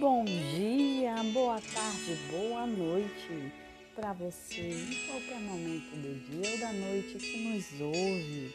Bom 0.00 0.24
dia, 0.24 1.14
boa 1.34 1.60
tarde, 1.60 2.16
boa 2.30 2.66
noite 2.66 3.52
para 3.94 4.14
você 4.14 4.70
em 4.70 5.06
qualquer 5.06 5.38
momento 5.40 5.90
do 5.94 6.14
dia 6.24 6.52
ou 6.52 6.58
da 6.58 6.72
noite 6.72 7.18
que 7.18 7.46
nos 7.46 7.80
ouve, 7.82 8.54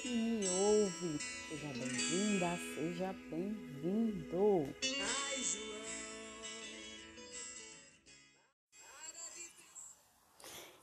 que 0.00 0.08
me 0.08 0.48
ouve. 0.48 1.18
Seja 1.18 1.66
bem-vinda, 1.66 2.56
seja 2.76 3.12
bem-vindo. 3.28 4.72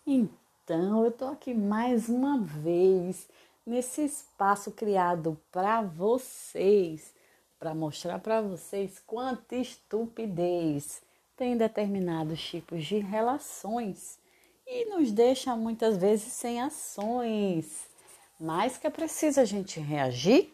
Então, 0.06 1.06
eu 1.06 1.12
tô 1.14 1.28
aqui 1.28 1.54
mais 1.54 2.10
uma 2.10 2.38
vez 2.38 3.30
nesse 3.66 4.04
espaço 4.04 4.72
criado 4.72 5.40
para 5.54 5.82
vocês 5.82 7.14
para 7.62 7.76
mostrar 7.76 8.18
para 8.18 8.42
vocês 8.42 9.00
quanta 9.06 9.56
estupidez 9.56 11.00
tem 11.38 11.56
determinados 11.56 12.42
tipos 12.42 12.84
de 12.84 12.98
relações 12.98 14.18
e 14.66 14.86
nos 14.86 15.12
deixa 15.12 15.56
muitas 15.56 15.96
vezes 15.96 16.34
sem 16.34 16.60
ações. 16.60 17.88
Mas 18.40 18.80
que 18.80 18.88
é 18.88 18.90
preciso 18.90 19.40
a 19.40 19.46
gente 19.46 19.80
reagir, 19.80 20.52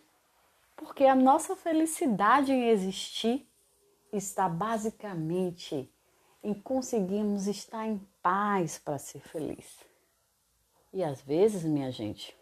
porque 0.75 1.05
a 1.05 1.15
nossa 1.15 1.55
felicidade 1.55 2.51
em 2.51 2.67
existir 2.67 3.47
está 4.11 4.49
basicamente 4.49 5.89
em 6.43 6.53
conseguirmos 6.53 7.47
estar 7.47 7.87
em 7.87 8.05
paz 8.21 8.77
para 8.77 8.97
ser 8.97 9.21
feliz. 9.21 9.77
E 10.91 11.05
às 11.05 11.21
vezes, 11.21 11.63
minha 11.63 11.89
gente, 11.89 12.35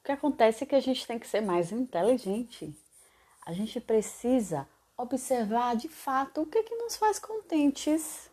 o 0.00 0.04
que 0.04 0.10
acontece 0.10 0.64
é 0.64 0.66
que 0.66 0.74
a 0.74 0.80
gente 0.80 1.06
tem 1.06 1.20
que 1.20 1.26
ser 1.28 1.40
mais 1.40 1.70
inteligente 1.70 2.76
a 3.48 3.52
gente 3.54 3.80
precisa 3.80 4.68
observar 4.94 5.74
de 5.74 5.88
fato 5.88 6.42
o 6.42 6.46
que, 6.46 6.58
é 6.58 6.62
que 6.62 6.74
nos 6.74 6.96
faz 6.96 7.18
contentes, 7.18 8.30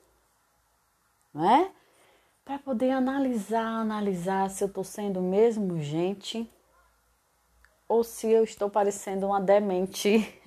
não 1.34 1.50
é? 1.50 1.72
Para 2.44 2.60
poder 2.60 2.92
analisar, 2.92 3.66
analisar 3.66 4.50
se 4.50 4.62
eu 4.62 4.68
estou 4.68 4.84
sendo 4.84 5.22
mesmo 5.22 5.80
gente 5.82 6.52
ou 7.88 8.04
se 8.04 8.30
eu 8.30 8.44
estou 8.44 8.70
parecendo 8.70 9.28
uma 9.28 9.40
demente. 9.40 10.38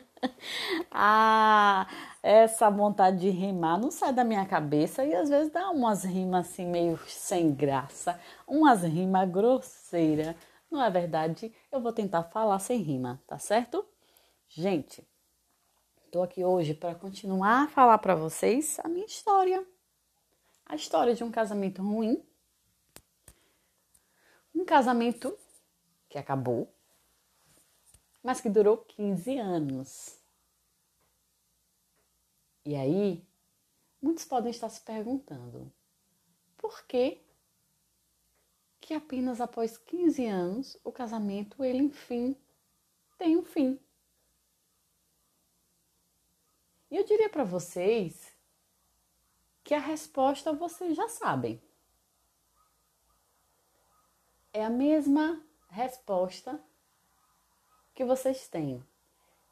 ah, 0.90 1.86
essa 2.22 2.70
vontade 2.70 3.18
de 3.18 3.28
rimar 3.28 3.78
não 3.78 3.90
sai 3.90 4.14
da 4.14 4.24
minha 4.24 4.46
cabeça 4.46 5.04
e 5.04 5.14
às 5.14 5.28
vezes 5.28 5.52
dá 5.52 5.68
umas 5.70 6.02
rimas 6.02 6.48
assim 6.48 6.64
meio 6.64 6.98
sem 7.06 7.52
graça, 7.52 8.18
umas 8.48 8.84
rimas 8.84 9.28
grosseiras 9.28 10.34
não 10.72 10.82
é 10.82 10.90
verdade? 10.90 11.52
Eu 11.72 11.80
vou 11.80 11.90
tentar 11.90 12.24
falar 12.24 12.58
sem 12.58 12.82
rima, 12.82 13.22
tá 13.26 13.38
certo? 13.38 13.82
Gente, 14.46 15.08
tô 16.10 16.22
aqui 16.22 16.44
hoje 16.44 16.74
para 16.74 16.94
continuar 16.94 17.62
a 17.62 17.68
falar 17.68 17.96
para 17.96 18.14
vocês 18.14 18.78
a 18.80 18.88
minha 18.88 19.06
história. 19.06 19.66
A 20.66 20.74
história 20.74 21.14
de 21.14 21.24
um 21.24 21.30
casamento 21.30 21.80
ruim. 21.80 22.22
Um 24.54 24.66
casamento 24.66 25.34
que 26.10 26.18
acabou, 26.18 26.70
mas 28.22 28.38
que 28.38 28.50
durou 28.50 28.76
15 28.76 29.38
anos. 29.38 30.18
E 32.66 32.76
aí, 32.76 33.26
muitos 34.00 34.26
podem 34.26 34.50
estar 34.50 34.68
se 34.68 34.82
perguntando: 34.82 35.72
por 36.58 36.84
que 36.86 37.24
que 38.82 38.92
apenas 38.92 39.40
após 39.40 39.78
15 39.78 40.26
anos 40.26 40.76
o 40.82 40.90
casamento 40.90 41.64
ele 41.64 41.78
enfim 41.78 42.36
tem 43.16 43.36
um 43.36 43.44
fim. 43.44 43.78
E 46.90 46.96
eu 46.96 47.04
diria 47.04 47.30
para 47.30 47.44
vocês 47.44 48.34
que 49.62 49.72
a 49.72 49.78
resposta 49.78 50.52
vocês 50.52 50.96
já 50.96 51.08
sabem. 51.08 51.62
É 54.52 54.64
a 54.64 54.68
mesma 54.68 55.40
resposta 55.70 56.60
que 57.94 58.04
vocês 58.04 58.48
têm 58.48 58.84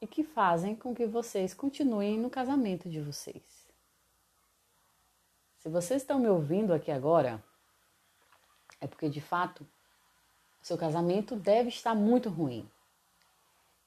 e 0.00 0.08
que 0.08 0.24
fazem 0.24 0.74
com 0.74 0.92
que 0.92 1.06
vocês 1.06 1.54
continuem 1.54 2.18
no 2.18 2.28
casamento 2.28 2.90
de 2.90 3.00
vocês. 3.00 3.70
Se 5.58 5.68
vocês 5.68 6.02
estão 6.02 6.18
me 6.18 6.28
ouvindo 6.28 6.74
aqui 6.74 6.90
agora, 6.90 7.42
é 8.80 8.86
porque 8.86 9.08
de 9.08 9.20
fato 9.20 9.66
seu 10.62 10.76
casamento 10.76 11.36
deve 11.36 11.68
estar 11.68 11.94
muito 11.94 12.28
ruim. 12.28 12.68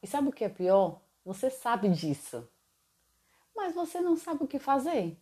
E 0.01 0.07
sabe 0.07 0.29
o 0.29 0.31
que 0.31 0.43
é 0.43 0.49
pior? 0.49 0.99
Você 1.25 1.49
sabe 1.49 1.87
disso, 1.89 2.47
mas 3.55 3.73
você 3.73 4.01
não 4.01 4.17
sabe 4.17 4.43
o 4.43 4.47
que 4.47 4.59
fazer. 4.59 5.17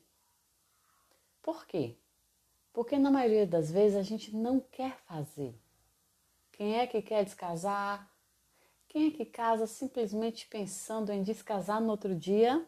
Por 1.42 1.66
quê? 1.66 1.96
Porque 2.74 2.98
na 2.98 3.12
maioria 3.12 3.46
das 3.46 3.70
vezes 3.70 3.98
a 3.98 4.02
gente 4.02 4.36
não 4.36 4.60
quer 4.60 4.98
fazer. 5.06 5.54
Quem 6.52 6.80
é 6.80 6.88
que 6.88 7.02
quer 7.02 7.24
descasar? 7.24 8.10
Quem 8.88 9.08
é 9.08 9.12
que 9.12 9.26
casa 9.26 9.68
simplesmente 9.68 10.48
pensando 10.48 11.12
em 11.12 11.24
descasar 11.24 11.82
no 11.82 11.90
outro 11.90 12.16
dia? 12.16 12.66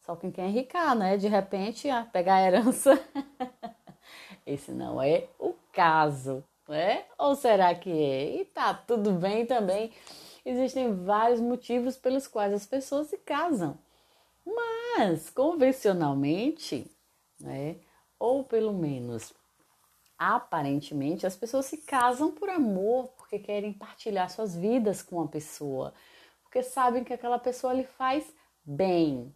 Só 0.00 0.16
quem 0.16 0.30
quer 0.30 0.46
enricar, 0.46 0.96
né? 0.96 1.16
De 1.16 1.28
repente, 1.28 1.88
pegar 2.12 2.36
a 2.36 2.42
herança. 2.42 2.92
Esse 4.46 4.70
não 4.72 5.02
é 5.02 5.28
o 5.38 5.52
caso, 5.78 6.42
né? 6.68 7.04
Ou 7.16 7.36
será 7.36 7.72
que 7.72 7.88
é? 7.88 8.40
E 8.40 8.44
tá 8.46 8.74
tudo 8.74 9.12
bem 9.12 9.46
também. 9.46 9.92
Existem 10.44 11.04
vários 11.04 11.40
motivos 11.40 11.96
pelos 11.96 12.26
quais 12.26 12.52
as 12.52 12.66
pessoas 12.66 13.06
se 13.06 13.18
casam. 13.18 13.78
Mas, 14.44 15.30
convencionalmente, 15.30 16.90
né? 17.38 17.76
Ou 18.18 18.42
pelo 18.42 18.72
menos 18.72 19.32
aparentemente, 20.18 21.24
as 21.24 21.36
pessoas 21.36 21.66
se 21.66 21.76
casam 21.76 22.32
por 22.32 22.50
amor, 22.50 23.12
porque 23.16 23.38
querem 23.38 23.72
partilhar 23.72 24.28
suas 24.28 24.56
vidas 24.56 25.00
com 25.00 25.22
a 25.22 25.28
pessoa, 25.28 25.94
porque 26.42 26.60
sabem 26.60 27.04
que 27.04 27.12
aquela 27.12 27.38
pessoa 27.38 27.72
lhe 27.72 27.84
faz 27.84 28.24
bem. 28.64 29.32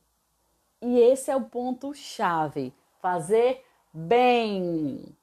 E 0.80 0.98
esse 0.98 1.30
é 1.30 1.36
o 1.36 1.44
ponto 1.44 1.94
chave: 1.94 2.74
fazer 3.00 3.64
bem. 3.94 5.16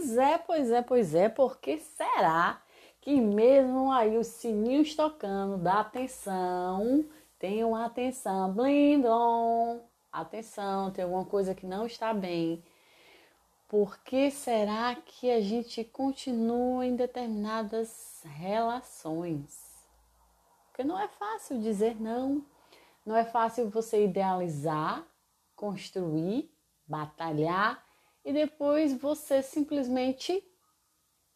Pois 0.00 0.16
é, 0.16 0.38
pois 0.38 0.70
é, 0.70 0.82
pois 0.82 1.14
é, 1.14 1.28
porque 1.28 1.76
será 1.76 2.62
que 3.02 3.20
mesmo 3.20 3.92
aí 3.92 4.16
os 4.16 4.28
sininhos 4.28 4.94
tocando 4.94 5.58
da 5.58 5.80
atenção, 5.80 7.04
tenham 7.38 7.76
atenção, 7.76 8.50
blindon, 8.50 9.84
atenção, 10.10 10.90
tem 10.90 11.04
alguma 11.04 11.26
coisa 11.26 11.54
que 11.54 11.66
não 11.66 11.84
está 11.84 12.14
bem. 12.14 12.64
Por 13.68 13.98
que 13.98 14.30
será 14.30 14.94
que 14.94 15.30
a 15.30 15.42
gente 15.42 15.84
continua 15.84 16.86
em 16.86 16.96
determinadas 16.96 18.22
relações? 18.24 19.54
Porque 20.68 20.82
não 20.82 20.98
é 20.98 21.08
fácil 21.08 21.60
dizer 21.60 22.00
não, 22.00 22.42
não 23.04 23.14
é 23.14 23.26
fácil 23.26 23.68
você 23.68 24.06
idealizar, 24.06 25.06
construir, 25.54 26.50
batalhar 26.88 27.89
e 28.24 28.32
depois 28.32 28.92
você 28.92 29.42
simplesmente 29.42 30.44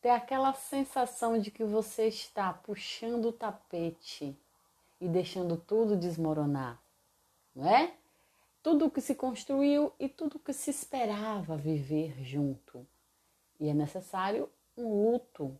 ter 0.01 0.11
aquela 0.11 0.53
sensação 0.53 1.39
de 1.39 1.51
que 1.51 1.65
você 1.65 2.09
está 2.09 2.53
puxando 2.53 3.27
o 3.27 3.33
tapete 3.33 4.39
e 5.01 5.09
deixando 5.09 5.57
tudo 5.57 5.97
desmoronar, 5.97 6.79
não 7.55 7.67
é? 7.69 7.95
Tudo 8.63 8.91
que 8.91 9.01
se 9.01 9.15
construiu 9.15 9.93
e 9.99 10.09
tudo 10.09 10.39
que 10.39 10.53
se 10.53 10.71
esperava 10.71 11.57
viver 11.57 12.23
junto. 12.23 12.87
E 13.59 13.69
é 13.69 13.75
necessário 13.75 14.49
um 14.77 15.13
luto. 15.13 15.59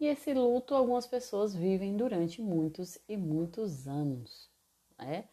E 0.00 0.06
esse 0.06 0.32
luto 0.32 0.74
algumas 0.74 1.06
pessoas 1.06 1.54
vivem 1.54 1.96
durante 1.96 2.40
muitos 2.40 2.98
e 3.08 3.16
muitos 3.16 3.88
anos, 3.88 4.48
né? 4.96 5.24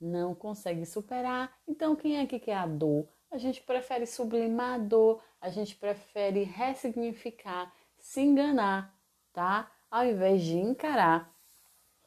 Não 0.00 0.34
consegue 0.34 0.84
superar. 0.86 1.54
Então, 1.66 1.96
quem 1.96 2.18
é 2.18 2.26
que 2.26 2.38
quer 2.38 2.56
a 2.56 2.66
dor? 2.66 3.06
A 3.30 3.38
gente 3.38 3.60
prefere 3.62 4.06
sublimar 4.06 4.74
a 4.74 4.78
dor, 4.78 5.22
a 5.40 5.48
gente 5.48 5.74
prefere 5.76 6.42
ressignificar, 6.42 7.72
se 7.98 8.20
enganar, 8.20 8.94
tá? 9.32 9.70
Ao 9.90 10.04
invés 10.04 10.42
de 10.42 10.56
encarar 10.56 11.32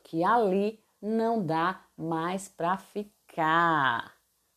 que 0.03 0.23
ali 0.23 0.83
não 1.01 1.45
dá 1.45 1.85
mais 1.97 2.47
para 2.47 2.77
ficar. 2.77 4.15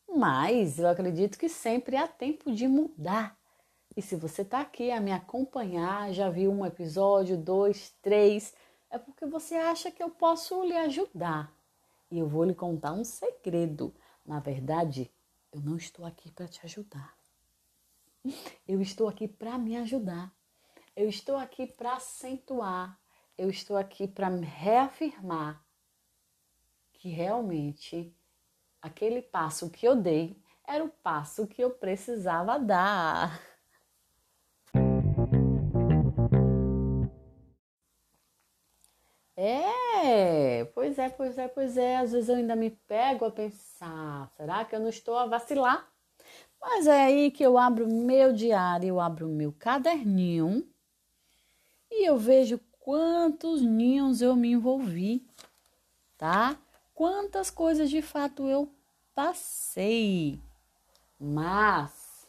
Mas 0.09 0.79
eu 0.79 0.89
acredito 0.89 1.39
que 1.39 1.49
sempre 1.49 1.97
há 1.97 2.07
tempo 2.07 2.53
de 2.53 2.67
mudar. 2.67 3.37
E 3.97 4.01
se 4.01 4.17
você 4.17 4.43
está 4.43 4.61
aqui 4.61 4.91
a 4.91 5.01
me 5.01 5.13
acompanhar, 5.13 6.13
já 6.13 6.31
viu 6.31 6.51
um 6.51 6.65
episódio, 6.65 7.37
dois, 7.37 7.95
três, 8.01 8.55
é 8.91 8.99
porque 8.99 9.27
você 9.27 9.55
acha 9.55 9.91
que 9.91 10.03
eu 10.03 10.11
posso 10.11 10.65
lhe 10.65 10.77
ajudar. 10.77 11.53
E 12.11 12.19
eu 12.19 12.27
vou 12.27 12.45
lhe 12.45 12.55
contar 12.55 12.93
um 12.93 13.05
segredo. 13.05 13.95
Na 14.25 14.39
verdade, 14.39 15.11
eu 15.53 15.61
não 15.61 15.77
estou 15.77 16.07
aqui 16.07 16.31
para 16.31 16.49
te 16.49 16.65
ajudar. 16.65 17.15
Eu 18.67 18.81
estou 18.81 19.09
aqui 19.09 19.29
para 19.29 19.59
me 19.59 19.77
ajudar. 19.77 20.35
Eu 20.97 21.09
estou 21.09 21.37
aqui 21.37 21.67
para 21.67 21.95
acentuar. 21.95 22.99
eu 23.37 23.51
estou 23.51 23.77
aqui 23.77 24.07
para 24.07 24.29
reafirmar 24.29 25.65
que 26.93 27.09
realmente 27.09 28.15
aquele 28.81 29.21
passo 29.23 29.71
que 29.71 29.87
eu 29.87 29.97
dei 29.97 30.41
era 30.65 30.85
o 30.85 30.89
passo 30.89 31.47
que 31.47 31.63
eu 31.63 31.71
precisava 31.71 32.59
dar. 32.59 33.41
É, 39.37 40.42
pois 40.75 40.99
é, 40.99 41.09
pois 41.09 41.39
é, 41.39 41.49
pois 41.49 41.77
é. 41.77 41.97
Às 41.97 42.13
vezes 42.13 42.29
eu 42.29 42.37
ainda 42.37 42.57
me 42.57 42.71
pego 42.71 43.25
a 43.25 43.31
pensar: 43.31 44.31
será 44.37 44.65
que 44.65 44.75
eu 44.75 44.81
não 44.81 44.89
estou 44.89 45.17
a 45.17 45.27
vacilar? 45.27 45.89
Mas 46.61 46.87
é 46.87 47.05
aí 47.05 47.31
que 47.31 47.43
eu 47.43 47.59
abro 47.59 47.89
meu 47.89 48.33
diário, 48.33 48.89
eu 48.89 49.01
abro 49.01 49.29
meu 49.29 49.53
caderninho 49.53 50.65
e 51.91 52.09
eu 52.09 52.17
vejo 52.17 52.61
quantos 52.79 53.63
ninhos 53.63 54.23
eu 54.23 54.37
me 54.37 54.53
envolvi, 54.53 55.27
tá? 56.17 56.57
Quantas 56.95 57.51
coisas 57.51 57.91
de 57.91 58.01
fato 58.01 58.49
eu 58.49 58.73
passei. 59.15 60.41
Mas 61.19 62.29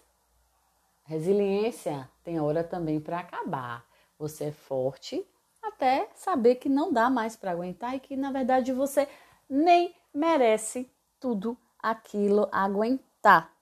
resiliência 1.05 2.09
tem 2.23 2.39
hora 2.39 2.63
também 2.63 2.99
para 2.99 3.19
acabar. 3.19 3.85
Você 4.17 4.45
é 4.45 4.51
forte 4.51 5.23
até 5.63 6.09
saber 6.13 6.55
que 6.55 6.69
não 6.69 6.91
dá 6.91 7.09
mais 7.09 7.35
para 7.35 7.51
aguentar 7.51 7.95
e 7.95 7.99
que 7.99 8.15
na 8.15 8.31
verdade 8.31 8.71
você 8.71 9.07
nem 9.49 9.95
merece 10.13 10.91
tudo 11.19 11.57
aquilo 11.79 12.47
aguentar 12.51 13.53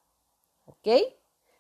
ok? 0.72 1.18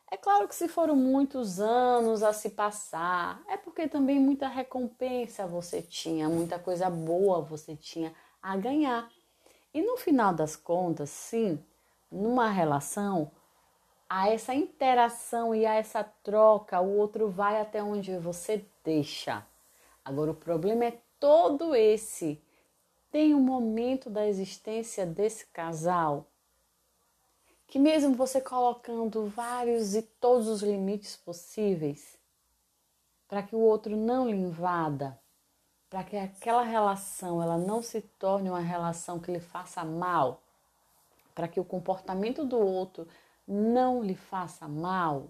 É 0.10 0.18
claro 0.18 0.48
que 0.48 0.56
se 0.56 0.68
foram 0.68 0.96
muitos 0.96 1.60
anos 1.60 2.22
a 2.22 2.34
se 2.34 2.50
passar, 2.50 3.42
é 3.48 3.56
porque 3.56 3.88
também 3.88 4.20
muita 4.20 4.48
recompensa 4.48 5.48
você 5.48 5.82
tinha, 5.82 6.28
muita 6.28 6.60
coisa 6.60 6.90
boa 6.90 7.42
você 7.42 7.76
tinha 7.76 8.14
a 8.42 8.58
ganhar. 8.58 9.10
E 9.74 9.82
no 9.82 9.96
final 9.96 10.34
das 10.34 10.56
contas, 10.56 11.10
sim, 11.10 11.64
numa 12.12 12.50
relação, 12.50 13.32
a 14.10 14.30
essa 14.30 14.54
interação 14.54 15.56
e 15.56 15.66
a 15.66 15.76
essa 15.76 16.04
troca, 16.04 16.82
o 16.82 16.98
outro 16.98 17.30
vai 17.30 17.62
até 17.62 17.82
onde 17.82 18.18
você 18.18 18.66
deixa. 18.84 19.46
Agora, 20.04 20.32
o 20.32 20.36
problema 20.36 20.86
é 20.86 21.02
todo 21.20 21.76
esse. 21.76 22.42
Tem 23.12 23.36
um 23.36 23.42
momento 23.42 24.10
da 24.10 24.28
existência 24.28 25.06
desse 25.06 25.46
casal 25.48 26.28
que 27.68 27.80
mesmo 27.80 28.14
você 28.16 28.42
colocando 28.42 29.28
vários 29.28 29.96
e 29.96 30.02
todos 30.02 30.50
os 30.50 30.62
limites 30.62 31.16
possíveis, 31.16 32.18
para 33.30 33.42
que 33.42 33.56
o 33.56 33.60
outro 33.60 33.96
não 33.96 34.30
lhe 34.30 34.36
invada, 34.36 35.18
para 35.90 36.04
que 36.04 36.18
aquela 36.18 36.64
relação 36.64 37.42
ela 37.42 37.58
não 37.58 37.82
se 37.82 38.02
torne 38.02 38.50
uma 38.50 38.60
relação 38.60 39.22
que 39.22 39.32
lhe 39.32 39.40
faça 39.40 39.86
mal, 39.86 40.44
para 41.34 41.48
que 41.48 41.62
o 41.62 41.66
comportamento 41.66 42.44
do 42.44 42.60
outro 42.60 43.08
não 43.48 44.04
lhe 44.04 44.16
faça 44.16 44.68
mal, 44.68 45.30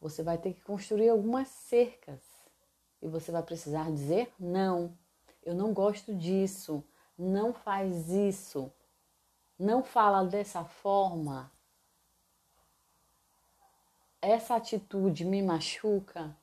você 0.00 0.24
vai 0.24 0.38
ter 0.38 0.54
que 0.54 0.62
construir 0.62 1.08
algumas 1.08 1.46
cercas 1.46 2.31
e 3.02 3.08
você 3.08 3.30
vai 3.30 3.42
precisar 3.42 3.90
dizer 3.90 4.32
não. 4.38 4.96
Eu 5.44 5.54
não 5.54 5.74
gosto 5.74 6.14
disso. 6.14 6.82
Não 7.18 7.52
faz 7.52 8.08
isso 8.08 8.72
não 9.62 9.82
fala 9.84 10.24
dessa 10.24 10.64
forma, 10.64 11.50
essa 14.20 14.56
atitude 14.56 15.24
me 15.24 15.40
machuca, 15.40 16.36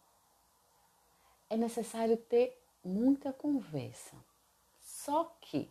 é 1.49 1.57
necessário 1.57 2.15
ter 2.15 2.57
muita 2.83 3.33
conversa. 3.33 4.15
Só 4.79 5.35
que 5.41 5.69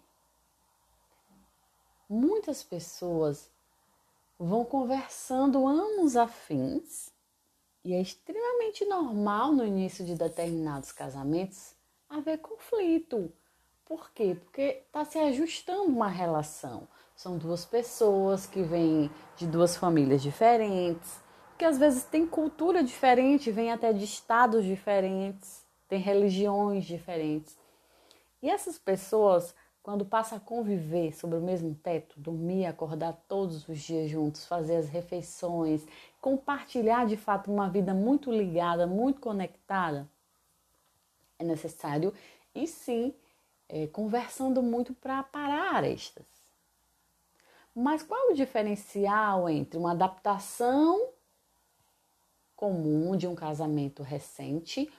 muitas 2.06 2.62
pessoas 2.62 3.50
vão 4.38 4.62
conversando 4.62 5.67
anos 5.67 6.17
afins 6.17 7.11
e 7.85 7.95
é 7.95 8.01
extremamente 8.01 8.85
normal 8.85 9.53
no 9.53 9.65
início 9.65 10.05
de 10.05 10.15
determinados 10.15 10.93
casamentos 10.93 11.75
haver 12.09 12.39
conflito. 12.39 13.33
Por 13.85 14.11
quê? 14.11 14.37
Porque 14.39 14.83
está 14.87 15.05
se 15.05 15.19
ajustando 15.19 15.85
uma 15.85 16.09
relação. 16.09 16.87
São 17.17 17.37
duas 17.37 17.65
pessoas 17.65 18.47
que 18.47 18.63
vêm 18.63 19.11
de 19.37 19.47
duas 19.47 19.77
famílias 19.77 20.23
diferentes, 20.23 21.21
que 21.57 21.65
às 21.65 21.79
vezes 21.79 22.05
têm 22.05 22.27
cultura 22.27 22.83
diferente, 22.83 23.51
vêm 23.51 23.73
até 23.73 23.93
de 23.93 24.05
estados 24.05 24.65
diferentes, 24.65 25.65
têm 25.89 25.99
religiões 25.99 26.85
diferentes. 26.85 27.59
E 28.41 28.49
essas 28.49 28.79
pessoas, 28.79 29.55
quando 29.88 30.05
passam 30.05 30.37
a 30.37 30.40
conviver 30.43 31.17
sobre 31.17 31.38
o 31.38 31.40
mesmo 31.40 31.75
teto, 31.75 32.20
dormir, 32.20 32.67
acordar 32.67 33.25
todos 33.26 33.67
os 33.67 33.79
dias 33.79 34.11
juntos, 34.11 34.44
fazer 34.44 34.76
as 34.76 34.87
refeições, 34.90 35.82
compartilhar 36.20 37.06
de 37.06 37.17
fato 37.17 37.50
uma 37.50 37.70
vida 37.70 37.94
muito 37.94 38.31
ligada, 38.31 38.87
muito 38.87 39.19
conectada, 39.19 40.06
é 41.38 41.44
necessário 41.44 42.12
e 42.55 42.67
sim 42.67 43.14
é, 43.67 43.87
conversando 43.87 44.62
muito 44.62 44.93
para 44.93 45.23
parar 45.23 45.76
arestas. 45.76 46.26
Mas 47.75 48.02
qual 48.02 48.32
o 48.32 48.34
diferencial 48.34 49.49
entre 49.49 49.79
uma 49.79 49.93
adaptação 49.93 51.08
comum 52.55 53.17
de 53.17 53.26
um 53.26 53.34
casamento 53.34 54.02
recente, 54.02 54.93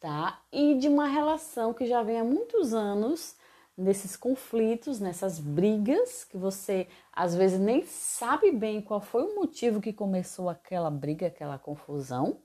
tá? 0.00 0.40
E 0.50 0.74
de 0.76 0.88
uma 0.88 1.06
relação 1.06 1.74
que 1.74 1.84
já 1.84 2.02
vem 2.02 2.18
há 2.18 2.24
muitos 2.24 2.72
anos 2.72 3.36
nesses 3.78 4.16
conflitos, 4.16 4.98
nessas 4.98 5.38
brigas 5.38 6.24
que 6.24 6.36
você 6.36 6.88
às 7.12 7.36
vezes 7.36 7.60
nem 7.60 7.86
sabe 7.86 8.50
bem 8.50 8.82
qual 8.82 9.00
foi 9.00 9.22
o 9.22 9.36
motivo 9.36 9.80
que 9.80 9.92
começou 9.92 10.48
aquela 10.48 10.90
briga, 10.90 11.28
aquela 11.28 11.56
confusão. 11.56 12.40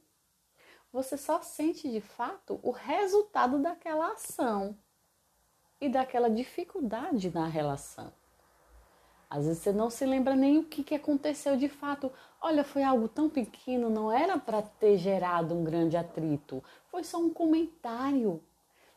Você 0.91 1.17
só 1.17 1.41
sente 1.41 1.89
de 1.89 1.99
fato 1.99 2.59
o 2.61 2.69
resultado 2.69 3.57
daquela 3.57 4.11
ação 4.11 4.77
e 5.81 5.89
daquela 5.89 6.29
dificuldade 6.29 7.33
na 7.33 7.47
relação. 7.47 8.13
Às 9.27 9.47
vezes 9.47 9.63
você 9.63 9.71
não 9.71 9.89
se 9.89 10.05
lembra 10.05 10.35
nem 10.35 10.59
o 10.59 10.63
que, 10.63 10.83
que 10.83 10.93
aconteceu 10.93 11.57
de 11.57 11.67
fato. 11.67 12.11
Olha, 12.39 12.63
foi 12.63 12.83
algo 12.83 13.07
tão 13.07 13.27
pequeno, 13.27 13.89
não 13.89 14.11
era 14.11 14.37
para 14.37 14.61
ter 14.61 14.99
gerado 14.99 15.55
um 15.55 15.63
grande 15.63 15.97
atrito. 15.97 16.63
Foi 16.91 17.03
só 17.03 17.17
um 17.17 17.31
comentário. 17.31 18.43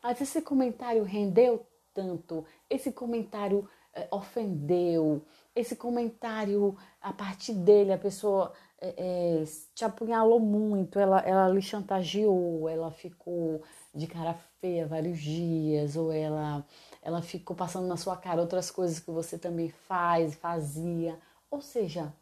Mas 0.03 0.21
esse 0.21 0.43
comentário 0.43 1.03
rendeu 1.03 1.67
tanto, 1.97 2.45
esse 2.69 2.93
comentário 2.93 3.67
é, 3.95 4.07
ofendeu, 4.11 5.23
esse 5.55 5.75
comentário, 5.75 6.77
a 7.01 7.11
partir 7.11 7.55
dele, 7.55 7.91
a 7.91 7.99
pessoa 7.99 8.53
é, 8.79 9.41
é, 9.41 9.45
te 9.75 9.83
apunhalou 9.83 10.39
muito, 10.39 10.99
ela, 10.99 11.21
ela 11.21 11.49
lhe 11.49 11.63
chantageou, 11.63 12.69
ela 12.69 12.91
ficou 12.91 13.63
de 13.95 14.07
cara 14.07 14.35
feia 14.61 14.87
vários 14.87 15.19
dias, 15.19 15.97
ou 15.97 16.13
ela 16.13 16.63
ela 17.07 17.23
ficou 17.23 17.57
passando 17.57 17.87
na 17.87 17.97
sua 17.97 18.17
cara 18.17 18.41
outras 18.41 18.69
coisas 18.69 18.99
que 18.99 19.13
você 19.13 19.39
também 19.39 19.71
faz, 19.71 20.35
fazia. 20.35 21.17
Ou 21.49 21.61
seja, 21.61 22.13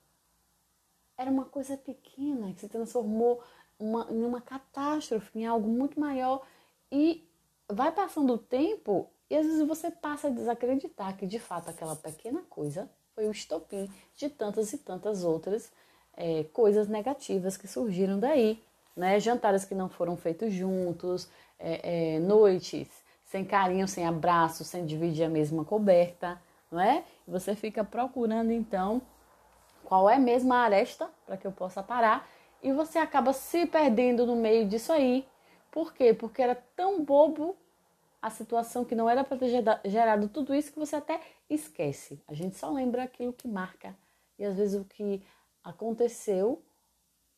era 1.16 1.30
uma 1.30 1.46
coisa 1.46 1.74
pequena 1.74 2.52
que 2.52 2.60
se 2.60 2.68
transformou 2.68 3.42
uma, 3.78 4.06
em 4.10 4.22
uma 4.22 4.42
catástrofe, 4.42 5.38
em 5.38 5.46
algo 5.46 5.66
muito 5.66 5.98
maior. 5.98 6.46
E 6.92 7.26
vai 7.66 7.92
passando 7.92 8.34
o 8.34 8.38
tempo 8.38 9.08
e 9.30 9.36
às 9.36 9.46
vezes 9.46 9.66
você 9.66 9.90
passa 9.90 10.28
a 10.28 10.30
desacreditar 10.30 11.16
que 11.16 11.26
de 11.26 11.38
fato 11.38 11.70
aquela 11.70 11.96
pequena 11.96 12.42
coisa 12.48 12.88
foi 13.14 13.26
o 13.26 13.30
estopim 13.30 13.90
de 14.16 14.28
tantas 14.28 14.72
e 14.72 14.78
tantas 14.78 15.24
outras 15.24 15.70
é, 16.16 16.44
coisas 16.52 16.88
negativas 16.88 17.56
que 17.56 17.66
surgiram 17.66 18.18
daí. 18.18 18.62
Né? 18.96 19.18
Jantares 19.18 19.64
que 19.64 19.74
não 19.74 19.88
foram 19.88 20.16
feitos 20.16 20.52
juntos, 20.52 21.28
é, 21.58 22.16
é, 22.16 22.18
noites 22.20 22.88
sem 23.24 23.44
carinho, 23.44 23.88
sem 23.88 24.06
abraço, 24.06 24.62
sem 24.62 24.86
dividir 24.86 25.24
a 25.24 25.28
mesma 25.28 25.64
coberta, 25.64 26.40
não 26.70 26.80
é? 26.80 27.02
Você 27.26 27.56
fica 27.56 27.82
procurando 27.82 28.52
então 28.52 29.02
qual 29.84 30.08
é 30.08 30.18
mesmo 30.18 30.52
a 30.52 30.58
aresta 30.58 31.10
para 31.26 31.36
que 31.36 31.44
eu 31.44 31.50
possa 31.50 31.82
parar 31.82 32.28
e 32.62 32.72
você 32.72 32.98
acaba 32.98 33.32
se 33.32 33.66
perdendo 33.66 34.24
no 34.24 34.36
meio 34.36 34.68
disso 34.68 34.92
aí. 34.92 35.26
Por 35.70 35.92
quê? 35.92 36.14
Porque 36.14 36.40
era 36.40 36.54
tão 36.76 37.04
bobo 37.04 37.56
a 38.24 38.30
situação 38.30 38.86
que 38.86 38.94
não 38.94 39.08
era 39.08 39.22
para 39.22 39.36
ter 39.36 39.50
gerado 39.84 40.30
tudo 40.30 40.54
isso 40.54 40.72
que 40.72 40.78
você 40.78 40.96
até 40.96 41.20
esquece. 41.48 42.24
A 42.26 42.32
gente 42.32 42.56
só 42.56 42.72
lembra 42.72 43.02
aquilo 43.02 43.34
que 43.34 43.46
marca. 43.46 43.94
E 44.38 44.44
às 44.46 44.56
vezes 44.56 44.80
o 44.80 44.84
que 44.86 45.22
aconteceu 45.62 46.64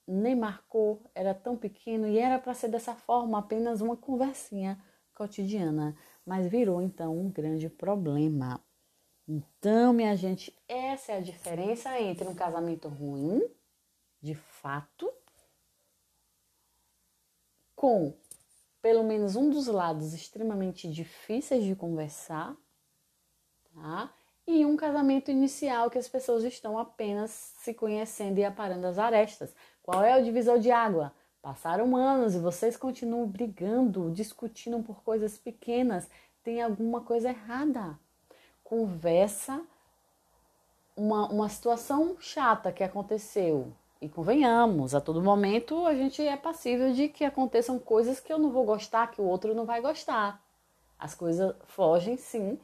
nem 0.06 0.36
marcou, 0.36 1.02
era 1.12 1.34
tão 1.34 1.56
pequeno 1.56 2.06
e 2.06 2.16
era 2.16 2.38
para 2.38 2.54
ser 2.54 2.68
dessa 2.68 2.94
forma, 2.94 3.36
apenas 3.36 3.80
uma 3.80 3.96
conversinha 3.96 4.80
cotidiana, 5.12 5.98
mas 6.24 6.46
virou 6.46 6.80
então 6.80 7.18
um 7.18 7.28
grande 7.28 7.68
problema. 7.68 8.64
Então, 9.26 9.92
minha 9.92 10.14
gente, 10.14 10.56
essa 10.68 11.10
é 11.10 11.16
a 11.16 11.20
diferença 11.20 12.00
entre 12.00 12.28
um 12.28 12.34
casamento 12.36 12.88
ruim, 12.88 13.42
de 14.22 14.36
fato, 14.36 15.12
com 17.74 18.14
pelo 18.86 19.02
menos 19.02 19.34
um 19.34 19.50
dos 19.50 19.66
lados 19.66 20.14
extremamente 20.14 20.88
difíceis 20.88 21.64
de 21.64 21.74
conversar, 21.74 22.56
tá? 23.74 24.14
E 24.46 24.64
um 24.64 24.76
casamento 24.76 25.28
inicial 25.28 25.90
que 25.90 25.98
as 25.98 26.08
pessoas 26.08 26.44
estão 26.44 26.78
apenas 26.78 27.32
se 27.58 27.74
conhecendo 27.74 28.38
e 28.38 28.44
aparando 28.44 28.86
as 28.86 28.96
arestas. 28.96 29.52
Qual 29.82 30.04
é 30.04 30.16
o 30.16 30.22
divisor 30.22 30.60
de 30.60 30.70
água? 30.70 31.12
Passaram 31.42 31.96
anos 31.96 32.36
e 32.36 32.38
vocês 32.38 32.76
continuam 32.76 33.26
brigando, 33.26 34.12
discutindo 34.12 34.80
por 34.84 35.02
coisas 35.02 35.36
pequenas. 35.36 36.08
Tem 36.44 36.62
alguma 36.62 37.00
coisa 37.00 37.30
errada. 37.30 37.98
Conversa 38.62 39.60
uma, 40.96 41.26
uma 41.28 41.48
situação 41.48 42.16
chata 42.20 42.70
que 42.70 42.84
aconteceu. 42.84 43.72
E 44.00 44.08
convenhamos, 44.08 44.94
a 44.94 45.00
todo 45.00 45.22
momento 45.22 45.86
a 45.86 45.94
gente 45.94 46.20
é 46.20 46.36
passível 46.36 46.92
de 46.92 47.08
que 47.08 47.24
aconteçam 47.24 47.78
coisas 47.78 48.20
que 48.20 48.32
eu 48.32 48.38
não 48.38 48.50
vou 48.50 48.64
gostar, 48.64 49.10
que 49.10 49.20
o 49.20 49.24
outro 49.24 49.54
não 49.54 49.64
vai 49.64 49.80
gostar. 49.80 50.42
As 50.98 51.14
coisas 51.14 51.54
fogem, 51.66 52.16
sim, 52.16 52.58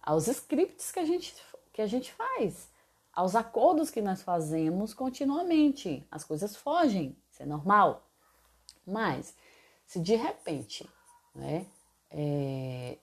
aos 0.00 0.28
scripts 0.28 0.92
que 0.92 1.00
a 1.00 1.04
gente, 1.04 1.34
que 1.72 1.82
a 1.82 1.86
gente 1.86 2.12
faz, 2.12 2.68
aos 3.12 3.34
acordos 3.34 3.90
que 3.90 4.00
nós 4.00 4.22
fazemos 4.22 4.94
continuamente. 4.94 6.06
As 6.10 6.22
coisas 6.22 6.54
fogem, 6.54 7.16
isso 7.30 7.42
é 7.42 7.46
normal. 7.46 8.06
Mas, 8.86 9.34
se 9.84 9.98
de 9.98 10.14
repente, 10.14 10.88
né, 11.34 11.66
é, 12.10 12.96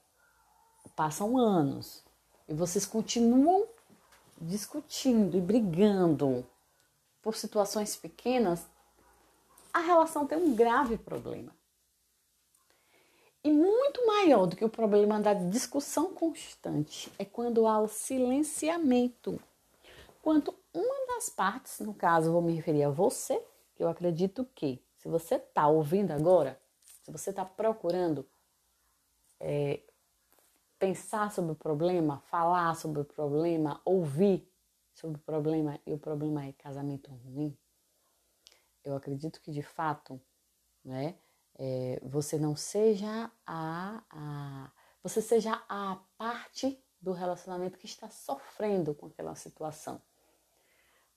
passam 0.95 1.37
anos 1.37 2.03
e 2.47 2.53
vocês 2.53 2.85
continuam 2.85 3.67
discutindo 4.39 5.37
e 5.37 5.41
brigando 5.41 6.45
por 7.23 7.35
situações 7.35 7.95
pequenas, 7.95 8.67
a 9.73 9.79
relação 9.79 10.27
tem 10.27 10.37
um 10.37 10.53
grave 10.53 10.97
problema. 10.97 11.55
E 13.43 13.51
muito 13.51 14.05
maior 14.05 14.45
do 14.45 14.55
que 14.55 14.63
o 14.63 14.69
problema 14.69 15.19
da 15.19 15.33
discussão 15.33 16.13
constante 16.13 17.11
é 17.17 17.25
quando 17.25 17.65
há 17.65 17.79
o 17.79 17.87
silenciamento. 17.87 19.39
Quando 20.21 20.53
uma 20.73 21.07
das 21.07 21.29
partes, 21.29 21.79
no 21.79 21.93
caso, 21.93 22.31
vou 22.31 22.41
me 22.41 22.53
referir 22.53 22.83
a 22.83 22.89
você, 22.89 23.41
que 23.75 23.83
eu 23.83 23.89
acredito 23.89 24.47
que, 24.53 24.81
se 24.97 25.07
você 25.07 25.35
está 25.35 25.67
ouvindo 25.67 26.11
agora, 26.11 26.59
se 27.03 27.11
você 27.11 27.31
está 27.31 27.43
procurando 27.43 28.25
é, 29.39 29.81
pensar 30.79 31.31
sobre 31.31 31.51
o 31.51 31.55
problema, 31.55 32.21
falar 32.29 32.75
sobre 32.75 33.01
o 33.01 33.05
problema, 33.05 33.81
ouvir 33.83 34.47
sobre 34.93 35.19
o 35.19 35.23
problema 35.23 35.79
e 35.85 35.93
o 35.93 35.99
problema 35.99 36.45
é 36.45 36.53
casamento 36.53 37.11
ruim, 37.11 37.57
eu 38.83 38.95
acredito 38.95 39.41
que 39.41 39.51
de 39.51 39.63
fato, 39.63 40.21
né, 40.83 41.17
é, 41.55 41.99
você 42.03 42.37
não 42.37 42.55
seja 42.55 43.31
a, 43.45 44.03
a 44.09 44.71
você 45.01 45.21
seja 45.21 45.61
a 45.67 46.01
parte 46.17 46.81
do 47.01 47.11
relacionamento 47.11 47.77
que 47.77 47.85
está 47.85 48.09
sofrendo 48.09 48.95
com 48.95 49.07
aquela 49.07 49.35
situação. 49.35 50.01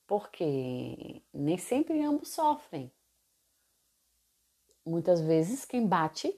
Porque 0.05 1.23
nem 1.33 1.57
sempre 1.57 2.01
ambos 2.01 2.29
sofrem. 2.29 2.91
Muitas 4.85 5.21
vezes 5.21 5.63
quem 5.63 5.87
bate 5.87 6.37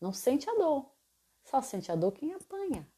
não 0.00 0.12
sente 0.12 0.48
a 0.48 0.54
dor, 0.54 0.90
só 1.44 1.60
sente 1.60 1.92
a 1.92 1.96
dor 1.96 2.12
quem 2.12 2.32
apanha. 2.32 2.90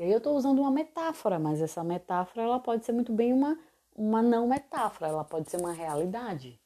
E 0.00 0.02
aí 0.02 0.12
eu 0.12 0.16
estou 0.16 0.34
usando 0.34 0.60
uma 0.60 0.70
metáfora, 0.70 1.38
mas 1.38 1.60
essa 1.60 1.84
metáfora 1.84 2.40
ela 2.40 2.58
pode 2.58 2.86
ser 2.86 2.92
muito 2.92 3.12
bem 3.12 3.34
uma, 3.34 3.58
uma 3.94 4.22
não 4.22 4.48
metáfora, 4.48 5.10
ela 5.10 5.22
pode 5.22 5.50
ser 5.50 5.58
uma 5.58 5.74
realidade. 5.74 6.58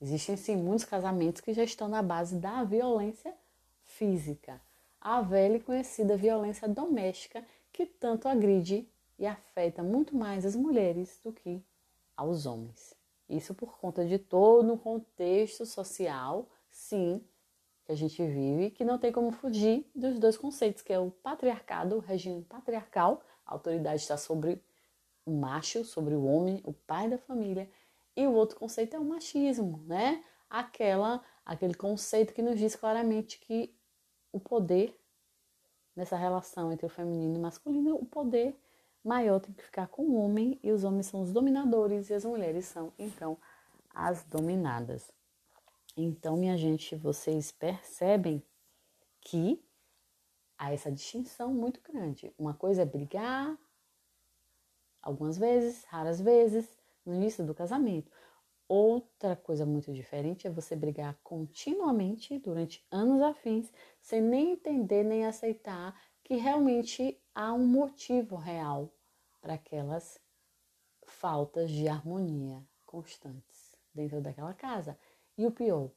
Existem 0.00 0.34
sim 0.34 0.56
muitos 0.56 0.86
casamentos 0.86 1.42
que 1.42 1.52
já 1.52 1.62
estão 1.62 1.88
na 1.88 2.02
base 2.02 2.36
da 2.36 2.64
violência 2.64 3.34
física, 3.84 4.62
a 4.98 5.20
velha 5.20 5.56
e 5.56 5.60
conhecida 5.60 6.16
violência 6.16 6.66
doméstica 6.66 7.44
que 7.70 7.84
tanto 7.84 8.28
agride 8.28 8.88
e 9.18 9.26
afeta 9.26 9.82
muito 9.82 10.16
mais 10.16 10.46
as 10.46 10.56
mulheres 10.56 11.20
do 11.22 11.34
que 11.34 11.62
aos 12.16 12.46
homens. 12.46 12.94
Isso 13.28 13.52
por 13.52 13.76
conta 13.76 14.06
de 14.06 14.18
todo 14.18 14.72
o 14.72 14.78
contexto 14.78 15.66
social, 15.66 16.48
sim, 16.70 17.22
que 17.84 17.92
a 17.92 17.96
gente 17.96 18.24
vive, 18.26 18.70
que 18.70 18.84
não 18.84 18.98
tem 18.98 19.12
como 19.12 19.30
fugir 19.30 19.86
dos 19.94 20.18
dois 20.18 20.36
conceitos, 20.36 20.82
que 20.82 20.92
é 20.92 20.98
o 20.98 21.10
patriarcado, 21.10 21.96
o 21.96 22.00
regime 22.00 22.42
patriarcal, 22.42 23.22
a 23.44 23.52
autoridade 23.52 24.00
está 24.00 24.16
sobre 24.16 24.62
o 25.26 25.30
macho, 25.32 25.84
sobre 25.84 26.14
o 26.14 26.24
homem, 26.24 26.60
o 26.64 26.72
pai 26.72 27.08
da 27.08 27.18
família, 27.18 27.70
e 28.16 28.26
o 28.26 28.32
outro 28.32 28.58
conceito 28.58 28.96
é 28.96 28.98
o 28.98 29.04
machismo, 29.04 29.82
né? 29.86 30.24
Aquela, 30.48 31.22
aquele 31.44 31.74
conceito 31.74 32.32
que 32.32 32.42
nos 32.42 32.58
diz 32.58 32.76
claramente 32.76 33.38
que 33.38 33.74
o 34.32 34.40
poder 34.40 34.98
nessa 35.94 36.16
relação 36.16 36.72
entre 36.72 36.86
o 36.86 36.88
feminino 36.88 37.34
e 37.34 37.38
o 37.38 37.42
masculino, 37.42 37.96
o 37.96 38.04
poder 38.04 38.56
maior 39.04 39.40
tem 39.40 39.52
que 39.52 39.62
ficar 39.62 39.88
com 39.88 40.02
o 40.02 40.14
homem 40.16 40.58
e 40.62 40.72
os 40.72 40.84
homens 40.84 41.06
são 41.06 41.22
os 41.22 41.32
dominadores 41.32 42.08
e 42.10 42.14
as 42.14 42.24
mulheres 42.24 42.64
são 42.64 42.92
então 42.98 43.36
as 43.94 44.24
dominadas. 44.24 45.12
Então, 45.96 46.36
minha 46.36 46.56
gente, 46.56 46.96
vocês 46.96 47.52
percebem 47.52 48.42
que 49.20 49.64
há 50.58 50.72
essa 50.72 50.90
distinção 50.90 51.54
muito 51.54 51.80
grande. 51.80 52.32
Uma 52.38 52.54
coisa 52.54 52.82
é 52.82 52.86
brigar 52.86 53.56
algumas 55.00 55.38
vezes, 55.38 55.84
raras 55.84 56.20
vezes, 56.20 56.68
no 57.04 57.14
início 57.14 57.44
do 57.44 57.54
casamento. 57.54 58.10
Outra 58.66 59.36
coisa 59.36 59.64
muito 59.66 59.92
diferente 59.92 60.46
é 60.46 60.50
você 60.50 60.74
brigar 60.74 61.16
continuamente 61.22 62.38
durante 62.38 62.84
anos 62.90 63.20
afins, 63.22 63.70
sem 64.00 64.20
nem 64.20 64.52
entender 64.52 65.04
nem 65.04 65.26
aceitar 65.26 65.94
que 66.24 66.36
realmente 66.36 67.20
há 67.34 67.52
um 67.52 67.66
motivo 67.66 68.36
real 68.36 68.90
para 69.40 69.54
aquelas 69.54 70.18
faltas 71.06 71.70
de 71.70 71.86
harmonia 71.86 72.66
constantes 72.86 73.76
dentro 73.92 74.22
daquela 74.22 74.54
casa. 74.54 74.98
E 75.36 75.46
o 75.46 75.50
pior, 75.50 75.90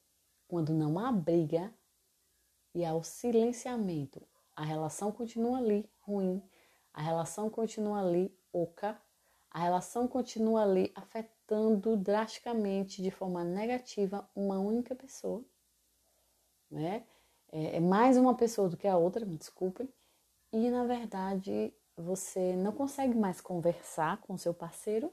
quando 0.47 0.73
não 0.73 0.97
há 0.97 1.11
briga 1.11 1.73
e 2.73 2.83
há 2.83 2.93
o 2.93 3.03
silenciamento, 3.03 4.21
a 4.55 4.63
relação 4.63 5.11
continua 5.11 5.59
ali 5.59 5.87
ruim, 5.99 6.41
a 6.93 7.01
relação 7.01 7.49
continua 7.49 7.99
ali 7.99 8.35
oca, 8.51 8.99
a 9.51 9.59
relação 9.59 10.07
continua 10.07 10.63
ali 10.63 10.91
afetando 10.95 11.95
drasticamente, 11.95 13.01
de 13.01 13.11
forma 13.11 13.43
negativa, 13.43 14.27
uma 14.35 14.59
única 14.59 14.95
pessoa. 14.95 15.43
Né? 16.69 17.05
É, 17.51 17.77
é 17.77 17.79
mais 17.79 18.17
uma 18.17 18.35
pessoa 18.35 18.67
do 18.67 18.77
que 18.77 18.87
a 18.87 18.97
outra, 18.97 19.25
me 19.25 19.37
desculpem. 19.37 19.87
E 20.51 20.69
na 20.69 20.85
verdade 20.85 21.73
você 21.95 22.55
não 22.55 22.71
consegue 22.71 23.15
mais 23.15 23.41
conversar 23.41 24.21
com 24.21 24.37
seu 24.37 24.53
parceiro. 24.53 25.11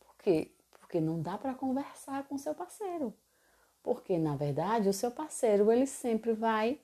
Por 0.00 0.16
quê? 0.16 0.54
Porque 0.70 1.00
não 1.00 1.20
dá 1.20 1.38
para 1.38 1.54
conversar 1.54 2.26
com 2.28 2.36
seu 2.38 2.54
parceiro. 2.54 3.14
Porque, 3.82 4.16
na 4.18 4.36
verdade, 4.36 4.88
o 4.88 4.92
seu 4.92 5.10
parceiro 5.10 5.70
ele 5.72 5.86
sempre 5.86 6.32
vai 6.32 6.80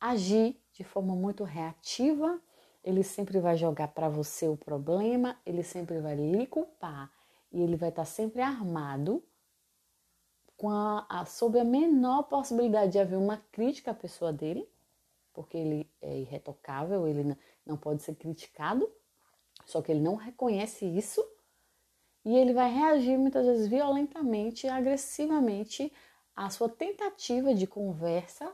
agir 0.00 0.60
de 0.72 0.84
forma 0.84 1.14
muito 1.14 1.44
reativa, 1.44 2.40
ele 2.84 3.02
sempre 3.02 3.38
vai 3.38 3.56
jogar 3.56 3.88
para 3.88 4.08
você 4.08 4.48
o 4.48 4.56
problema, 4.56 5.36
ele 5.46 5.62
sempre 5.62 6.00
vai 6.00 6.16
lhe 6.16 6.46
culpar 6.46 7.10
e 7.52 7.62
ele 7.62 7.76
vai 7.76 7.90
estar 7.90 8.02
tá 8.02 8.06
sempre 8.06 8.42
armado 8.42 9.22
com 10.56 10.70
a, 10.70 11.06
a, 11.08 11.24
sob 11.24 11.58
a 11.58 11.64
menor 11.64 12.24
possibilidade 12.24 12.92
de 12.92 12.98
haver 12.98 13.16
uma 13.16 13.36
crítica 13.50 13.90
à 13.90 13.94
pessoa 13.94 14.32
dele, 14.32 14.68
porque 15.32 15.56
ele 15.56 15.90
é 16.00 16.18
irretocável, 16.18 17.06
ele 17.06 17.36
não 17.64 17.76
pode 17.76 18.02
ser 18.02 18.14
criticado, 18.14 18.90
só 19.66 19.80
que 19.80 19.90
ele 19.90 20.00
não 20.00 20.16
reconhece 20.16 20.84
isso 20.84 21.24
e 22.24 22.36
ele 22.36 22.52
vai 22.52 22.72
reagir 22.72 23.18
muitas 23.18 23.44
vezes 23.46 23.66
violentamente, 23.66 24.68
agressivamente 24.68 25.92
à 26.34 26.48
sua 26.50 26.68
tentativa 26.68 27.54
de 27.54 27.66
conversa, 27.66 28.52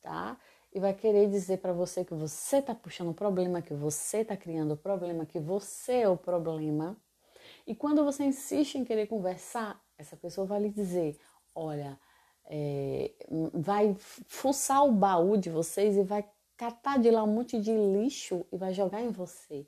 tá? 0.00 0.38
E 0.72 0.80
vai 0.80 0.94
querer 0.94 1.28
dizer 1.28 1.58
para 1.58 1.72
você 1.72 2.04
que 2.04 2.14
você 2.14 2.58
está 2.58 2.74
puxando 2.74 3.10
o 3.10 3.14
problema, 3.14 3.60
que 3.60 3.74
você 3.74 4.18
está 4.18 4.36
criando 4.36 4.72
o 4.72 4.76
problema, 4.76 5.26
que 5.26 5.38
você 5.38 6.00
é 6.00 6.08
o 6.08 6.16
problema. 6.16 6.96
E 7.66 7.74
quando 7.74 8.04
você 8.04 8.24
insiste 8.24 8.76
em 8.76 8.84
querer 8.84 9.06
conversar, 9.06 9.78
essa 9.98 10.16
pessoa 10.16 10.46
vai 10.46 10.60
lhe 10.60 10.70
dizer: 10.70 11.18
olha, 11.54 12.00
é, 12.46 13.12
vai 13.52 13.94
fuçar 14.26 14.84
o 14.86 14.92
baú 14.92 15.36
de 15.36 15.50
vocês 15.50 15.96
e 15.96 16.02
vai 16.02 16.24
catar 16.56 16.98
de 16.98 17.10
lá 17.10 17.22
um 17.22 17.34
monte 17.34 17.60
de 17.60 17.72
lixo 17.72 18.46
e 18.50 18.56
vai 18.56 18.72
jogar 18.72 19.02
em 19.02 19.10
você. 19.10 19.66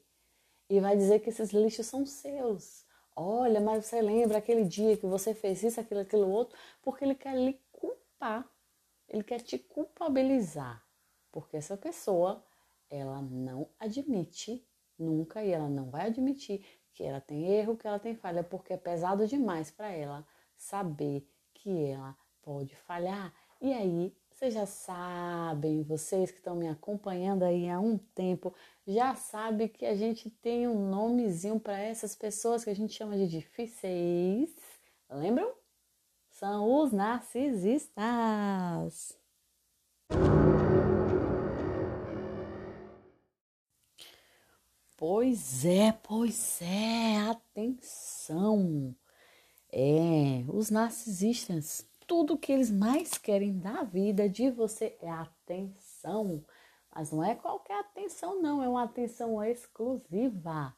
E 0.70 0.80
vai 0.80 0.96
dizer 0.96 1.20
que 1.20 1.28
esses 1.28 1.50
lixos 1.50 1.86
são 1.86 2.06
seus. 2.06 2.83
Olha, 3.16 3.60
mas 3.60 3.86
você 3.86 4.00
lembra 4.02 4.38
aquele 4.38 4.64
dia 4.64 4.96
que 4.96 5.06
você 5.06 5.34
fez 5.34 5.62
isso, 5.62 5.80
aquilo, 5.80 6.00
aquilo 6.00 6.28
outro, 6.28 6.58
porque 6.82 7.04
ele 7.04 7.14
quer 7.14 7.36
lhe 7.36 7.60
culpar, 7.70 8.48
ele 9.08 9.22
quer 9.22 9.40
te 9.40 9.58
culpabilizar, 9.58 10.84
porque 11.30 11.56
essa 11.56 11.76
pessoa, 11.76 12.44
ela 12.90 13.22
não 13.22 13.68
admite 13.78 14.66
nunca 14.98 15.44
e 15.44 15.50
ela 15.50 15.68
não 15.68 15.90
vai 15.90 16.06
admitir 16.06 16.64
que 16.92 17.04
ela 17.04 17.20
tem 17.20 17.46
erro, 17.46 17.76
que 17.76 17.86
ela 17.86 17.98
tem 17.98 18.14
falha, 18.14 18.42
porque 18.42 18.72
é 18.72 18.76
pesado 18.76 19.26
demais 19.26 19.70
para 19.70 19.92
ela 19.92 20.26
saber 20.56 21.28
que 21.52 21.86
ela 21.86 22.16
pode 22.42 22.74
falhar. 22.76 23.32
E 23.60 23.72
aí 23.72 24.16
Vocês 24.44 24.52
já 24.52 24.66
sabem, 24.66 25.82
vocês 25.84 26.30
que 26.30 26.36
estão 26.36 26.54
me 26.54 26.68
acompanhando 26.68 27.44
aí 27.44 27.66
há 27.66 27.80
um 27.80 27.96
tempo, 27.96 28.54
já 28.86 29.14
sabem 29.14 29.68
que 29.68 29.86
a 29.86 29.96
gente 29.96 30.28
tem 30.28 30.68
um 30.68 30.90
nomezinho 30.90 31.58
para 31.58 31.78
essas 31.78 32.14
pessoas 32.14 32.62
que 32.62 32.68
a 32.68 32.76
gente 32.76 32.92
chama 32.92 33.16
de 33.16 33.26
difíceis. 33.26 34.54
Lembram? 35.08 35.50
São 36.28 36.82
os 36.82 36.92
narcisistas. 36.92 39.18
Pois 44.94 45.64
é, 45.64 45.90
pois 46.02 46.60
é, 46.60 47.16
atenção. 47.30 48.94
É, 49.72 50.44
os 50.48 50.68
narcisistas, 50.68 51.88
tudo 52.06 52.38
que 52.38 52.52
eles 52.52 52.70
mais 52.70 53.18
querem 53.18 53.58
da 53.58 53.82
vida 53.82 54.28
de 54.28 54.50
você 54.50 54.96
é 55.00 55.10
atenção. 55.10 56.44
Mas 56.94 57.10
não 57.10 57.24
é 57.24 57.34
qualquer 57.34 57.80
atenção, 57.80 58.40
não, 58.40 58.62
é 58.62 58.68
uma 58.68 58.84
atenção 58.84 59.42
exclusiva. 59.42 60.74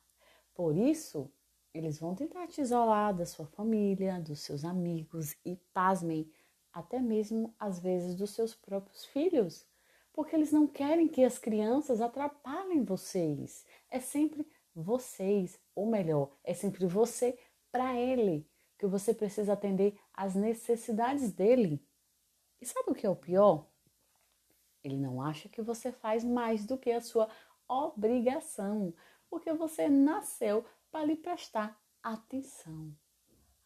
Por 0.54 0.76
isso, 0.76 1.30
eles 1.75 1.99
vão 1.99 2.14
tentar 2.14 2.47
te 2.47 2.61
isolar 2.61 3.14
da 3.14 3.26
sua 3.26 3.47
família, 3.47 4.21
dos 4.21 4.40
seus 4.40 4.64
amigos 4.64 5.37
e, 5.45 5.56
pasmem, 5.75 6.30
até 6.73 6.99
mesmo 6.99 7.54
às 7.59 7.78
vezes 7.78 8.14
dos 8.14 8.30
seus 8.30 8.54
próprios 8.54 9.04
filhos 9.04 9.66
porque 10.16 10.35
eles 10.35 10.50
não 10.50 10.66
querem 10.66 11.06
que 11.06 11.23
as 11.23 11.38
crianças 11.38 12.00
atrapalhem 12.00 12.83
vocês. 12.83 13.66
É 13.90 14.00
sempre 14.00 14.49
vocês, 14.75 15.61
ou 15.75 15.87
melhor, 15.87 16.30
é 16.42 16.54
sempre 16.54 16.87
você 16.87 17.38
para 17.71 17.95
ele, 17.95 18.49
que 18.78 18.87
você 18.87 19.12
precisa 19.12 19.52
atender 19.52 19.95
às 20.16 20.35
necessidades 20.35 21.32
dele. 21.32 21.85
E 22.61 22.66
sabe 22.66 22.90
o 22.90 22.94
que 22.94 23.06
é 23.06 23.11
o 23.11 23.16
pior? 23.16 23.66
Ele 24.82 24.96
não 24.96 25.20
acha 25.20 25.49
que 25.49 25.61
você 25.61 25.92
faz 25.92 26.25
mais 26.25 26.64
do 26.64 26.78
que 26.78 26.90
a 26.90 27.00
sua 27.00 27.28
obrigação, 27.68 28.94
porque 29.28 29.52
você 29.52 29.88
nasceu 29.88 30.64
para 30.90 31.04
lhe 31.04 31.16
prestar 31.16 31.78
atenção. 32.02 32.96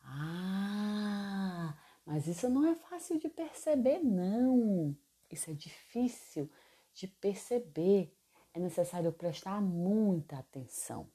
Ah, 0.02 1.76
mas 2.04 2.26
isso 2.26 2.49
não 2.49 2.66
é 2.66 2.75
fácil 2.75 3.19
de 3.19 3.28
perceber, 3.28 4.00
não. 4.00 4.97
Isso 5.30 5.50
é 5.50 5.54
difícil 5.54 6.50
de 6.92 7.07
perceber. 7.07 8.16
É 8.52 8.59
necessário 8.59 9.12
prestar 9.12 9.61
muita 9.61 10.38
atenção, 10.38 11.09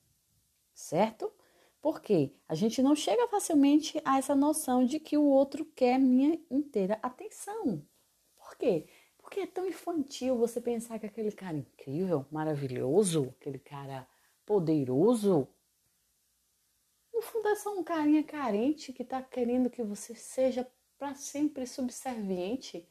certo? 0.74 1.34
Porque 1.86 2.32
a 2.50 2.56
gente 2.56 2.82
não 2.82 2.96
chega 2.96 3.28
facilmente 3.28 4.02
a 4.04 4.18
essa 4.18 4.34
noção 4.34 4.84
de 4.84 5.00
que 5.00 5.20
o 5.20 5.24
outro 5.24 5.64
quer 5.64 6.00
minha 6.00 6.36
inteira 6.50 6.98
atenção. 7.00 7.80
Por 8.36 8.58
quê? 8.58 8.88
Porque 9.20 9.42
é 9.42 9.46
tão 9.46 9.68
infantil 9.68 10.36
você 10.36 10.60
pensar 10.60 10.98
que 10.98 11.06
aquele 11.06 11.32
cara 11.32 11.56
incrível, 11.56 12.26
maravilhoso, 12.32 13.32
aquele 13.40 13.60
cara 13.60 14.08
poderoso, 14.48 15.48
no 17.14 17.22
fundo 17.22 17.50
é 17.50 17.56
só 17.56 17.78
um 17.78 17.84
carinha 17.84 18.24
carente 18.24 18.92
que 18.92 19.04
está 19.04 19.22
querendo 19.22 19.70
que 19.70 19.84
você 19.84 20.16
seja 20.16 20.68
para 20.98 21.14
sempre 21.14 21.68
subserviente 21.68 22.84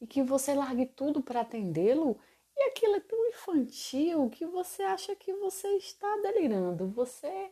e 0.00 0.06
que 0.06 0.22
você 0.22 0.54
largue 0.54 0.86
tudo 0.86 1.20
para 1.20 1.42
atendê-lo 1.42 2.18
e 2.56 2.70
aquilo 2.70 2.96
é 2.96 3.00
tão 3.00 3.28
infantil 3.28 4.30
que 4.30 4.46
você 4.46 4.82
acha 4.82 5.14
que 5.14 5.34
você 5.34 5.68
está 5.76 6.16
delirando. 6.22 6.88
Você 6.88 7.50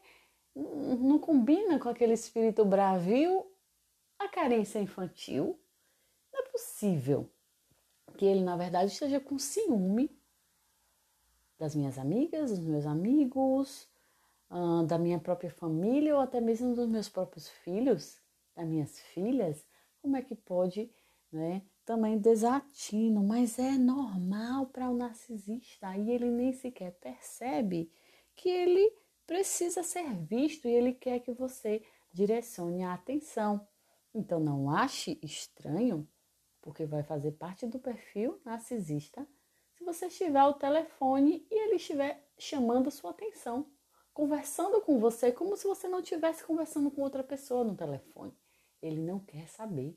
não 0.55 1.19
combina 1.19 1.79
com 1.79 1.89
aquele 1.89 2.13
espírito 2.13 2.65
bravio, 2.65 3.47
a 4.19 4.29
carência 4.29 4.79
infantil. 4.79 5.59
Não 6.33 6.41
é 6.41 6.49
possível 6.49 7.31
que 8.17 8.25
ele, 8.25 8.43
na 8.43 8.57
verdade, 8.57 8.93
esteja 8.93 9.21
com 9.21 9.39
ciúme 9.39 10.11
das 11.59 11.75
minhas 11.75 11.99
amigas, 11.99 12.51
dos 12.51 12.67
meus 12.67 12.87
amigos, 12.87 13.89
da 14.87 14.99
minha 14.99 15.19
própria 15.19 15.51
família 15.51 16.15
ou 16.15 16.21
até 16.21 16.41
mesmo 16.41 16.75
dos 16.75 16.89
meus 16.89 17.09
próprios 17.09 17.49
filhos, 17.49 18.21
das 18.55 18.67
minhas 18.67 18.99
filhas. 18.99 19.65
Como 20.03 20.17
é 20.17 20.23
que 20.23 20.35
pode 20.35 20.91
né, 21.31 21.63
também 21.85 22.19
desatino, 22.19 23.23
mas 23.23 23.59
é 23.59 23.73
normal 23.73 24.67
para 24.67 24.91
o 24.91 24.97
narcisista 24.97 25.97
e 25.97 26.11
ele 26.11 26.31
nem 26.31 26.53
sequer 26.53 26.93
percebe 26.93 27.93
que 28.35 28.49
ele 28.49 28.93
precisa 29.31 29.85
ser 29.85 30.13
visto 30.13 30.67
e 30.67 30.73
ele 30.73 30.93
quer 30.93 31.21
que 31.21 31.31
você 31.31 31.85
direcione 32.13 32.83
a 32.83 32.95
atenção. 32.95 33.65
Então 34.13 34.41
não 34.41 34.69
ache 34.69 35.21
estranho, 35.23 36.05
porque 36.61 36.85
vai 36.85 37.05
fazer 37.05 37.31
parte 37.31 37.65
do 37.65 37.79
perfil 37.79 38.41
narcisista, 38.45 39.25
se 39.73 39.85
você 39.85 40.07
estiver 40.07 40.41
ao 40.41 40.55
telefone 40.55 41.47
e 41.49 41.55
ele 41.55 41.77
estiver 41.77 42.29
chamando 42.37 42.91
sua 42.91 43.13
atenção, 43.13 43.71
conversando 44.13 44.81
com 44.81 44.99
você 44.99 45.31
como 45.31 45.57
se 45.57 45.65
você 45.65 45.87
não 45.87 46.01
estivesse 46.01 46.43
conversando 46.43 46.91
com 46.91 47.01
outra 47.01 47.23
pessoa 47.23 47.63
no 47.63 47.77
telefone. 47.77 48.37
Ele 48.83 49.01
não 49.01 49.21
quer 49.21 49.47
saber. 49.47 49.97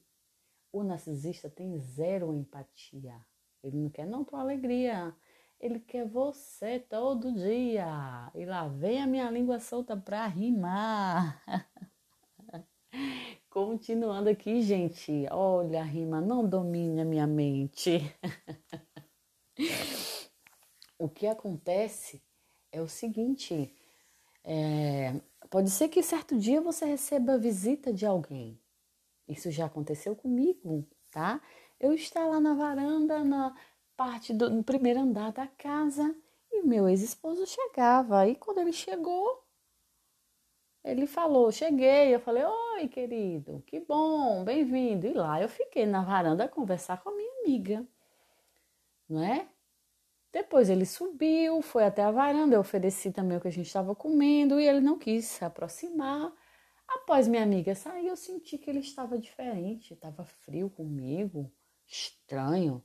O 0.72 0.84
narcisista 0.84 1.50
tem 1.50 1.76
zero 1.80 2.32
empatia. 2.36 3.20
Ele 3.64 3.78
não 3.78 3.90
quer 3.90 4.06
não 4.06 4.24
tua 4.24 4.42
alegria. 4.42 5.12
Ele 5.64 5.80
quer 5.80 6.06
você 6.06 6.78
todo 6.78 7.32
dia. 7.32 8.30
E 8.36 8.44
lá 8.44 8.68
vem 8.68 9.02
a 9.02 9.08
minha 9.08 9.32
língua 9.32 9.62
solta 9.62 9.96
para 9.96 10.28
rimar. 10.28 11.42
Continuando 13.50 14.30
aqui, 14.30 14.62
gente. 14.62 15.26
Olha, 15.32 15.80
a 15.80 15.86
rima 15.86 16.20
não 16.20 16.46
domine 16.46 17.00
a 17.00 17.06
minha 17.06 17.26
mente. 17.26 18.02
o 21.00 21.08
que 21.08 21.28
acontece 21.28 22.22
é 22.70 22.82
o 22.82 22.90
seguinte: 22.90 23.74
é, 24.44 25.14
pode 25.50 25.70
ser 25.70 25.88
que 25.88 26.04
certo 26.04 26.38
dia 26.38 26.60
você 26.60 26.84
receba 26.84 27.36
a 27.36 27.38
visita 27.38 27.94
de 27.94 28.06
alguém. 28.06 28.60
Isso 29.30 29.50
já 29.50 29.68
aconteceu 29.68 30.14
comigo, 30.14 30.86
tá? 31.10 31.42
Eu 31.80 31.94
estava 31.94 32.32
lá 32.32 32.42
na 32.42 32.54
varanda, 32.54 33.24
na 33.24 33.56
parte 33.96 34.34
do 34.34 34.50
no 34.50 34.64
primeiro 34.64 35.00
andar 35.00 35.32
da 35.32 35.48
casa, 35.48 36.16
e 36.52 36.62
meu 36.64 36.88
ex-esposo 36.88 37.46
chegava. 37.46 38.28
E 38.28 38.36
quando 38.36 38.60
ele 38.60 38.74
chegou, 38.74 39.44
ele 40.84 41.08
falou: 41.08 41.52
Cheguei. 41.52 42.14
Eu 42.14 42.20
falei: 42.20 42.44
Oi, 42.44 42.88
querido, 42.88 43.64
que 43.66 43.80
bom, 43.80 44.44
bem-vindo. 44.44 45.08
E 45.08 45.14
lá 45.14 45.42
eu 45.42 45.50
fiquei 45.50 45.86
na 45.86 46.04
varanda 46.04 46.46
a 46.46 46.50
conversar 46.50 47.02
com 47.04 47.10
a 47.10 47.16
minha 47.16 47.42
amiga, 47.42 47.88
não 49.10 49.24
é? 49.24 49.48
Depois 50.32 50.68
ele 50.70 50.86
subiu, 50.86 51.62
foi 51.62 51.86
até 51.86 52.02
a 52.02 52.10
varanda, 52.10 52.56
eu 52.56 52.60
ofereci 52.60 53.12
também 53.12 53.38
o 53.38 53.42
que 53.42 53.48
a 53.48 53.52
gente 53.52 53.68
estava 53.68 53.96
comendo 53.96 54.60
e 54.60 54.68
ele 54.68 54.82
não 54.82 54.98
quis 54.98 55.26
se 55.26 55.46
aproximar. 55.46 56.34
Após 56.88 57.28
minha 57.28 57.44
amiga 57.44 57.76
sair, 57.76 58.08
eu 58.08 58.16
senti 58.16 58.58
que 58.58 58.68
ele 58.70 58.80
estava 58.80 59.18
diferente, 59.18 59.94
estava 59.94 60.24
frio 60.26 60.72
comigo, 60.72 61.52
estranho. 61.86 62.84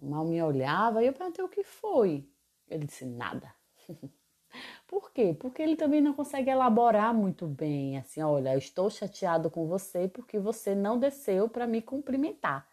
Mal 0.00 0.24
me 0.24 0.42
olhava 0.42 1.02
e 1.02 1.06
eu 1.06 1.12
perguntei 1.12 1.44
o 1.44 1.48
que 1.48 1.62
foi. 1.62 2.28
Ele 2.68 2.86
disse 2.86 3.04
nada. 3.04 3.54
Por 4.86 5.12
quê? 5.12 5.36
Porque 5.38 5.62
ele 5.62 5.76
também 5.76 6.00
não 6.00 6.14
consegue 6.14 6.50
elaborar 6.50 7.12
muito 7.14 7.46
bem, 7.46 7.98
assim, 7.98 8.22
olha, 8.22 8.56
estou 8.56 8.88
chateado 8.88 9.50
com 9.50 9.66
você 9.66 10.08
porque 10.08 10.38
você 10.38 10.74
não 10.74 10.98
desceu 10.98 11.48
para 11.48 11.66
me 11.66 11.82
cumprimentar. 11.82 12.66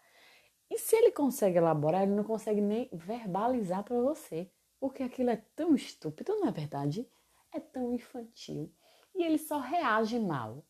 E 0.70 0.78
se 0.78 0.96
ele 0.96 1.12
consegue 1.12 1.58
elaborar, 1.58 2.02
ele 2.02 2.14
não 2.14 2.24
consegue 2.24 2.60
nem 2.60 2.88
verbalizar 2.92 3.84
para 3.84 4.00
você, 4.00 4.50
porque 4.80 5.02
aquilo 5.02 5.30
é 5.30 5.36
tão 5.54 5.74
estúpido, 5.74 6.34
não 6.36 6.48
é 6.48 6.50
verdade? 6.50 7.06
É 7.52 7.60
tão 7.60 7.92
infantil 7.92 8.72
e 9.16 9.24
ele 9.24 9.38
só 9.38 9.58
reage 9.58 10.18
mal. 10.20 10.64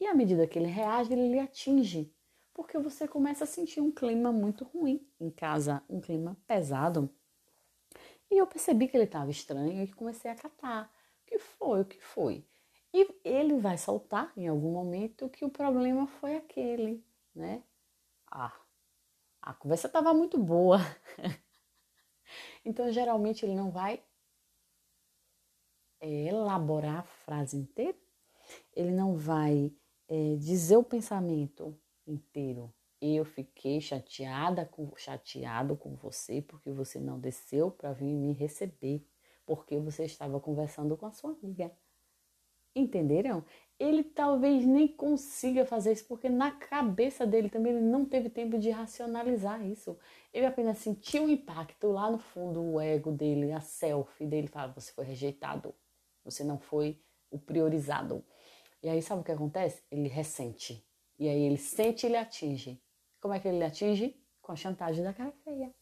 E 0.00 0.06
à 0.06 0.14
medida 0.14 0.46
que 0.46 0.58
ele 0.58 0.68
reage, 0.68 1.12
ele 1.12 1.28
lhe 1.28 1.38
atinge, 1.38 2.12
porque 2.54 2.78
você 2.78 3.06
começa 3.08 3.44
a 3.44 3.48
sentir 3.48 3.80
um 3.80 3.90
clima 3.90 4.30
muito 4.32 4.64
ruim 4.64 5.04
em 5.20 5.28
casa, 5.28 5.82
um 5.90 6.00
clima 6.00 6.36
pesado. 6.46 7.10
E 8.30 8.38
eu 8.38 8.46
percebi 8.46 8.88
que 8.88 8.96
ele 8.96 9.04
estava 9.04 9.30
estranho 9.30 9.82
e 9.82 9.92
comecei 9.92 10.30
a 10.30 10.36
catar. 10.36 10.90
O 11.22 11.26
que 11.26 11.38
foi? 11.38 11.80
O 11.80 11.84
que 11.84 12.00
foi? 12.00 12.46
E 12.92 13.08
ele 13.24 13.58
vai 13.58 13.76
soltar 13.76 14.32
em 14.36 14.46
algum 14.46 14.72
momento 14.72 15.28
que 15.28 15.44
o 15.44 15.50
problema 15.50 16.06
foi 16.06 16.36
aquele, 16.36 17.04
né? 17.34 17.64
Ah, 18.30 18.56
a 19.42 19.52
conversa 19.52 19.88
estava 19.88 20.14
muito 20.14 20.38
boa. 20.38 20.78
então, 22.64 22.90
geralmente, 22.92 23.44
ele 23.44 23.56
não 23.56 23.70
vai 23.70 24.00
elaborar 26.00 27.00
a 27.00 27.02
frase 27.02 27.56
inteira, 27.56 27.98
ele 28.74 28.92
não 28.92 29.16
vai 29.16 29.72
é, 30.08 30.36
dizer 30.36 30.76
o 30.76 30.84
pensamento 30.84 31.76
inteiro. 32.06 32.72
Eu 33.00 33.24
fiquei 33.24 33.80
chateada 33.80 34.64
com 34.64 34.90
chateado 34.96 35.76
com 35.76 35.94
você 35.94 36.40
porque 36.40 36.70
você 36.70 36.98
não 36.98 37.18
desceu 37.18 37.70
para 37.70 37.92
vir 37.92 38.14
me 38.14 38.32
receber, 38.32 39.06
porque 39.44 39.78
você 39.78 40.04
estava 40.04 40.40
conversando 40.40 40.96
com 40.96 41.06
a 41.06 41.12
sua 41.12 41.32
amiga. 41.32 41.70
Entenderam? 42.74 43.44
ele 43.78 44.04
talvez 44.04 44.64
nem 44.64 44.86
consiga 44.86 45.66
fazer 45.66 45.92
isso, 45.92 46.06
porque 46.06 46.28
na 46.28 46.52
cabeça 46.52 47.26
dele 47.26 47.48
também 47.48 47.72
ele 47.72 47.84
não 47.84 48.04
teve 48.04 48.30
tempo 48.30 48.58
de 48.58 48.70
racionalizar 48.70 49.64
isso. 49.66 49.98
Ele 50.32 50.46
apenas 50.46 50.78
sentiu 50.78 51.24
o 51.24 51.30
impacto 51.30 51.88
lá 51.88 52.10
no 52.10 52.18
fundo, 52.18 52.62
o 52.62 52.80
ego 52.80 53.10
dele, 53.10 53.52
a 53.52 53.60
selfie 53.60 54.26
dele 54.26 54.46
fala: 54.46 54.72
você 54.72 54.92
foi 54.92 55.04
rejeitado, 55.04 55.74
você 56.24 56.44
não 56.44 56.58
foi 56.58 57.00
o 57.30 57.38
priorizado. 57.38 58.24
E 58.82 58.88
aí 58.88 59.02
sabe 59.02 59.22
o 59.22 59.24
que 59.24 59.32
acontece? 59.32 59.82
Ele 59.90 60.08
ressente. 60.08 60.86
E 61.18 61.28
aí 61.28 61.42
ele 61.42 61.56
sente 61.56 62.04
e 62.04 62.08
ele 62.08 62.16
atinge. 62.16 62.80
Como 63.20 63.34
é 63.34 63.40
que 63.40 63.48
ele 63.48 63.64
atinge? 63.64 64.16
Com 64.42 64.52
a 64.52 64.56
chantagem 64.56 65.02
da 65.02 65.12
cara 65.12 65.32
feia. 65.44 65.72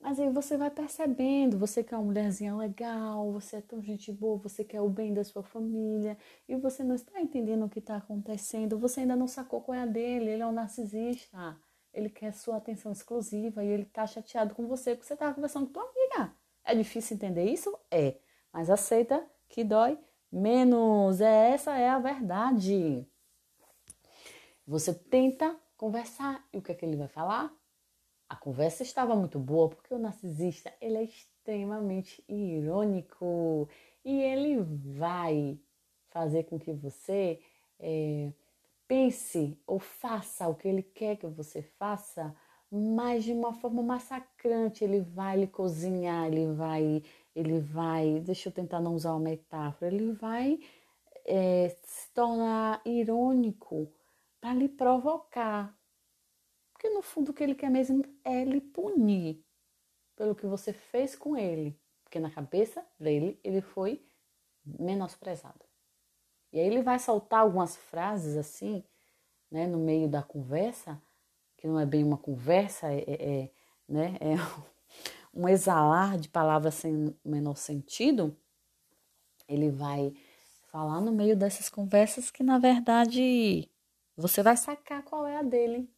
Mas 0.00 0.20
aí 0.20 0.30
você 0.30 0.56
vai 0.56 0.70
percebendo, 0.70 1.58
você 1.58 1.82
quer 1.82 1.96
uma 1.96 2.04
mulherzinha 2.04 2.54
legal, 2.54 3.32
você 3.32 3.56
é 3.56 3.60
tão 3.60 3.82
gente 3.82 4.12
boa, 4.12 4.38
você 4.38 4.62
quer 4.62 4.80
o 4.80 4.88
bem 4.88 5.14
da 5.14 5.24
sua 5.24 5.42
família 5.42 6.18
e 6.48 6.54
você 6.54 6.84
não 6.84 6.94
está 6.94 7.20
entendendo 7.20 7.64
o 7.64 7.68
que 7.68 7.78
está 7.78 7.96
acontecendo, 7.96 8.78
você 8.78 9.00
ainda 9.00 9.16
não 9.16 9.26
sacou 9.26 9.60
qual 9.60 9.76
é 9.76 9.82
a 9.82 9.86
dele, 9.86 10.30
ele 10.30 10.42
é 10.42 10.46
um 10.46 10.52
narcisista, 10.52 11.58
ele 11.94 12.10
quer 12.10 12.32
sua 12.32 12.56
atenção 12.56 12.92
exclusiva 12.92 13.64
e 13.64 13.68
ele 13.68 13.84
está 13.84 14.06
chateado 14.06 14.54
com 14.54 14.66
você 14.66 14.94
porque 14.94 15.06
você 15.06 15.14
estava 15.14 15.34
conversando 15.34 15.66
com 15.66 15.72
tua 15.72 15.90
amiga. 15.90 16.34
É 16.62 16.74
difícil 16.74 17.16
entender 17.16 17.44
isso? 17.50 17.74
É, 17.90 18.16
mas 18.52 18.68
aceita 18.68 19.26
que 19.48 19.64
dói 19.64 19.98
menos, 20.30 21.20
é, 21.20 21.52
essa 21.52 21.76
é 21.78 21.88
a 21.88 21.98
verdade. 21.98 23.08
Você 24.66 24.92
tenta 24.92 25.56
conversar 25.76 26.44
e 26.52 26.58
o 26.58 26.62
que 26.62 26.72
é 26.72 26.74
que 26.74 26.84
ele 26.84 26.96
vai 26.96 27.06
falar? 27.06 27.54
A 28.28 28.34
conversa 28.34 28.82
estava 28.82 29.14
muito 29.14 29.38
boa 29.38 29.68
porque 29.68 29.94
o 29.94 29.98
narcisista 29.98 30.72
ele 30.80 30.96
é 30.96 31.04
extremamente 31.04 32.24
irônico 32.28 33.68
e 34.04 34.20
ele 34.20 34.60
vai 34.98 35.56
fazer 36.08 36.44
com 36.44 36.58
que 36.58 36.72
você 36.72 37.38
é, 37.78 38.32
pense 38.88 39.56
ou 39.68 39.78
faça 39.78 40.48
o 40.48 40.54
que 40.56 40.66
ele 40.66 40.82
quer 40.82 41.16
que 41.16 41.28
você 41.28 41.62
faça, 41.62 42.34
mas 42.68 43.22
de 43.22 43.32
uma 43.32 43.52
forma 43.52 43.84
massacrante. 43.84 44.82
Ele 44.82 44.98
vai 44.98 45.36
lhe 45.36 45.46
cozinhar, 45.46 46.26
ele 46.26 46.52
vai, 46.52 47.04
ele 47.36 47.60
vai, 47.60 48.18
deixa 48.18 48.48
eu 48.48 48.52
tentar 48.52 48.80
não 48.80 48.96
usar 48.96 49.12
uma 49.12 49.20
metáfora, 49.20 49.94
ele 49.94 50.10
vai 50.10 50.58
é, 51.24 51.68
se 51.84 52.12
tornar 52.12 52.80
irônico 52.84 53.92
para 54.46 54.54
lhe 54.54 54.68
provocar, 54.68 55.76
porque 56.72 56.88
no 56.88 57.02
fundo 57.02 57.30
o 57.30 57.34
que 57.34 57.42
ele 57.42 57.56
quer 57.56 57.68
mesmo 57.68 58.04
é 58.22 58.44
lhe 58.44 58.60
punir 58.60 59.44
pelo 60.14 60.36
que 60.36 60.46
você 60.46 60.72
fez 60.72 61.16
com 61.16 61.36
ele. 61.36 61.76
Porque 62.04 62.20
na 62.20 62.30
cabeça 62.30 62.86
dele 62.96 63.40
ele 63.42 63.60
foi 63.60 64.06
menosprezado. 64.64 65.64
E 66.52 66.60
aí 66.60 66.66
ele 66.66 66.80
vai 66.80 66.96
soltar 67.00 67.40
algumas 67.40 67.74
frases 67.74 68.36
assim, 68.36 68.84
né, 69.50 69.66
no 69.66 69.78
meio 69.78 70.08
da 70.08 70.22
conversa, 70.22 71.02
que 71.56 71.66
não 71.66 71.80
é 71.80 71.84
bem 71.84 72.04
uma 72.04 72.16
conversa, 72.16 72.86
é, 72.92 73.00
é, 73.00 73.42
é 73.42 73.50
né, 73.88 74.16
é 74.20 74.36
um 75.34 75.48
exalar 75.48 76.16
de 76.16 76.28
palavras 76.28 76.76
sem 76.76 77.12
menor 77.24 77.56
sentido. 77.56 78.36
Ele 79.48 79.72
vai 79.72 80.14
falar 80.68 81.00
no 81.00 81.10
meio 81.10 81.36
dessas 81.36 81.68
conversas 81.68 82.30
que 82.30 82.44
na 82.44 82.60
verdade 82.60 83.68
você 84.16 84.42
vai 84.42 84.56
sacar 84.56 85.02
qual 85.02 85.26
é 85.26 85.36
a 85.36 85.42
dele 85.42 85.88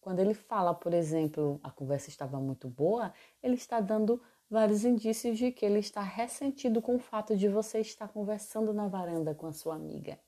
quando 0.00 0.20
ele 0.20 0.34
fala, 0.34 0.74
por 0.74 0.94
exemplo, 0.94 1.60
a 1.62 1.70
conversa 1.70 2.08
estava 2.08 2.40
muito 2.40 2.68
boa, 2.68 3.12
ele 3.42 3.56
está 3.56 3.80
dando 3.80 4.22
vários 4.48 4.84
indícios 4.84 5.36
de 5.36 5.52
que 5.52 5.66
ele 5.66 5.80
está 5.80 6.00
ressentido 6.00 6.80
com 6.80 6.96
o 6.96 6.98
fato 6.98 7.36
de 7.36 7.48
você 7.48 7.80
estar 7.80 8.08
conversando 8.08 8.72
na 8.72 8.88
varanda 8.88 9.34
com 9.34 9.46
a 9.46 9.52
sua 9.52 9.74
amiga. 9.74 10.18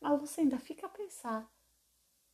Mas 0.00 0.20
você 0.20 0.42
ainda 0.42 0.58
fica 0.58 0.86
a 0.86 0.90
pensar, 0.90 1.50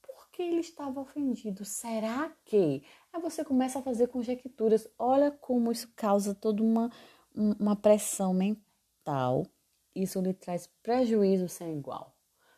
por 0.02 0.29
que 0.31 0.42
ele 0.42 0.61
estava 0.61 1.00
ofendido? 1.00 1.64
Será 1.64 2.33
que? 2.44 2.83
Aí 3.12 3.20
você 3.20 3.44
começa 3.44 3.79
a 3.79 3.83
fazer 3.83 4.09
conjecturas. 4.09 4.88
Olha 4.98 5.31
como 5.31 5.70
isso 5.70 5.92
causa 5.94 6.35
toda 6.35 6.62
uma, 6.62 6.90
uma 7.35 7.76
pressão 7.76 8.33
mental. 8.33 9.46
Isso 9.94 10.20
lhe 10.20 10.35
traz 10.35 10.66
prejuízo 10.83 11.48
sem 11.48 11.79
igual. 11.79 12.15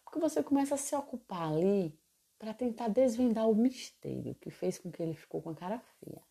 Porque 0.09 0.21
você 0.21 0.43
começa 0.43 0.75
a 0.75 0.79
se 0.79 0.97
ocupar 0.97 1.53
ali 1.53 1.95
para 2.39 2.55
tentar 2.55 2.89
desvendar 2.89 3.47
o 3.47 3.55
mistério 3.55 4.35
que 4.37 4.51
fez 4.51 4.79
com 4.79 4.91
que 4.91 5.03
ele 5.03 5.13
ficou 5.13 5.43
com 5.43 5.51
a 5.51 5.55
cara 5.55 5.79
feia. 5.79 6.23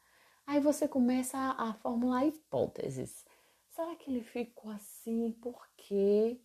Aí 0.47 0.59
você 0.59 0.87
começa 0.87 1.37
a, 1.37 1.69
a 1.69 1.73
formular 1.75 2.25
hipóteses. 2.25 3.23
Será 3.69 3.95
que 3.95 4.09
ele 4.09 4.23
ficou 4.23 4.71
assim? 4.71 5.31
Por 5.33 5.63
quê? 5.77 6.41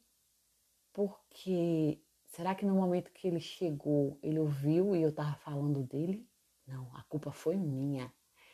Porque 0.93 2.03
será 2.27 2.55
que 2.55 2.67
no 2.67 2.75
momento 2.75 3.11
que 3.13 3.27
ele 3.27 3.41
chegou, 3.41 4.19
ele 4.23 4.39
ouviu 4.39 4.95
e 4.95 5.01
eu 5.01 5.11
tava 5.11 5.35
falando 5.37 5.83
dele? 5.85 6.29
Não, 6.67 6.95
a 6.95 7.03
culpa 7.05 7.33
foi 7.33 7.57
minha. 7.57 8.13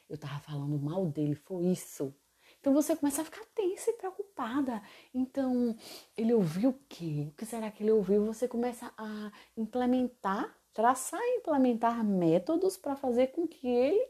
Eu 0.09 0.17
tava 0.17 0.39
falando 0.39 0.79
mal 0.79 1.05
dele, 1.05 1.35
foi 1.35 1.67
isso. 1.67 2.15
Então 2.61 2.73
você 2.73 2.97
começa 2.97 3.23
a 3.23 3.25
ficar 3.25 3.45
tensa 3.55 3.91
e 3.91 3.95
preocupada. 3.95 4.83
Então, 5.15 5.77
ele 6.17 6.35
ouviu 6.35 6.71
o 6.71 6.81
quê? 6.89 7.29
O 7.31 7.37
que 7.37 7.47
será 7.47 7.71
que 7.71 7.83
ele 7.83 7.93
ouviu? 7.93 8.27
Você 8.27 8.49
começa 8.49 8.93
a 8.97 9.33
implementar 9.57 10.59
traçar 10.79 11.21
e 11.21 11.39
implementar 11.39 12.05
métodos 12.05 12.77
para 12.77 12.95
fazer 12.95 13.33
com 13.33 13.49
que 13.49 13.67
ele 13.67 14.09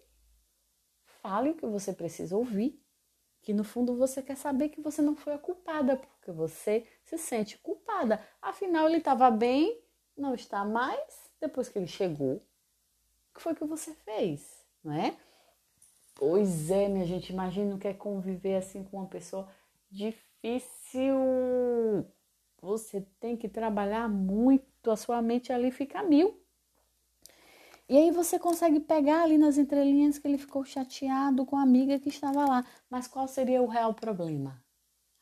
fale 1.22 1.48
o 1.48 1.54
que 1.54 1.64
você 1.64 1.94
precisa 1.94 2.36
ouvir, 2.36 2.78
que 3.40 3.54
no 3.54 3.64
fundo 3.64 3.96
você 3.96 4.22
quer 4.22 4.36
saber 4.36 4.68
que 4.68 4.82
você 4.82 5.00
não 5.00 5.16
foi 5.16 5.32
a 5.32 5.38
culpada, 5.38 5.96
porque 5.96 6.30
você 6.30 6.86
se 7.02 7.16
sente 7.16 7.56
culpada. 7.56 8.22
Afinal, 8.42 8.86
ele 8.86 8.98
estava 8.98 9.30
bem, 9.30 9.82
não 10.14 10.34
está 10.34 10.62
mais, 10.62 11.30
depois 11.40 11.70
que 11.70 11.78
ele 11.78 11.86
chegou. 11.86 12.34
O 12.36 13.34
que 13.34 13.40
foi 13.40 13.54
que 13.54 13.64
você 13.64 13.94
fez, 14.04 14.62
não 14.84 14.92
é? 14.92 15.16
Pois 16.18 16.68
é, 16.68 16.88
minha 16.88 17.06
gente, 17.06 17.32
imagina 17.32 17.76
o 17.76 17.78
que 17.78 17.86
é 17.86 17.94
conviver 17.94 18.56
assim 18.56 18.82
com 18.82 18.96
uma 18.96 19.06
pessoa 19.06 19.48
difícil. 19.88 21.14
Você 22.60 23.02
tem 23.20 23.36
que 23.36 23.48
trabalhar 23.48 24.08
muito, 24.08 24.90
a 24.90 24.96
sua 24.96 25.22
mente 25.22 25.52
ali 25.52 25.70
fica 25.70 26.02
mil. 26.02 26.42
E 27.88 27.96
aí 27.96 28.10
você 28.10 28.36
consegue 28.36 28.80
pegar 28.80 29.22
ali 29.22 29.38
nas 29.38 29.58
entrelinhas 29.58 30.18
que 30.18 30.26
ele 30.26 30.38
ficou 30.38 30.64
chateado 30.64 31.46
com 31.46 31.56
a 31.56 31.62
amiga 31.62 32.00
que 32.00 32.08
estava 32.08 32.44
lá. 32.44 32.66
Mas 32.90 33.06
qual 33.06 33.28
seria 33.28 33.62
o 33.62 33.68
real 33.68 33.94
problema? 33.94 34.60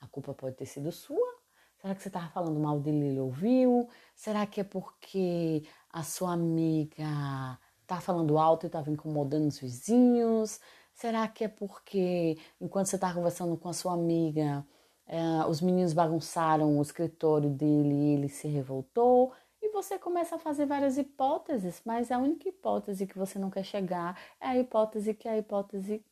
A 0.00 0.08
culpa 0.08 0.32
pode 0.32 0.56
ter 0.56 0.64
sido 0.64 0.90
sua? 0.90 1.36
Será 1.76 1.94
que 1.94 2.00
você 2.02 2.08
estava 2.08 2.28
falando 2.30 2.58
mal 2.58 2.80
dele 2.80 3.04
e 3.04 3.08
ele 3.10 3.20
ouviu? 3.20 3.86
Será 4.14 4.46
que 4.46 4.62
é 4.62 4.64
porque 4.64 5.62
a 5.92 6.02
sua 6.02 6.32
amiga 6.32 7.58
tá 7.86 8.00
falando 8.00 8.38
alto 8.38 8.64
e 8.64 8.68
estava 8.68 8.90
incomodando 8.90 9.48
os 9.48 9.58
vizinhos? 9.58 10.58
Será 10.96 11.28
que 11.28 11.44
é 11.44 11.48
porque 11.48 12.38
enquanto 12.58 12.86
você 12.86 12.96
estava 12.96 13.12
conversando 13.14 13.54
com 13.58 13.68
a 13.68 13.72
sua 13.74 13.92
amiga, 13.92 14.66
eh, 15.06 15.44
os 15.46 15.60
meninos 15.60 15.92
bagunçaram 15.92 16.78
o 16.78 16.80
escritório 16.80 17.50
dele 17.50 17.94
e 17.94 18.14
ele 18.14 18.28
se 18.30 18.48
revoltou? 18.48 19.30
E 19.60 19.68
você 19.72 19.98
começa 19.98 20.36
a 20.36 20.38
fazer 20.38 20.64
várias 20.64 20.96
hipóteses, 20.96 21.82
mas 21.84 22.10
a 22.10 22.18
única 22.18 22.48
hipótese 22.48 23.06
que 23.06 23.18
você 23.18 23.38
não 23.38 23.50
quer 23.50 23.62
chegar 23.64 24.18
é 24.40 24.46
a 24.46 24.58
hipótese 24.58 25.12
que 25.12 25.28
é 25.28 25.32
a 25.32 25.38
hipótese 25.38 26.02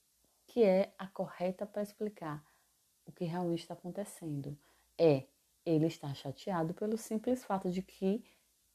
que 0.47 0.62
é 0.62 0.92
a 0.99 1.07
correta 1.07 1.64
para 1.64 1.83
explicar 1.83 2.44
o 3.07 3.12
que 3.12 3.25
realmente 3.25 3.61
está 3.61 3.73
acontecendo. 3.73 4.55
É 4.99 5.25
ele 5.64 5.87
está 5.87 6.12
chateado 6.12 6.75
pelo 6.75 6.99
simples 6.99 7.42
fato 7.42 7.70
de 7.70 7.81
que 7.81 8.23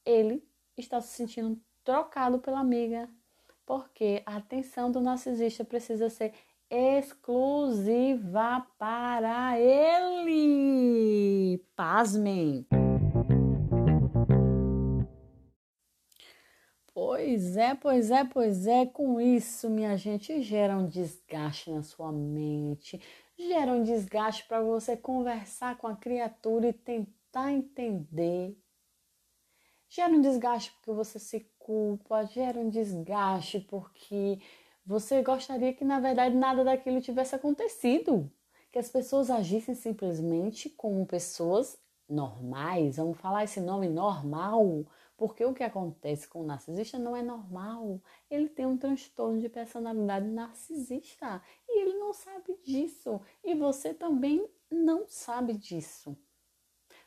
ele 0.04 0.44
está 0.76 1.00
se 1.00 1.14
sentindo 1.14 1.56
trocado 1.84 2.40
pela 2.40 2.58
amiga, 2.58 3.08
porque 3.70 4.20
a 4.26 4.38
atenção 4.38 4.90
do 4.90 5.00
narcisista 5.00 5.64
precisa 5.64 6.10
ser 6.10 6.32
exclusiva 6.68 8.66
para 8.76 9.60
ele. 9.60 11.64
Pasmem! 11.76 12.66
Pois 16.92 17.56
é, 17.56 17.76
pois 17.76 18.10
é, 18.10 18.24
pois 18.24 18.66
é. 18.66 18.86
Com 18.86 19.20
isso, 19.20 19.70
minha 19.70 19.96
gente, 19.96 20.42
gera 20.42 20.76
um 20.76 20.88
desgaste 20.88 21.70
na 21.70 21.84
sua 21.84 22.10
mente, 22.10 23.00
gera 23.38 23.70
um 23.70 23.84
desgaste 23.84 24.48
para 24.48 24.60
você 24.60 24.96
conversar 24.96 25.78
com 25.78 25.86
a 25.86 25.94
criatura 25.94 26.66
e 26.66 26.72
tentar 26.72 27.52
entender. 27.52 28.58
Gera 29.88 30.12
um 30.12 30.20
desgaste 30.20 30.72
porque 30.72 30.90
você 30.90 31.20
se 31.20 31.48
culpa, 31.70 32.24
gera 32.24 32.58
um 32.58 32.68
desgaste 32.68 33.60
porque 33.60 34.40
você 34.84 35.22
gostaria 35.22 35.72
que, 35.72 35.84
na 35.84 36.00
verdade, 36.00 36.34
nada 36.34 36.64
daquilo 36.64 37.00
tivesse 37.00 37.36
acontecido. 37.36 38.28
Que 38.72 38.78
as 38.80 38.88
pessoas 38.88 39.30
agissem 39.30 39.76
simplesmente 39.76 40.68
como 40.68 41.06
pessoas 41.06 41.78
normais, 42.08 42.96
vamos 42.96 43.18
falar 43.18 43.44
esse 43.44 43.60
nome 43.60 43.88
normal, 43.88 44.84
porque 45.16 45.44
o 45.44 45.54
que 45.54 45.62
acontece 45.62 46.26
com 46.26 46.40
o 46.40 46.46
narcisista 46.46 46.98
não 46.98 47.14
é 47.14 47.22
normal. 47.22 48.00
Ele 48.28 48.48
tem 48.48 48.66
um 48.66 48.76
transtorno 48.76 49.38
de 49.38 49.48
personalidade 49.48 50.26
narcisista 50.26 51.40
e 51.68 51.82
ele 51.82 51.98
não 51.98 52.12
sabe 52.12 52.58
disso. 52.64 53.20
E 53.44 53.54
você 53.54 53.94
também 53.94 54.44
não 54.68 55.06
sabe 55.06 55.52
disso. 55.52 56.16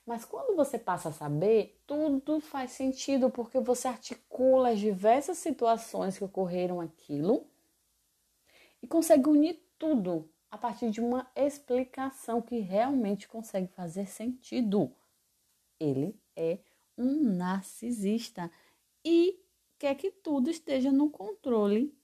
Mas 0.06 0.26
quando 0.26 0.56
você 0.56 0.78
passa 0.78 1.10
a 1.10 1.14
saber, 1.14 1.82
tudo 1.88 2.40
faz 2.42 2.72
sentido 2.72 3.30
porque 3.30 3.60
você 3.60 3.88
articula 3.88 4.72
as 4.72 4.80
diversas 4.80 5.38
situações 5.38 6.18
que 6.18 6.24
ocorreram 6.24 6.82
aquilo 6.82 7.48
e 8.82 8.88
consegue 8.88 9.30
unir 9.30 9.64
tudo 9.80 10.30
a 10.52 10.58
partir 10.58 10.92
de 10.92 11.00
uma 11.00 11.32
explicação 11.36 12.42
que 12.42 12.60
realmente 12.60 13.28
consegue 13.28 13.68
fazer 13.68 14.06
sentido. 14.08 14.94
Ele 15.80 16.20
é 16.36 16.60
um 16.98 17.24
narcisista 17.24 18.52
e 19.06 19.42
quer 19.80 19.96
que 19.96 20.12
tudo 20.12 20.50
esteja 20.50 20.92
no 20.92 21.10
controle 21.10 21.98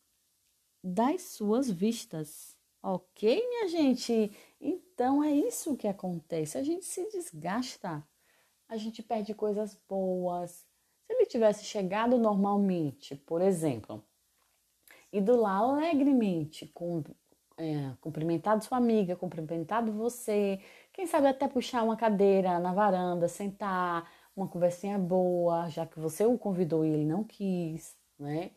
das 0.83 1.21
suas 1.23 1.69
vistas. 1.69 2.58
Ok, 2.81 3.47
minha 3.47 3.67
gente? 3.67 4.31
Então 4.59 5.23
é 5.23 5.31
isso 5.31 5.75
que 5.75 5.87
acontece. 5.87 6.57
A 6.57 6.63
gente 6.63 6.85
se 6.85 7.09
desgasta, 7.09 8.03
a 8.69 8.77
gente 8.77 9.03
perde 9.03 9.33
coisas 9.33 9.77
boas. 9.87 10.65
Se 11.05 11.13
ele 11.13 11.25
tivesse 11.25 11.65
chegado 11.65 12.17
normalmente, 12.17 13.15
por 13.15 13.41
exemplo, 13.41 14.03
ido 15.11 15.35
lá 15.35 15.57
alegremente, 15.57 16.67
com, 16.67 17.03
é, 17.57 17.93
cumprimentado 17.99 18.63
sua 18.63 18.77
amiga, 18.77 19.15
cumprimentado 19.15 19.91
você, 19.91 20.59
quem 20.93 21.05
sabe 21.05 21.27
até 21.27 21.47
puxar 21.47 21.83
uma 21.83 21.97
cadeira 21.97 22.59
na 22.59 22.73
varanda, 22.73 23.27
sentar, 23.27 24.09
uma 24.35 24.47
conversinha 24.47 24.97
boa, 24.97 25.69
já 25.69 25.85
que 25.85 25.99
você 25.99 26.25
o 26.25 26.37
convidou 26.37 26.85
e 26.85 26.89
ele 26.89 27.05
não 27.05 27.23
quis, 27.23 27.97
né? 28.17 28.51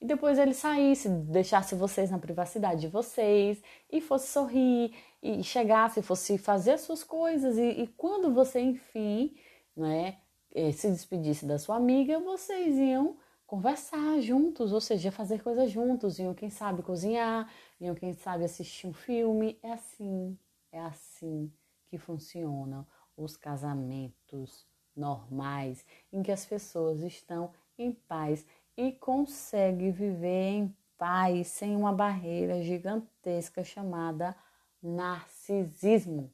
E 0.00 0.06
depois 0.06 0.38
ele 0.38 0.54
saísse, 0.54 1.08
deixasse 1.08 1.74
vocês 1.74 2.10
na 2.10 2.18
privacidade 2.18 2.80
de 2.82 2.88
vocês 2.88 3.60
e 3.90 4.00
fosse 4.00 4.28
sorrir 4.28 4.94
e 5.22 5.42
chegasse, 5.42 6.02
fosse 6.02 6.38
fazer 6.38 6.72
as 6.72 6.82
suas 6.82 7.02
coisas 7.02 7.58
e, 7.58 7.82
e 7.82 7.86
quando 7.88 8.32
você 8.32 8.60
enfim, 8.60 9.36
né, 9.76 10.18
eh, 10.54 10.70
se 10.72 10.88
despedisse 10.88 11.44
da 11.46 11.58
sua 11.58 11.76
amiga, 11.76 12.20
vocês 12.20 12.76
iam 12.76 13.16
conversar 13.44 14.20
juntos, 14.20 14.72
ou 14.72 14.80
seja, 14.80 15.10
fazer 15.10 15.42
coisas 15.42 15.70
juntos, 15.70 16.18
iam 16.18 16.34
quem 16.34 16.50
sabe 16.50 16.82
cozinhar, 16.82 17.50
iam 17.80 17.94
quem 17.94 18.12
sabe 18.12 18.44
assistir 18.44 18.86
um 18.86 18.92
filme, 18.92 19.58
é 19.62 19.72
assim, 19.72 20.38
é 20.70 20.80
assim 20.80 21.50
que 21.88 21.98
funcionam 21.98 22.86
os 23.16 23.36
casamentos 23.36 24.66
normais 24.94 25.84
em 26.12 26.22
que 26.22 26.30
as 26.30 26.44
pessoas 26.44 27.02
estão 27.02 27.50
em 27.78 27.92
paz 27.92 28.44
e 28.78 28.92
conseguem 28.92 29.90
viver 29.90 30.50
em 30.50 30.76
paz 30.96 31.48
sem 31.48 31.74
uma 31.74 31.92
barreira 31.92 32.62
gigantesca 32.62 33.64
chamada 33.64 34.36
narcisismo. 34.80 36.32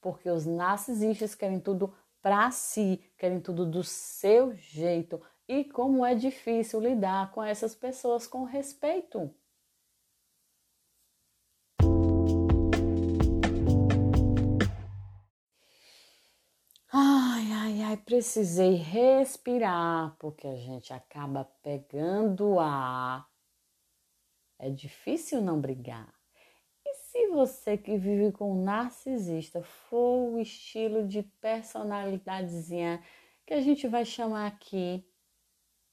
Porque 0.00 0.30
os 0.30 0.46
narcisistas 0.46 1.34
querem 1.34 1.60
tudo 1.60 1.94
para 2.22 2.50
si, 2.50 3.04
querem 3.18 3.38
tudo 3.38 3.66
do 3.66 3.84
seu 3.84 4.54
jeito. 4.54 5.20
E 5.46 5.62
como 5.62 6.06
é 6.06 6.14
difícil 6.14 6.80
lidar 6.80 7.30
com 7.32 7.42
essas 7.42 7.74
pessoas 7.74 8.26
com 8.26 8.44
respeito. 8.44 9.30
Ai, 17.74 17.82
ai, 17.82 17.96
precisei 17.96 18.74
respirar, 18.74 20.14
porque 20.20 20.46
a 20.46 20.54
gente 20.54 20.92
acaba 20.92 21.44
pegando 21.60 22.60
ar. 22.60 23.28
É 24.60 24.70
difícil 24.70 25.42
não 25.42 25.60
brigar. 25.60 26.14
E 26.86 26.94
se 26.94 27.26
você 27.30 27.76
que 27.76 27.98
vive 27.98 28.30
com 28.30 28.52
um 28.52 28.62
narcisista 28.62 29.60
for 29.60 30.34
o 30.34 30.38
estilo 30.38 31.04
de 31.08 31.24
personalidadezinha 31.40 33.02
que 33.44 33.54
a 33.54 33.60
gente 33.60 33.88
vai 33.88 34.04
chamar 34.04 34.46
aqui 34.46 35.04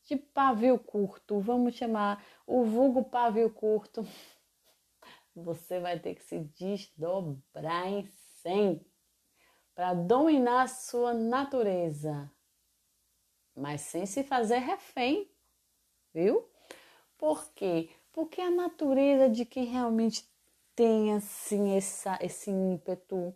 de 0.04 0.18
pavio 0.18 0.78
curto, 0.78 1.40
vamos 1.40 1.74
chamar 1.74 2.24
o 2.46 2.64
vulgo 2.64 3.06
pavio 3.06 3.50
curto, 3.50 4.06
você 5.36 5.80
vai 5.80 6.00
ter 6.00 6.14
que 6.14 6.22
se 6.22 6.38
desdobrar 6.38 7.88
em 7.88 8.06
100 8.44 8.91
para 9.82 9.96
dominar 9.96 10.70
sua 10.70 11.12
natureza, 11.12 12.32
mas 13.56 13.82
sem 13.82 14.06
se 14.06 14.24
fazer 14.24 14.60
refém, 14.60 15.28
viu? 16.14 16.48
Por 17.18 17.52
quê? 17.56 17.90
Porque 18.12 18.40
a 18.42 18.52
natureza 18.52 19.28
de 19.28 19.44
quem 19.44 19.66
realmente 19.66 20.30
tem 20.76 21.16
assim 21.16 21.76
essa, 21.76 22.16
esse 22.22 22.52
ímpeto 22.52 23.36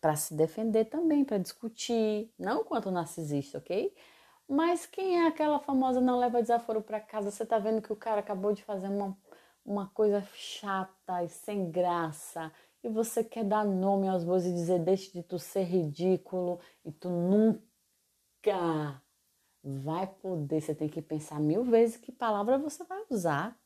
para 0.00 0.14
se 0.14 0.34
defender 0.34 0.84
também, 0.84 1.24
para 1.24 1.38
discutir, 1.38 2.32
não 2.38 2.62
quanto 2.62 2.92
narcisista, 2.92 3.58
ok? 3.58 3.92
Mas 4.46 4.86
quem 4.86 5.18
é 5.18 5.26
aquela 5.26 5.58
famosa 5.58 6.00
não 6.00 6.16
leva 6.16 6.40
desaforo 6.40 6.80
para 6.80 7.00
casa? 7.00 7.32
Você 7.32 7.44
tá 7.44 7.58
vendo 7.58 7.82
que 7.82 7.92
o 7.92 7.96
cara 7.96 8.20
acabou 8.20 8.52
de 8.52 8.62
fazer 8.62 8.86
uma, 8.86 9.18
uma 9.64 9.88
coisa 9.88 10.22
chata 10.32 11.24
e 11.24 11.28
sem 11.28 11.72
graça 11.72 12.52
e 12.82 12.88
você 12.88 13.22
quer 13.22 13.44
dar 13.44 13.64
nome 13.64 14.08
aos 14.08 14.24
bois 14.24 14.44
e 14.44 14.52
dizer 14.52 14.78
deixe 14.80 15.12
de 15.12 15.22
tu 15.22 15.38
ser 15.38 15.64
ridículo 15.64 16.58
e 16.84 16.90
tu 16.92 17.08
nunca 17.10 19.02
vai 19.62 20.06
poder, 20.06 20.60
você 20.60 20.74
tem 20.74 20.88
que 20.88 21.02
pensar 21.02 21.38
mil 21.38 21.62
vezes 21.64 21.96
que 21.96 22.10
palavra 22.10 22.58
você 22.58 22.82
vai 22.84 23.02
usar. 23.10 23.58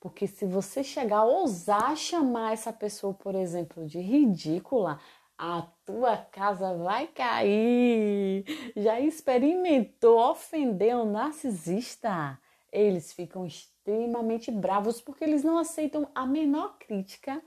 Porque 0.00 0.26
se 0.26 0.46
você 0.46 0.84
chegar 0.84 1.18
a 1.18 1.24
ousar 1.24 1.96
chamar 1.96 2.52
essa 2.52 2.72
pessoa, 2.72 3.14
por 3.14 3.34
exemplo, 3.34 3.86
de 3.86 3.98
ridícula, 3.98 5.00
a 5.38 5.66
tua 5.84 6.16
casa 6.16 6.74
vai 6.74 7.06
cair. 7.08 8.44
Já 8.76 9.00
experimentou 9.00 10.18
ofender 10.18 10.96
um 10.96 11.10
narcisista? 11.10 12.38
Eles 12.72 13.12
ficam 13.12 13.46
extremamente 13.46 14.50
bravos 14.50 15.00
porque 15.00 15.24
eles 15.24 15.42
não 15.42 15.58
aceitam 15.58 16.08
a 16.14 16.26
menor 16.26 16.78
crítica 16.78 17.42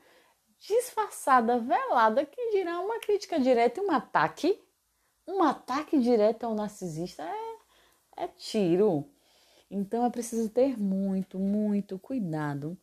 disfarçada, 0.60 1.60
velada, 1.60 2.26
que 2.26 2.52
dirá 2.52 2.80
uma 2.80 3.00
crítica 3.00 3.40
direta 3.40 3.80
e 3.80 3.84
um 3.84 3.92
ataque. 3.92 4.62
Um 5.28 5.44
ataque 5.44 6.00
direto 6.00 6.44
ao 6.46 6.56
narcisista 6.56 7.24
é, 7.24 8.24
é 8.24 8.28
tiro. 8.28 9.06
Então 9.70 10.06
é 10.06 10.10
preciso 10.10 10.50
ter 10.50 10.78
muito, 10.80 11.38
muito 11.38 12.00
cuidado 12.00 12.78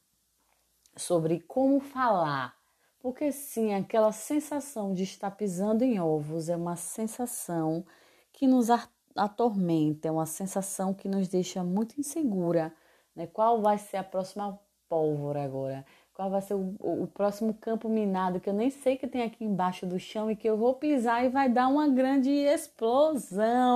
sobre 0.97 1.41
como 1.41 1.81
falar. 1.81 2.57
Porque 3.01 3.31
sim, 3.31 3.75
aquela 3.75 4.13
sensação 4.13 4.95
de 4.95 5.03
estar 5.03 5.31
pisando 5.33 5.85
em 5.85 6.01
ovos 6.01 6.49
é 6.49 6.57
uma 6.57 6.77
sensação 6.77 7.85
que 8.33 8.47
nos 8.47 8.69
atormenta, 9.15 10.09
é 10.09 10.11
uma 10.11 10.27
sensação 10.27 10.95
que 10.95 11.09
nos 11.09 11.29
deixa 11.29 11.63
muito 11.63 11.99
insegura. 12.01 12.73
Né? 13.15 13.27
Qual 13.27 13.61
vai 13.61 13.79
ser 13.79 13.99
a 13.99 14.05
próxima 14.05 14.59
pólvora 14.89 15.43
agora? 15.43 15.85
Qual 16.17 16.31
vai 16.31 16.41
ser 16.41 16.55
o, 16.55 16.75
o, 16.81 17.07
próximo 17.07 17.53
campo 17.53 17.91
minado 17.91 18.41
que 18.41 18.49
eu 18.49 18.55
nem 18.55 18.71
sei 18.71 18.97
que 18.97 19.07
tem 19.07 19.23
aqui 19.23 19.45
embaixo 19.45 19.85
do 19.85 19.99
chão 20.01 20.31
e 20.31 20.35
que 20.35 20.49
eu 20.49 20.57
vou 20.57 20.73
pisar 20.75 21.23
e 21.23 21.29
vai 21.29 21.47
dar 21.47 21.69
uma 21.69 21.87
grande 21.89 22.31
explosão. 22.31 23.71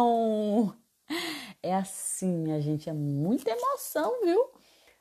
É 1.62 1.74
assim, 1.74 2.38
minha 2.38 2.58
gente, 2.58 2.88
é 2.88 2.94
muita 2.94 3.50
emoção, 3.50 4.22
viu? 4.24 4.52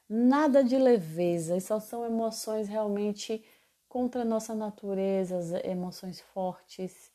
Nada 0.09 0.61
de 0.61 0.77
leveza, 0.77 1.55
e 1.55 1.61
só 1.61 1.79
são 1.79 2.03
emoções 2.03 2.67
realmente 2.67 3.41
contra 3.87 4.23
a 4.23 4.25
nossa 4.25 4.53
natureza, 4.53 5.65
emoções 5.65 6.19
fortes, 6.19 7.09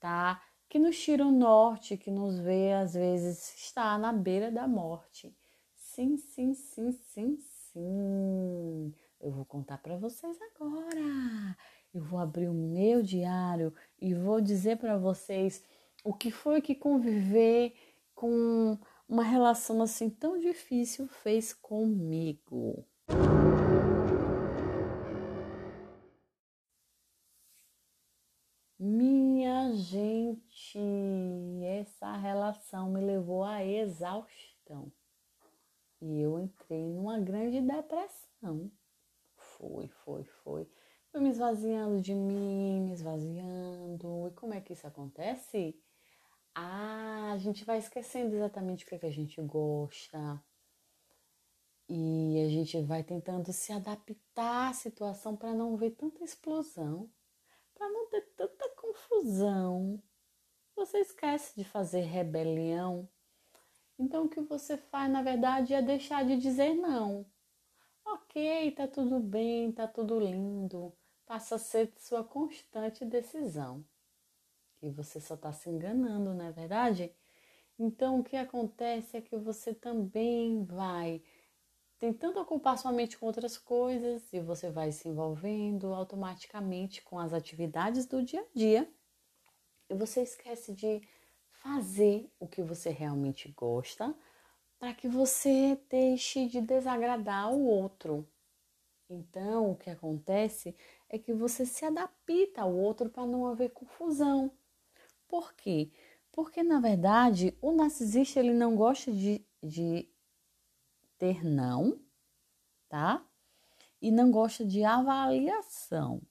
tá? 0.00 0.42
Que 0.68 0.80
nos 0.80 0.98
tiram 0.98 1.28
o 1.28 1.38
norte, 1.38 1.96
que 1.96 2.10
nos 2.10 2.40
vê 2.40 2.72
às 2.72 2.94
vezes 2.94 3.54
estar 3.54 3.96
na 3.96 4.12
beira 4.12 4.50
da 4.50 4.66
morte. 4.66 5.32
Sim, 5.76 6.16
sim, 6.16 6.52
sim, 6.54 6.90
sim, 6.90 7.36
sim. 7.36 8.92
Eu 9.20 9.32
vou 9.32 9.44
contar 9.44 9.78
para 9.78 9.96
vocês 9.96 10.38
agora. 10.40 11.56
Eu 11.92 12.04
vou 12.04 12.20
abrir 12.20 12.48
o 12.48 12.54
meu 12.54 13.02
diário 13.02 13.74
e 14.00 14.14
vou 14.14 14.40
dizer 14.40 14.78
para 14.78 14.96
vocês 14.96 15.64
o 16.04 16.14
que 16.14 16.30
foi 16.30 16.62
que 16.62 16.74
conviver 16.74 17.74
com 18.14 18.78
uma 19.08 19.24
relação 19.24 19.82
assim 19.82 20.08
tão 20.08 20.38
difícil 20.38 21.08
fez 21.08 21.52
comigo. 21.52 22.86
Minha 28.78 29.72
gente, 29.74 30.78
essa 31.64 32.12
relação 32.16 32.90
me 32.90 33.00
levou 33.00 33.42
à 33.42 33.64
exaustão. 33.64 34.92
E 36.00 36.20
eu 36.20 36.38
entrei 36.38 36.86
numa 36.86 37.18
grande 37.18 37.60
depressão 37.60 38.70
foi, 39.58 39.88
foi, 40.04 40.24
foi. 40.24 40.68
Foi 41.10 41.20
me 41.20 41.30
esvaziando 41.30 42.00
de 42.00 42.14
mim, 42.14 42.80
me 42.80 42.92
esvaziando. 42.92 44.28
E 44.28 44.30
como 44.32 44.54
é 44.54 44.60
que 44.60 44.72
isso 44.72 44.86
acontece? 44.86 45.78
Ah, 46.54 47.32
a 47.32 47.38
gente 47.38 47.64
vai 47.64 47.78
esquecendo 47.78 48.34
exatamente 48.36 48.84
o 48.84 48.88
que, 48.88 48.94
é 48.94 48.98
que 48.98 49.06
a 49.06 49.10
gente 49.10 49.40
gosta. 49.42 50.42
E 51.88 52.42
a 52.44 52.48
gente 52.48 52.80
vai 52.82 53.02
tentando 53.02 53.52
se 53.52 53.72
adaptar 53.72 54.70
à 54.70 54.72
situação 54.74 55.36
para 55.36 55.54
não 55.54 55.76
ver 55.76 55.92
tanta 55.92 56.22
explosão, 56.22 57.10
para 57.74 57.88
não 57.88 58.08
ter 58.10 58.22
tanta 58.36 58.68
confusão. 58.76 60.02
você 60.76 60.98
esquece 60.98 61.56
de 61.56 61.64
fazer 61.64 62.02
rebelião. 62.02 63.08
Então 63.98 64.26
o 64.26 64.28
que 64.28 64.40
você 64.40 64.76
faz, 64.76 65.10
na 65.10 65.22
verdade, 65.22 65.74
é 65.74 65.82
deixar 65.82 66.24
de 66.24 66.36
dizer 66.36 66.74
não. 66.74 67.26
Ok, 68.10 68.70
tá 68.72 68.88
tudo 68.88 69.20
bem, 69.20 69.70
tá 69.70 69.86
tudo 69.86 70.18
lindo. 70.18 70.92
Passa 71.26 71.56
a 71.56 71.58
ser 71.58 71.92
sua 71.98 72.24
constante 72.24 73.04
decisão. 73.04 73.84
E 74.80 74.88
você 74.88 75.20
só 75.20 75.34
está 75.34 75.52
se 75.52 75.68
enganando, 75.68 76.32
não 76.32 76.46
é 76.46 76.50
verdade? 76.50 77.14
Então 77.78 78.20
o 78.20 78.24
que 78.24 78.36
acontece 78.36 79.16
é 79.16 79.20
que 79.20 79.36
você 79.36 79.74
também 79.74 80.64
vai 80.64 81.22
tentando 81.98 82.40
ocupar 82.40 82.78
sua 82.78 82.92
mente 82.92 83.18
com 83.18 83.26
outras 83.26 83.58
coisas 83.58 84.32
e 84.32 84.40
você 84.40 84.70
vai 84.70 84.90
se 84.90 85.08
envolvendo 85.08 85.92
automaticamente 85.92 87.02
com 87.02 87.18
as 87.18 87.34
atividades 87.34 88.06
do 88.06 88.22
dia 88.22 88.40
a 88.40 88.46
dia 88.54 88.90
e 89.90 89.94
você 89.94 90.22
esquece 90.22 90.72
de 90.72 91.02
fazer 91.50 92.32
o 92.40 92.46
que 92.46 92.62
você 92.62 92.88
realmente 92.90 93.52
gosta 93.52 94.16
para 94.78 94.94
que 94.94 95.08
você 95.08 95.78
deixe 95.90 96.46
de 96.46 96.60
desagradar 96.60 97.52
o 97.52 97.64
outro. 97.64 98.28
Então, 99.10 99.72
o 99.72 99.76
que 99.76 99.90
acontece 99.90 100.76
é 101.08 101.18
que 101.18 101.32
você 101.32 101.64
se 101.64 101.84
adapta 101.84 102.62
ao 102.62 102.74
outro 102.74 103.08
para 103.08 103.26
não 103.26 103.46
haver 103.46 103.70
confusão. 103.70 104.52
Por 105.26 105.54
quê? 105.54 105.90
Porque, 106.30 106.62
na 106.62 106.78
verdade, 106.78 107.56
o 107.60 107.72
narcisista 107.72 108.38
ele 108.38 108.52
não 108.52 108.76
gosta 108.76 109.10
de, 109.10 109.44
de 109.62 110.08
ter 111.16 111.44
não, 111.44 112.00
tá? 112.88 113.26
E 114.00 114.10
não 114.10 114.30
gosta 114.30 114.64
de 114.64 114.84
avaliação. 114.84 116.22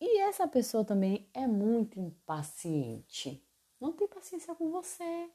E 0.00 0.20
essa 0.20 0.46
pessoa 0.46 0.84
também 0.84 1.28
é 1.32 1.46
muito 1.46 1.98
impaciente. 1.98 3.42
Não 3.80 3.92
tem 3.92 4.06
paciência 4.06 4.54
com 4.54 4.70
você. 4.70 5.30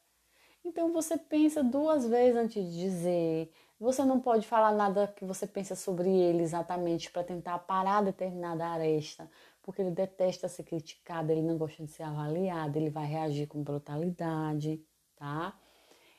Então 0.63 0.93
você 0.93 1.17
pensa 1.17 1.63
duas 1.63 2.06
vezes 2.08 2.38
antes 2.38 2.63
de 2.63 2.80
dizer. 2.80 3.52
Você 3.80 4.06
não 4.06 4.19
pode 4.19 4.47
falar 4.47 4.71
nada 4.71 5.08
que 5.08 5.26
você 5.26 5.47
pensa 5.47 5.76
sobre 5.76 6.10
ele 6.10 6.43
exatamente 6.43 7.12
para 7.12 7.24
tentar 7.24 7.58
parar 7.60 8.04
determinada 8.04 8.65
aresta, 8.65 9.30
porque 9.63 9.82
ele 9.82 9.91
detesta 9.91 10.47
ser 10.47 10.63
criticado, 10.63 11.32
ele 11.32 11.41
não 11.41 11.58
gosta 11.58 11.84
de 11.84 11.91
ser 11.91 12.04
avaliado, 12.04 12.78
ele 12.78 12.91
vai 12.91 13.06
reagir 13.08 13.47
com 13.47 13.63
brutalidade, 13.63 14.84
tá? 15.15 15.58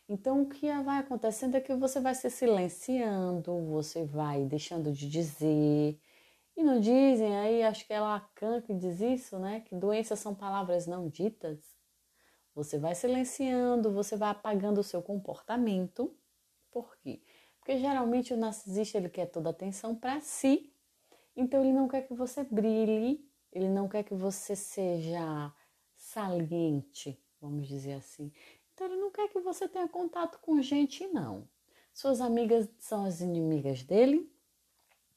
Então, 0.09 0.43
o 0.43 0.49
que 0.49 0.71
vai 0.83 0.99
acontecendo 0.99 1.57
é 1.57 1.61
que 1.61 1.75
você 1.75 2.01
vai 2.01 2.15
se 2.15 2.29
silenciando, 2.31 3.59
você 3.67 4.05
vai 4.05 4.45
deixando 4.45 4.93
de 4.93 5.09
dizer. 5.09 5.99
E 6.57 6.63
não 6.63 6.81
dizem 6.81 7.37
aí, 7.39 7.63
acho 7.63 7.87
que 7.87 7.93
é 7.93 8.01
Lacan 8.01 8.61
que 8.61 8.75
diz 8.75 9.01
isso, 9.01 9.39
né? 9.39 9.61
Que 9.61 9.75
doenças 9.75 10.19
são 10.19 10.35
palavras 10.35 10.87
não 10.87 11.09
ditas. 11.09 11.72
Você 12.55 12.79
vai 12.79 12.95
silenciando, 12.95 13.93
você 13.93 14.17
vai 14.17 14.31
apagando 14.31 14.79
o 14.79 14.85
seu 14.85 15.03
comportamento. 15.03 16.15
Por 16.71 16.97
quê? 16.99 17.23
Porque 17.59 17.79
geralmente 17.79 18.35
o 18.35 18.37
narcisista 18.37 18.99
ele 18.99 19.09
quer 19.09 19.27
toda 19.27 19.49
a 19.49 19.53
atenção 19.53 19.95
para 19.95 20.21
si. 20.21 20.73
Então 21.35 21.61
ele 21.61 21.73
não 21.73 21.89
quer 21.89 22.03
que 22.03 22.13
você 22.13 22.45
brilhe, 22.45 23.27
ele 23.51 23.69
não 23.69 23.89
quer 23.89 24.03
que 24.03 24.15
você 24.15 24.55
seja 24.55 25.53
saliente, 25.95 27.19
vamos 27.41 27.67
dizer 27.67 27.95
assim. 27.95 28.31
Então 28.75 28.87
ele 28.87 28.97
não 28.97 29.11
quer 29.11 29.29
que 29.29 29.41
você 29.41 29.69
tenha 29.69 29.89
contato 29.89 30.39
com 30.41 30.61
gente, 30.61 31.07
não. 31.07 31.49
Suas 31.95 32.21
amigas 32.21 32.69
são 32.79 33.05
as 33.05 33.21
inimigas 33.21 33.83
dele. 33.83 34.31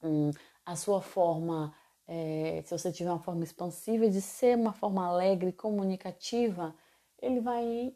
Hum, 0.04 0.32
a 0.66 0.76
sua 0.76 1.02
forma, 1.02 1.74
é, 2.08 2.62
se 2.64 2.78
você 2.78 2.92
tiver 2.92 3.10
uma 3.10 3.20
forma 3.20 3.44
expansiva 3.44 4.10
de 4.10 4.22
ser 4.22 4.58
uma 4.58 4.74
forma 4.74 5.06
alegre, 5.06 5.52
comunicativa, 5.52 6.76
ele 7.26 7.42
vai 7.42 7.96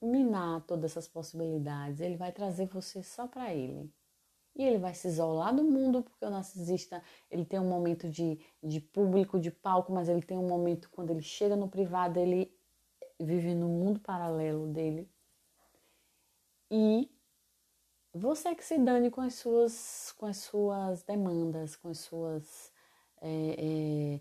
minar 0.00 0.60
todas 0.66 0.92
essas 0.92 1.08
possibilidades. 1.08 2.00
Ele 2.00 2.16
vai 2.16 2.30
trazer 2.32 2.66
você 2.66 3.02
só 3.02 3.26
para 3.26 3.54
ele. 3.54 3.90
E 4.54 4.62
ele 4.64 4.78
vai 4.78 4.94
se 4.94 5.08
isolar 5.08 5.54
do 5.54 5.64
mundo, 5.64 6.02
porque 6.02 6.24
o 6.24 6.30
narcisista 6.30 7.02
ele 7.30 7.44
tem 7.44 7.60
um 7.60 7.68
momento 7.68 8.08
de, 8.08 8.38
de 8.62 8.80
público, 8.80 9.38
de 9.38 9.50
palco, 9.50 9.92
mas 9.92 10.08
ele 10.08 10.22
tem 10.22 10.36
um 10.36 10.48
momento 10.48 10.90
quando 10.90 11.10
ele 11.10 11.22
chega 11.22 11.56
no 11.56 11.68
privado, 11.68 12.18
ele 12.18 12.52
vive 13.20 13.54
no 13.54 13.68
mundo 13.68 14.00
paralelo 14.00 14.66
dele. 14.66 15.08
E 16.70 17.10
você 18.12 18.54
que 18.54 18.64
se 18.64 18.78
dane 18.78 19.10
com 19.10 19.20
as 19.20 19.34
suas, 19.34 20.12
com 20.18 20.26
as 20.26 20.38
suas 20.38 21.02
demandas, 21.04 21.76
com 21.76 21.88
as 21.88 21.98
suas, 22.00 22.72
é, 23.20 24.16
é, 24.16 24.20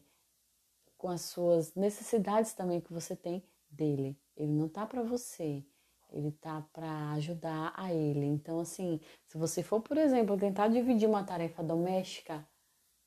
com 0.98 1.10
as 1.10 1.22
suas 1.22 1.74
necessidades 1.74 2.54
também 2.54 2.80
que 2.80 2.94
você 2.94 3.16
tem 3.16 3.44
dele. 3.70 4.20
Ele 4.36 4.52
não 4.52 4.70
tá 4.70 4.86
para 4.86 5.02
você, 5.04 5.66
ele 6.12 6.32
tá 6.32 6.62
para 6.74 7.12
ajudar 7.14 7.74
a 7.76 7.94
ele. 7.94 8.26
Então, 8.26 8.60
assim, 8.60 9.00
se 9.26 9.38
você 9.38 9.64
for, 9.64 9.82
por 9.82 9.98
exemplo, 9.98 10.38
tentar 10.38 10.68
dividir 10.68 11.08
uma 11.08 11.24
tarefa 11.24 11.64
doméstica, 11.64 12.48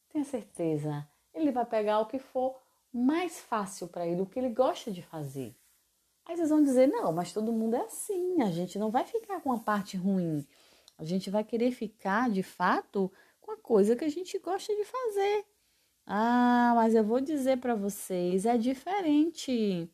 tenha 0.08 0.24
certeza, 0.24 1.08
ele 1.32 1.52
vai 1.52 1.64
pegar 1.64 2.00
o 2.00 2.06
que 2.06 2.18
for 2.18 2.56
mais 2.92 3.40
fácil 3.40 3.88
para 3.88 4.06
ele, 4.06 4.20
o 4.20 4.26
que 4.26 4.38
ele 4.38 4.50
gosta 4.50 4.90
de 4.90 5.02
fazer. 5.02 5.56
Aí 6.26 6.36
vocês 6.36 6.50
vão 6.50 6.62
dizer, 6.62 6.86
não, 6.86 7.12
mas 7.12 7.32
todo 7.32 7.52
mundo 7.52 7.74
é 7.74 7.84
assim, 7.84 8.42
a 8.42 8.50
gente 8.50 8.78
não 8.78 8.90
vai 8.90 9.04
ficar 9.04 9.40
com 9.40 9.52
a 9.52 9.58
parte 9.58 9.96
ruim. 9.96 10.46
A 10.98 11.04
gente 11.04 11.30
vai 11.30 11.42
querer 11.42 11.72
ficar, 11.72 12.30
de 12.30 12.42
fato, 12.42 13.10
com 13.40 13.52
a 13.52 13.56
coisa 13.56 13.96
que 13.96 14.04
a 14.04 14.08
gente 14.08 14.38
gosta 14.38 14.74
de 14.74 14.84
fazer. 14.84 15.46
Ah, 16.06 16.72
mas 16.74 16.94
eu 16.94 17.04
vou 17.04 17.20
dizer 17.20 17.58
para 17.58 17.74
vocês, 17.74 18.44
é 18.44 18.58
diferente. 18.58 19.88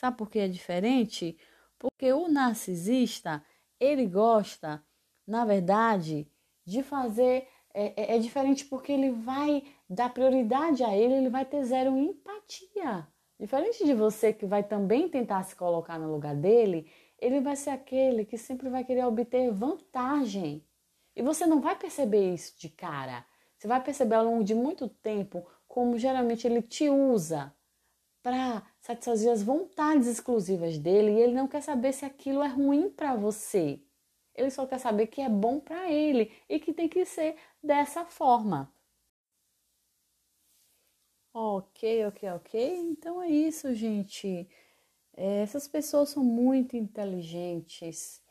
Sabe 0.00 0.16
por 0.16 0.30
que 0.30 0.38
é 0.38 0.48
diferente? 0.48 1.36
Porque 1.78 2.10
o 2.10 2.26
narcisista, 2.26 3.44
ele 3.78 4.06
gosta, 4.06 4.82
na 5.26 5.44
verdade, 5.44 6.26
de 6.64 6.82
fazer. 6.82 7.46
É, 7.74 8.14
é, 8.14 8.16
é 8.16 8.18
diferente 8.18 8.64
porque 8.64 8.92
ele 8.92 9.10
vai 9.10 9.62
dar 9.86 10.08
prioridade 10.08 10.82
a 10.82 10.96
ele, 10.96 11.12
ele 11.12 11.28
vai 11.28 11.44
ter 11.44 11.62
zero 11.64 11.98
empatia. 11.98 13.06
Diferente 13.38 13.84
de 13.84 13.92
você 13.92 14.32
que 14.32 14.46
vai 14.46 14.62
também 14.62 15.06
tentar 15.06 15.42
se 15.42 15.54
colocar 15.54 15.98
no 15.98 16.10
lugar 16.10 16.34
dele, 16.34 16.90
ele 17.18 17.38
vai 17.42 17.54
ser 17.54 17.68
aquele 17.68 18.24
que 18.24 18.38
sempre 18.38 18.70
vai 18.70 18.82
querer 18.82 19.04
obter 19.04 19.52
vantagem. 19.52 20.66
E 21.14 21.20
você 21.20 21.44
não 21.44 21.60
vai 21.60 21.76
perceber 21.76 22.32
isso 22.32 22.58
de 22.58 22.70
cara. 22.70 23.22
Você 23.58 23.68
vai 23.68 23.84
perceber 23.84 24.14
ao 24.14 24.24
longo 24.24 24.44
de 24.44 24.54
muito 24.54 24.88
tempo 24.88 25.46
como 25.68 25.98
geralmente 25.98 26.46
ele 26.46 26.62
te 26.62 26.88
usa 26.88 27.54
para 28.22 28.62
satisfazer 28.80 29.32
as 29.32 29.42
vontades 29.42 30.06
exclusivas 30.06 30.78
dele 30.78 31.12
e 31.12 31.20
ele 31.20 31.32
não 31.34 31.48
quer 31.48 31.62
saber 31.62 31.92
se 31.92 32.04
aquilo 32.04 32.42
é 32.42 32.48
ruim 32.48 32.90
para 32.90 33.14
você. 33.16 33.80
Ele 34.34 34.50
só 34.50 34.66
quer 34.66 34.78
saber 34.78 35.06
que 35.08 35.20
é 35.20 35.28
bom 35.28 35.60
para 35.60 35.90
ele 35.90 36.32
e 36.48 36.58
que 36.58 36.72
tem 36.72 36.88
que 36.88 37.04
ser 37.04 37.36
dessa 37.62 38.04
forma. 38.04 38.72
Ok, 41.32 42.06
ok, 42.06 42.30
ok. 42.30 42.76
Então 42.78 43.22
é 43.22 43.28
isso, 43.28 43.72
gente. 43.74 44.48
É, 45.16 45.42
essas 45.42 45.68
pessoas 45.68 46.10
são 46.10 46.24
muito 46.24 46.76
inteligentes, 46.76 48.22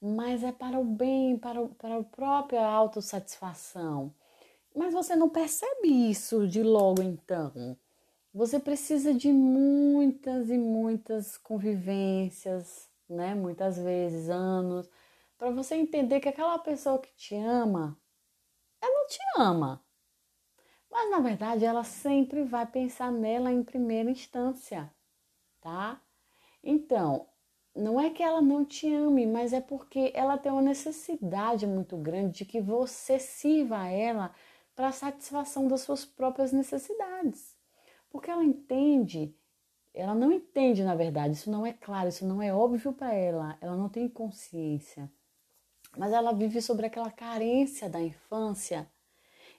mas 0.00 0.42
é 0.42 0.52
para 0.52 0.78
o 0.80 0.84
bem, 0.84 1.38
para, 1.38 1.60
o, 1.62 1.68
para 1.74 1.98
a 1.98 2.04
própria 2.04 2.66
autossatisfação. 2.66 4.14
Mas 4.74 4.92
você 4.92 5.16
não 5.16 5.28
percebe 5.30 5.88
isso 6.10 6.48
de 6.48 6.62
logo 6.62 7.02
então. 7.02 7.78
Você 8.34 8.58
precisa 8.58 9.14
de 9.14 9.32
muitas 9.32 10.50
e 10.50 10.58
muitas 10.58 11.38
convivências, 11.38 12.90
né? 13.08 13.32
Muitas 13.32 13.78
vezes, 13.78 14.28
anos, 14.28 14.90
para 15.38 15.52
você 15.52 15.76
entender 15.76 16.18
que 16.18 16.28
aquela 16.28 16.58
pessoa 16.58 16.98
que 16.98 17.14
te 17.14 17.36
ama, 17.36 17.96
ela 18.82 19.06
te 19.06 19.20
ama. 19.38 19.84
Mas 20.90 21.10
na 21.10 21.20
verdade 21.20 21.64
ela 21.64 21.84
sempre 21.84 22.42
vai 22.42 22.66
pensar 22.66 23.12
nela 23.12 23.52
em 23.52 23.62
primeira 23.62 24.10
instância, 24.10 24.92
tá? 25.60 26.02
Então, 26.62 27.28
não 27.74 28.00
é 28.00 28.10
que 28.10 28.22
ela 28.22 28.42
não 28.42 28.64
te 28.64 28.92
ame, 28.92 29.26
mas 29.26 29.52
é 29.52 29.60
porque 29.60 30.10
ela 30.14 30.38
tem 30.38 30.50
uma 30.50 30.62
necessidade 30.62 31.66
muito 31.68 31.96
grande 31.96 32.38
de 32.38 32.44
que 32.44 32.60
você 32.60 33.18
sirva 33.18 33.78
a 33.82 33.88
ela 33.88 34.34
para 34.74 34.88
a 34.88 34.92
satisfação 34.92 35.68
das 35.68 35.82
suas 35.82 36.04
próprias 36.04 36.52
necessidades. 36.52 37.53
Porque 38.14 38.30
ela 38.30 38.44
entende, 38.44 39.36
ela 39.92 40.14
não 40.14 40.30
entende 40.30 40.84
na 40.84 40.94
verdade, 40.94 41.34
isso 41.34 41.50
não 41.50 41.66
é 41.66 41.72
claro, 41.72 42.08
isso 42.08 42.24
não 42.24 42.40
é 42.40 42.54
óbvio 42.54 42.92
para 42.92 43.12
ela, 43.12 43.58
ela 43.60 43.76
não 43.76 43.88
tem 43.88 44.08
consciência. 44.08 45.10
Mas 45.98 46.12
ela 46.12 46.32
vive 46.32 46.62
sobre 46.62 46.86
aquela 46.86 47.10
carência 47.10 47.90
da 47.90 48.00
infância 48.00 48.88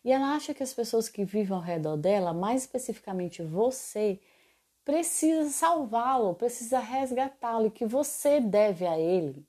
e 0.06 0.10
ela 0.10 0.34
acha 0.34 0.53
que 0.53 0.64
as 0.64 0.74
pessoas 0.74 1.10
que 1.10 1.26
vivem 1.26 1.53
ao 1.53 1.62
redor 1.62 1.97
dela, 1.97 2.34
mais 2.34 2.62
especificamente 2.62 3.43
você, 3.43 4.22
precisa 4.86 5.49
salvá-lo, 5.49 6.34
precisa 6.34 6.80
resgatá-lo 6.80 7.68
e 7.68 7.72
que 7.72 7.86
você 7.86 8.39
deve 8.39 8.88
a 8.88 8.97
ele 8.97 9.45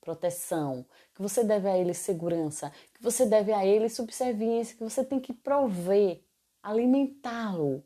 proteção, 0.00 0.84
que 1.14 1.22
você 1.22 1.44
deve 1.44 1.68
a 1.68 1.78
ele 1.78 1.94
segurança, 1.94 2.72
que 2.92 3.00
você 3.00 3.24
deve 3.24 3.52
a 3.52 3.64
ele 3.64 3.88
subserviência, 3.88 4.76
que 4.76 4.82
você 4.82 5.04
tem 5.04 5.20
que 5.20 5.32
prover, 5.32 6.24
alimentá-lo. 6.60 7.84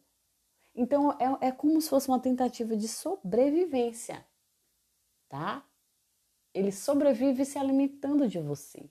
Então 0.76 1.12
é, 1.12 1.48
é 1.48 1.52
como 1.52 1.80
se 1.80 1.88
fosse 1.88 2.06
uma 2.06 2.20
tentativa 2.20 2.76
de 2.76 2.86
sobrevivência, 2.86 4.24
tá? 5.28 5.64
Ele 6.52 6.70
sobrevive 6.70 7.44
se 7.44 7.58
alimentando 7.58 8.28
de 8.28 8.38
você. 8.38 8.88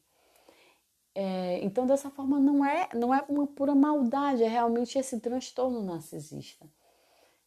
É, 1.15 1.63
então, 1.63 1.88
dessa 1.88 2.09
forma, 2.09 2.38
não 2.39 2.65
é, 2.65 2.89
não 2.93 3.13
é 3.13 3.23
uma 3.29 3.47
pura 3.47 3.73
maldade, 3.73 4.43
é 4.43 4.47
realmente 4.47 4.99
esse 4.99 5.19
transtorno 5.21 5.81
narcisista. 5.81 6.69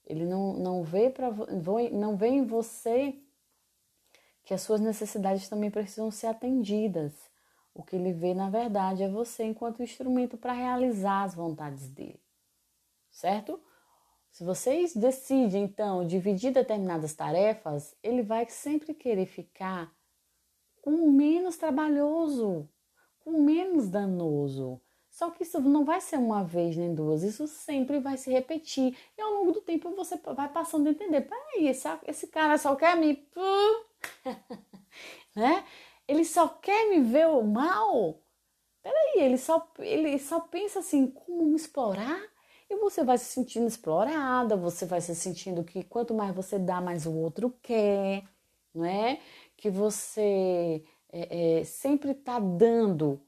Ele 0.06 0.24
não, 0.24 0.54
não, 0.54 0.82
vê 0.82 1.10
pra, 1.10 1.30
não 1.92 2.16
vê 2.16 2.28
em 2.28 2.46
você 2.46 3.20
que 4.42 4.54
as 4.54 4.62
suas 4.62 4.80
necessidades 4.80 5.48
também 5.50 5.70
precisam 5.70 6.10
ser 6.10 6.28
atendidas. 6.28 7.12
O 7.74 7.82
que 7.82 7.94
ele 7.94 8.12
vê, 8.14 8.32
na 8.32 8.48
verdade, 8.48 9.02
é 9.02 9.08
você 9.08 9.44
enquanto 9.44 9.82
instrumento 9.82 10.38
para 10.38 10.54
realizar 10.54 11.24
as 11.24 11.34
vontades 11.34 11.90
dele. 11.90 12.20
Certo? 13.10 13.60
Se 14.38 14.44
vocês 14.44 14.94
decidem, 14.94 15.64
então, 15.64 16.06
dividir 16.06 16.52
determinadas 16.52 17.12
tarefas, 17.12 17.92
ele 18.00 18.22
vai 18.22 18.48
sempre 18.48 18.94
querer 18.94 19.26
ficar 19.26 19.92
com 20.80 21.10
menos 21.10 21.56
trabalhoso, 21.56 22.70
com 23.18 23.42
menos 23.42 23.88
danoso. 23.88 24.80
Só 25.10 25.28
que 25.32 25.42
isso 25.42 25.60
não 25.60 25.84
vai 25.84 26.00
ser 26.00 26.18
uma 26.18 26.44
vez 26.44 26.76
nem 26.76 26.94
duas, 26.94 27.24
isso 27.24 27.48
sempre 27.48 27.98
vai 27.98 28.16
se 28.16 28.30
repetir. 28.30 28.96
E 29.18 29.20
ao 29.20 29.32
longo 29.32 29.50
do 29.50 29.60
tempo 29.60 29.90
você 29.96 30.16
vai 30.16 30.48
passando 30.48 30.86
a 30.86 30.90
entender: 30.90 31.22
peraí, 31.22 31.66
esse, 31.66 31.88
esse 32.06 32.28
cara 32.28 32.56
só 32.58 32.76
quer 32.76 32.96
me. 32.96 33.28
né? 35.34 35.64
Ele 36.06 36.24
só 36.24 36.46
quer 36.46 36.88
me 36.90 37.00
ver 37.00 37.26
o 37.26 37.42
mal. 37.42 38.22
Peraí, 38.84 39.14
ele 39.16 39.36
só, 39.36 39.68
ele 39.80 40.16
só 40.16 40.38
pensa 40.38 40.78
assim: 40.78 41.10
como 41.10 41.44
me 41.44 41.56
explorar? 41.56 42.37
E 42.70 42.76
você 42.76 43.02
vai 43.02 43.18
se 43.18 43.26
sentindo 43.26 43.66
explorada, 43.66 44.56
você 44.56 44.84
vai 44.86 45.00
se 45.00 45.14
sentindo 45.14 45.64
que 45.64 45.82
quanto 45.84 46.14
mais 46.14 46.34
você 46.34 46.58
dá, 46.58 46.80
mais 46.80 47.06
o 47.06 47.14
outro 47.14 47.50
quer, 47.62 48.24
não 48.74 48.84
é? 48.84 49.20
Que 49.56 49.70
você 49.70 50.84
é, 51.10 51.60
é, 51.60 51.64
sempre 51.64 52.12
está 52.12 52.38
dando 52.38 53.20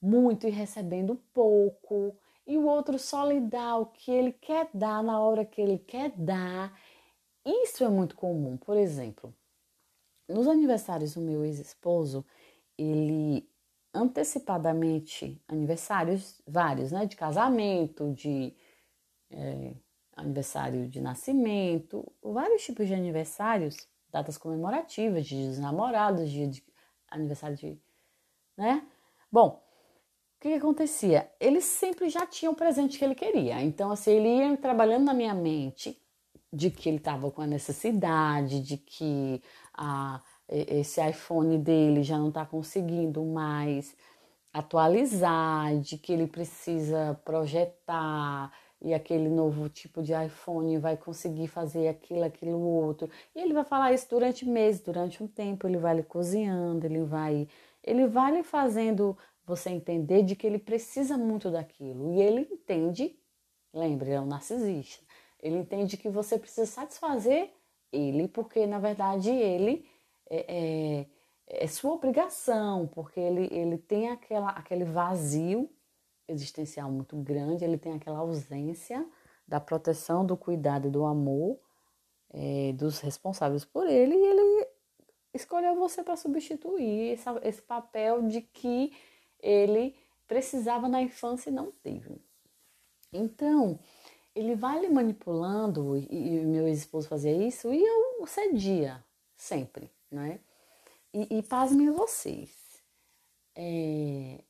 muito 0.00 0.46
e 0.46 0.50
recebendo 0.50 1.16
pouco, 1.32 2.16
e 2.46 2.58
o 2.58 2.66
outro 2.66 2.98
só 2.98 3.26
lhe 3.26 3.40
dá 3.40 3.76
o 3.76 3.86
que 3.86 4.10
ele 4.10 4.32
quer 4.32 4.68
dar 4.74 5.02
na 5.02 5.18
hora 5.20 5.44
que 5.44 5.60
ele 5.60 5.78
quer 5.78 6.10
dar. 6.16 6.78
Isso 7.44 7.84
é 7.84 7.88
muito 7.88 8.16
comum. 8.16 8.56
Por 8.56 8.76
exemplo, 8.76 9.34
nos 10.28 10.46
aniversários 10.46 11.14
do 11.14 11.20
meu 11.20 11.44
ex-esposo, 11.44 12.24
ele 12.76 13.48
antecipadamente, 13.94 15.40
aniversários 15.48 16.40
vários, 16.46 16.92
né? 16.92 17.06
De 17.06 17.16
casamento, 17.16 18.12
de 18.12 18.54
é, 19.30 19.74
aniversário 20.16 20.88
de 20.88 21.00
nascimento, 21.00 22.10
vários 22.22 22.64
tipos 22.64 22.86
de 22.86 22.94
aniversários, 22.94 23.76
datas 24.10 24.36
comemorativas, 24.38 25.26
dia 25.26 25.48
dos 25.48 25.58
namorados, 25.58 26.30
dia 26.30 26.48
de 26.48 26.64
aniversário 27.08 27.56
de. 27.56 27.80
né? 28.56 28.86
Bom, 29.30 29.64
que, 30.44 30.50
que 30.50 30.54
acontecia? 30.58 31.30
Ele 31.40 31.62
sempre 31.62 32.10
já 32.10 32.26
tinha 32.26 32.50
o 32.50 32.54
presente 32.54 32.98
que 32.98 33.04
ele 33.04 33.14
queria. 33.14 33.62
Então, 33.62 33.90
assim, 33.90 34.10
ele 34.12 34.28
ia 34.28 34.56
trabalhando 34.58 35.04
na 35.04 35.14
minha 35.14 35.34
mente 35.34 35.98
de 36.52 36.70
que 36.70 36.86
ele 36.86 36.98
estava 36.98 37.30
com 37.30 37.40
a 37.40 37.46
necessidade, 37.46 38.60
de 38.60 38.76
que 38.76 39.42
a, 39.72 40.22
esse 40.68 41.00
iPhone 41.06 41.58
dele 41.58 42.02
já 42.02 42.18
não 42.18 42.28
está 42.28 42.44
conseguindo 42.46 43.24
mais 43.24 43.96
atualizar, 44.52 45.76
de 45.80 45.98
que 45.98 46.12
ele 46.12 46.28
precisa 46.28 47.20
projetar 47.24 48.52
e 48.80 48.92
aquele 48.92 49.28
novo 49.28 49.68
tipo 49.68 50.02
de 50.02 50.12
iPhone 50.12 50.78
vai 50.78 50.96
conseguir 50.96 51.48
fazer 51.48 51.88
aquilo, 51.88 52.22
aquilo 52.22 52.60
outro. 52.60 53.10
E 53.34 53.40
ele 53.40 53.54
vai 53.54 53.64
falar 53.64 53.92
isso 53.92 54.06
durante 54.10 54.44
meses, 54.46 54.80
durante 54.80 55.22
um 55.22 55.26
tempo, 55.26 55.66
ele 55.66 55.78
vai 55.78 55.96
lhe 55.96 56.02
cozinhando, 56.02 56.86
ele 56.86 57.02
vai, 57.02 57.48
ele 57.82 58.06
vai 58.06 58.30
lhe 58.30 58.42
fazendo 58.42 59.16
você 59.46 59.70
entender 59.70 60.22
de 60.22 60.36
que 60.36 60.46
ele 60.46 60.58
precisa 60.58 61.16
muito 61.16 61.50
daquilo. 61.50 62.12
E 62.12 62.20
ele 62.20 62.46
entende, 62.52 63.18
lembre, 63.72 64.10
é 64.10 64.20
um 64.20 64.26
narcisista, 64.26 65.02
ele 65.42 65.56
entende 65.56 65.96
que 65.96 66.08
você 66.08 66.38
precisa 66.38 66.66
satisfazer 66.66 67.50
ele, 67.90 68.28
porque 68.28 68.66
na 68.66 68.78
verdade 68.78 69.30
ele 69.30 69.86
é, 70.28 71.06
é, 71.48 71.64
é 71.64 71.66
sua 71.66 71.92
obrigação, 71.92 72.86
porque 72.88 73.20
ele, 73.20 73.48
ele 73.52 73.78
tem 73.78 74.08
aquela, 74.08 74.50
aquele 74.50 74.84
vazio 74.84 75.70
existencial 76.26 76.90
muito 76.90 77.16
grande, 77.16 77.64
ele 77.64 77.78
tem 77.78 77.92
aquela 77.92 78.18
ausência 78.18 79.06
da 79.46 79.60
proteção, 79.60 80.24
do 80.24 80.36
cuidado 80.36 80.88
e 80.88 80.90
do 80.90 81.04
amor 81.04 81.58
é, 82.30 82.72
dos 82.72 82.98
responsáveis 83.00 83.64
por 83.64 83.86
ele, 83.86 84.14
e 84.14 84.26
ele 84.26 84.68
escolheu 85.32 85.76
você 85.76 86.02
para 86.02 86.16
substituir 86.16 87.12
esse, 87.12 87.28
esse 87.42 87.62
papel 87.62 88.22
de 88.22 88.40
que 88.40 88.92
ele 89.40 89.94
precisava 90.26 90.88
na 90.88 91.02
infância 91.02 91.50
e 91.50 91.52
não 91.52 91.70
teve. 91.70 92.20
Então, 93.12 93.78
ele 94.34 94.56
vai 94.56 94.80
lhe 94.80 94.88
manipulando, 94.88 95.96
e, 95.96 96.06
e 96.10 96.44
meu 96.44 96.66
esposo 96.66 97.08
fazia 97.08 97.32
isso, 97.32 97.72
e 97.72 97.80
eu 97.80 98.26
cedia, 98.26 99.04
sempre, 99.36 99.90
né? 100.14 100.40
E, 101.12 101.38
e 101.38 101.42
pasmem 101.42 101.90
vocês. 101.90 102.50
É, 103.56 104.42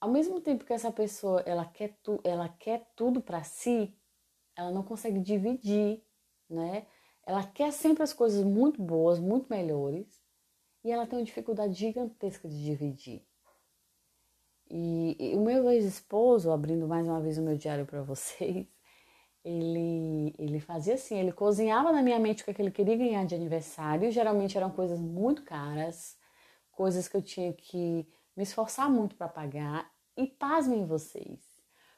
ao 0.00 0.10
mesmo 0.10 0.40
tempo 0.40 0.64
que 0.64 0.72
essa 0.72 0.90
pessoa 0.90 1.42
ela 1.46 1.64
quer, 1.64 1.96
tu, 2.02 2.20
ela 2.24 2.48
quer 2.48 2.90
tudo 2.96 3.20
para 3.20 3.42
si, 3.44 3.94
ela 4.56 4.70
não 4.70 4.82
consegue 4.82 5.20
dividir, 5.20 6.02
né? 6.48 6.86
Ela 7.24 7.46
quer 7.46 7.72
sempre 7.72 8.02
as 8.02 8.12
coisas 8.12 8.42
muito 8.44 8.82
boas, 8.82 9.18
muito 9.18 9.48
melhores, 9.48 10.20
e 10.82 10.90
ela 10.90 11.06
tem 11.06 11.18
uma 11.18 11.24
dificuldade 11.24 11.74
gigantesca 11.74 12.48
de 12.48 12.64
dividir. 12.64 13.24
E, 14.68 15.16
e 15.18 15.36
o 15.36 15.40
meu 15.40 15.70
ex-esposo, 15.70 16.50
abrindo 16.50 16.88
mais 16.88 17.06
uma 17.06 17.20
vez 17.20 17.36
o 17.38 17.42
meu 17.42 17.56
diário 17.56 17.84
para 17.84 18.02
vocês, 18.02 18.66
ele, 19.44 20.34
ele 20.38 20.60
fazia 20.60 20.94
assim, 20.94 21.18
ele 21.18 21.32
cozinhava 21.32 21.92
na 21.92 22.02
minha 22.02 22.18
mente 22.18 22.42
o 22.42 22.44
que, 22.44 22.50
é 22.50 22.54
que 22.54 22.62
ele 22.62 22.70
queria 22.70 22.96
ganhar 22.96 23.24
de 23.24 23.34
aniversário, 23.34 24.10
geralmente 24.10 24.56
eram 24.56 24.70
coisas 24.70 25.00
muito 25.00 25.42
caras, 25.42 26.18
coisas 26.72 27.08
que 27.08 27.16
eu 27.16 27.22
tinha 27.22 27.52
que 27.52 28.06
me 28.36 28.42
esforçar 28.42 28.90
muito 28.90 29.16
para 29.16 29.28
pagar, 29.28 29.90
e 30.16 30.26
pasmem 30.26 30.84
vocês, 30.84 31.40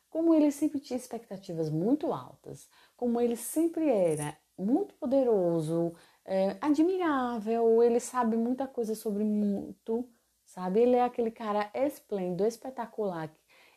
como 0.09 0.35
ele 0.35 0.51
sempre 0.53 0.79
tinha 0.79 0.97
expectativas 0.97 1.71
muito 1.71 2.13
altas, 2.13 2.69
como 2.97 3.21
ele 3.21 3.37
sempre 3.37 3.89
era 3.89 4.37
muito 4.57 4.95
poderoso, 4.95 5.95
é, 6.25 6.57
admirável, 6.61 7.83
ele 7.83 7.99
sabe 7.99 8.37
muita 8.37 8.67
coisa 8.67 8.95
sobre 8.95 9.25
muito, 9.25 10.09
sabe? 10.45 10.81
Ele 10.81 10.97
é 10.97 11.03
aquele 11.03 11.31
cara 11.31 11.71
esplêndido, 11.75 12.47
espetacular. 12.47 13.35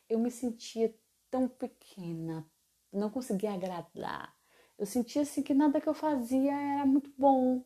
Eu 0.08 0.20
me 0.20 0.30
sentia 0.30 0.94
tão 1.32 1.48
pequena, 1.48 2.46
não 2.96 3.10
conseguia 3.10 3.54
agradar. 3.54 4.36
Eu 4.78 4.86
sentia 4.86 5.22
assim 5.22 5.42
que 5.42 5.54
nada 5.54 5.80
que 5.82 5.88
eu 5.88 5.94
fazia 5.94 6.52
era 6.54 6.86
muito 6.86 7.12
bom, 7.18 7.64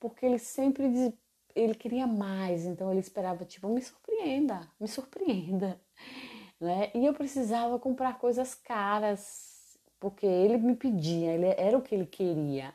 porque 0.00 0.26
ele 0.26 0.38
sempre 0.38 1.14
ele 1.54 1.74
queria 1.74 2.06
mais, 2.06 2.66
então 2.66 2.90
ele 2.90 3.00
esperava 3.00 3.44
tipo 3.44 3.68
me 3.68 3.80
surpreenda, 3.80 4.70
me 4.78 4.86
surpreenda, 4.88 5.80
né? 6.60 6.90
E 6.94 7.06
eu 7.06 7.14
precisava 7.14 7.78
comprar 7.78 8.18
coisas 8.18 8.54
caras, 8.54 9.78
porque 9.98 10.26
ele 10.26 10.58
me 10.58 10.76
pedia, 10.76 11.32
ele 11.32 11.46
era 11.46 11.78
o 11.78 11.82
que 11.82 11.94
ele 11.94 12.06
queria, 12.06 12.74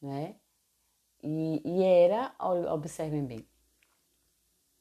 né? 0.00 0.36
E, 1.22 1.62
e 1.64 1.82
era, 1.82 2.34
observem 2.72 3.24
bem, 3.24 3.48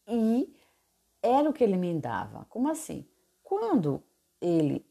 e 0.08 0.54
era 1.22 1.50
o 1.50 1.54
que 1.54 1.64
ele 1.64 1.78
me 1.78 2.00
dava. 2.00 2.46
Como 2.50 2.70
assim? 2.70 3.08
Quando 3.42 4.04
ele 4.42 4.86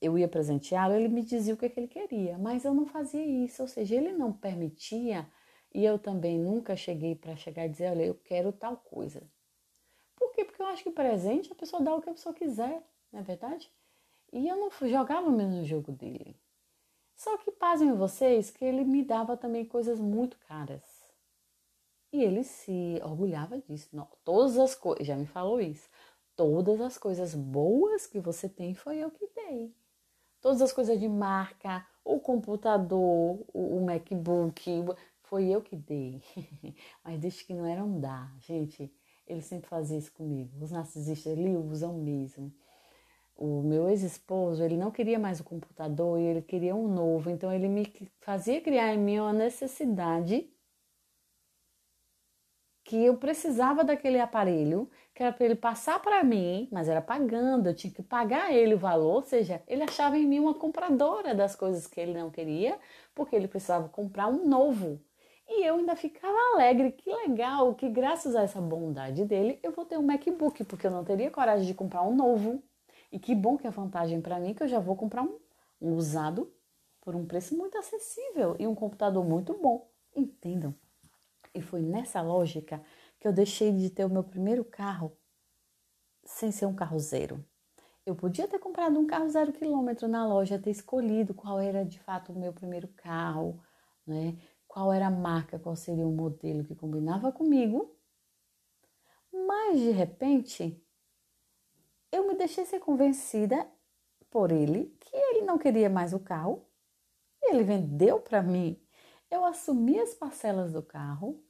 eu 0.00 0.18
ia 0.18 0.28
presenteá-lo, 0.28 0.94
ele 0.94 1.08
me 1.08 1.22
dizia 1.22 1.54
o 1.54 1.56
que, 1.56 1.66
é 1.66 1.68
que 1.68 1.80
ele 1.80 1.88
queria, 1.88 2.38
mas 2.38 2.64
eu 2.64 2.72
não 2.72 2.86
fazia 2.86 3.24
isso, 3.24 3.62
ou 3.62 3.68
seja, 3.68 3.94
ele 3.96 4.12
não 4.12 4.32
permitia 4.32 5.28
e 5.74 5.84
eu 5.84 5.98
também 5.98 6.38
nunca 6.38 6.76
cheguei 6.76 7.14
para 7.14 7.36
chegar 7.36 7.66
e 7.66 7.68
dizer, 7.68 7.90
olha, 7.90 8.04
eu 8.04 8.14
quero 8.14 8.52
tal 8.52 8.76
coisa. 8.76 9.22
Por 10.16 10.32
quê? 10.32 10.44
Porque 10.44 10.62
eu 10.62 10.66
acho 10.66 10.82
que 10.82 10.90
presente 10.90 11.52
a 11.52 11.54
pessoa 11.54 11.82
dá 11.82 11.94
o 11.94 12.00
que 12.00 12.10
a 12.10 12.14
pessoa 12.14 12.34
quiser, 12.34 12.82
não 13.12 13.20
é 13.20 13.22
verdade? 13.22 13.70
E 14.32 14.46
eu 14.48 14.56
não 14.56 14.70
jogava 14.88 15.30
mesmo 15.30 15.56
no 15.56 15.64
jogo 15.64 15.92
dele. 15.92 16.36
Só 17.16 17.36
que 17.38 17.50
pasmem 17.50 17.92
vocês 17.94 18.50
que 18.50 18.64
ele 18.64 18.84
me 18.84 19.02
dava 19.02 19.36
também 19.36 19.64
coisas 19.64 19.98
muito 19.98 20.38
caras. 20.46 20.82
E 22.12 22.22
ele 22.22 22.44
se 22.44 23.00
orgulhava 23.02 23.58
disso. 23.58 23.88
Não, 23.92 24.08
todas 24.24 24.56
as 24.58 24.74
coisas, 24.74 25.06
já 25.06 25.16
me 25.16 25.26
falou 25.26 25.60
isso. 25.60 25.88
Todas 26.36 26.80
as 26.80 26.96
coisas 26.96 27.34
boas 27.34 28.06
que 28.06 28.20
você 28.20 28.48
tem 28.48 28.74
foi 28.74 28.98
eu 28.98 29.10
que 29.10 29.28
dei. 29.34 29.74
Todas 30.40 30.62
as 30.62 30.72
coisas 30.72 30.98
de 30.98 31.08
marca, 31.08 31.84
o 32.04 32.20
computador, 32.20 33.40
o, 33.52 33.80
MacBook, 33.84 34.84
foi 35.24 35.48
eu 35.48 35.60
que 35.60 35.76
dei. 35.76 36.22
Mas 37.04 37.18
desde 37.18 37.44
que 37.44 37.52
não 37.52 37.66
era 37.66 37.84
um 37.84 38.00
dar, 38.00 38.32
gente, 38.40 38.92
ele 39.26 39.42
sempre 39.42 39.68
fazia 39.68 39.98
isso 39.98 40.12
comigo. 40.12 40.50
Os 40.60 40.70
narcisistas, 40.70 41.32
eles 41.36 41.56
usam 41.56 41.94
mesmo. 41.94 42.52
o 43.36 43.62
meu 43.62 43.88
ex-esposo, 43.88 44.62
ele 44.62 44.76
não 44.76 44.90
queria 44.90 45.18
mais 45.18 45.40
o 45.40 45.44
computador 45.44 46.18
e 46.18 46.24
ele 46.24 46.42
queria 46.42 46.74
um 46.74 46.88
novo, 46.88 47.30
então 47.30 47.52
ele 47.52 47.68
me 47.68 47.92
fazia 48.20 48.60
criar 48.60 48.94
em 48.94 48.98
mim 48.98 49.20
uma 49.20 49.32
necessidade 49.32 50.50
que 52.88 53.04
eu 53.04 53.18
precisava 53.18 53.84
daquele 53.84 54.18
aparelho, 54.18 54.88
que 55.14 55.22
era 55.22 55.30
para 55.30 55.44
ele 55.44 55.54
passar 55.54 56.00
para 56.00 56.24
mim, 56.24 56.66
mas 56.72 56.88
era 56.88 57.02
pagando, 57.02 57.68
eu 57.68 57.74
tinha 57.74 57.92
que 57.92 58.02
pagar 58.02 58.50
ele 58.50 58.74
o 58.74 58.78
valor, 58.78 59.16
ou 59.16 59.22
seja, 59.22 59.62
ele 59.68 59.82
achava 59.82 60.16
em 60.16 60.26
mim 60.26 60.38
uma 60.38 60.54
compradora 60.54 61.34
das 61.34 61.54
coisas 61.54 61.86
que 61.86 62.00
ele 62.00 62.14
não 62.18 62.30
queria, 62.30 62.78
porque 63.14 63.36
ele 63.36 63.46
precisava 63.46 63.90
comprar 63.90 64.28
um 64.28 64.48
novo. 64.48 64.98
E 65.46 65.66
eu 65.66 65.76
ainda 65.76 65.94
ficava 65.96 66.34
alegre, 66.54 66.92
que 66.92 67.12
legal, 67.12 67.74
que 67.74 67.90
graças 67.90 68.34
a 68.34 68.40
essa 68.40 68.58
bondade 68.58 69.22
dele, 69.26 69.58
eu 69.62 69.70
vou 69.72 69.84
ter 69.84 69.98
um 69.98 70.02
MacBook, 70.02 70.64
porque 70.64 70.86
eu 70.86 70.90
não 70.90 71.04
teria 71.04 71.30
coragem 71.30 71.66
de 71.66 71.74
comprar 71.74 72.02
um 72.04 72.16
novo. 72.16 72.62
E 73.12 73.18
que 73.18 73.34
bom 73.34 73.58
que 73.58 73.66
é 73.66 73.70
vantagem 73.70 74.22
para 74.22 74.40
mim 74.40 74.54
que 74.54 74.62
eu 74.62 74.68
já 74.68 74.78
vou 74.78 74.96
comprar 74.96 75.24
um, 75.24 75.38
um 75.78 75.94
usado 75.94 76.50
por 77.02 77.14
um 77.14 77.26
preço 77.26 77.54
muito 77.54 77.76
acessível 77.76 78.56
e 78.58 78.66
um 78.66 78.74
computador 78.74 79.22
muito 79.22 79.52
bom. 79.52 79.90
Entendam? 80.16 80.74
E 81.58 81.60
foi 81.60 81.82
nessa 81.82 82.22
lógica 82.22 82.80
que 83.18 83.26
eu 83.26 83.32
deixei 83.32 83.72
de 83.72 83.90
ter 83.90 84.04
o 84.04 84.08
meu 84.08 84.22
primeiro 84.22 84.64
carro 84.64 85.18
sem 86.24 86.52
ser 86.52 86.66
um 86.66 86.74
carro 86.74 87.00
zero. 87.00 87.44
Eu 88.06 88.14
podia 88.14 88.46
ter 88.46 88.60
comprado 88.60 88.96
um 88.96 89.08
carro 89.08 89.28
zero 89.28 89.52
quilômetro 89.52 90.06
na 90.06 90.24
loja, 90.24 90.56
ter 90.56 90.70
escolhido 90.70 91.34
qual 91.34 91.58
era 91.58 91.84
de 91.84 91.98
fato 91.98 92.32
o 92.32 92.38
meu 92.38 92.52
primeiro 92.52 92.86
carro, 92.88 93.60
né? 94.06 94.38
qual 94.68 94.92
era 94.92 95.08
a 95.08 95.10
marca, 95.10 95.58
qual 95.58 95.74
seria 95.74 96.06
o 96.06 96.12
modelo 96.12 96.62
que 96.62 96.76
combinava 96.76 97.32
comigo. 97.32 97.92
Mas 99.32 99.80
de 99.80 99.90
repente, 99.90 100.80
eu 102.12 102.28
me 102.28 102.34
deixei 102.34 102.64
ser 102.66 102.78
convencida 102.78 103.68
por 104.30 104.52
ele 104.52 104.96
que 105.00 105.16
ele 105.16 105.42
não 105.42 105.58
queria 105.58 105.90
mais 105.90 106.12
o 106.12 106.20
carro. 106.20 106.64
Ele 107.42 107.64
vendeu 107.64 108.20
para 108.20 108.44
mim. 108.44 108.80
Eu 109.28 109.44
assumi 109.44 109.98
as 109.98 110.14
parcelas 110.14 110.72
do 110.72 110.82
carro 110.82 111.42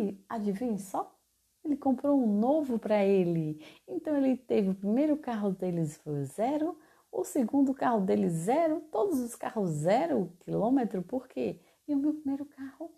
e 0.00 0.24
adivinhe 0.28 0.78
só, 0.78 1.16
ele 1.64 1.76
comprou 1.76 2.18
um 2.18 2.38
novo 2.38 2.78
para 2.78 3.04
ele. 3.04 3.64
Então 3.86 4.16
ele 4.16 4.36
teve 4.36 4.70
o 4.70 4.74
primeiro 4.74 5.16
carro 5.16 5.50
deles 5.50 5.96
foi 5.98 6.24
zero, 6.24 6.78
o 7.12 7.24
segundo 7.24 7.74
carro 7.74 8.00
dele 8.00 8.28
zero, 8.28 8.80
todos 8.92 9.20
os 9.20 9.34
carros 9.34 9.70
zero 9.70 10.32
quilômetro, 10.40 11.02
por 11.02 11.28
quê? 11.28 11.60
E 11.86 11.94
o 11.94 11.98
meu 11.98 12.14
primeiro 12.14 12.44
carro, 12.44 12.90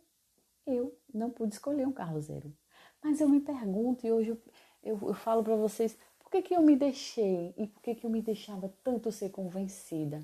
eu 0.67 0.97
não 1.13 1.31
pude 1.31 1.55
escolher 1.55 1.87
um 1.87 1.93
carro 1.93 2.21
zero. 2.21 2.55
Mas 3.03 3.21
eu 3.21 3.29
me 3.29 3.41
pergunto, 3.41 4.07
e 4.07 4.13
hoje 4.13 4.31
eu, 4.31 4.43
eu, 4.83 5.09
eu 5.09 5.15
falo 5.15 5.43
para 5.43 5.57
vocês, 5.57 5.99
por 6.19 6.31
que, 6.31 6.43
que 6.43 6.55
eu 6.55 6.63
me 6.63 6.77
deixei 6.77 7.55
e 7.57 7.67
por 7.67 7.83
que, 7.83 7.95
que 7.95 8.07
eu 8.07 8.11
me 8.11 8.23
deixava 8.23 8.73
tanto 8.85 9.11
ser 9.11 9.31
convencida? 9.31 10.21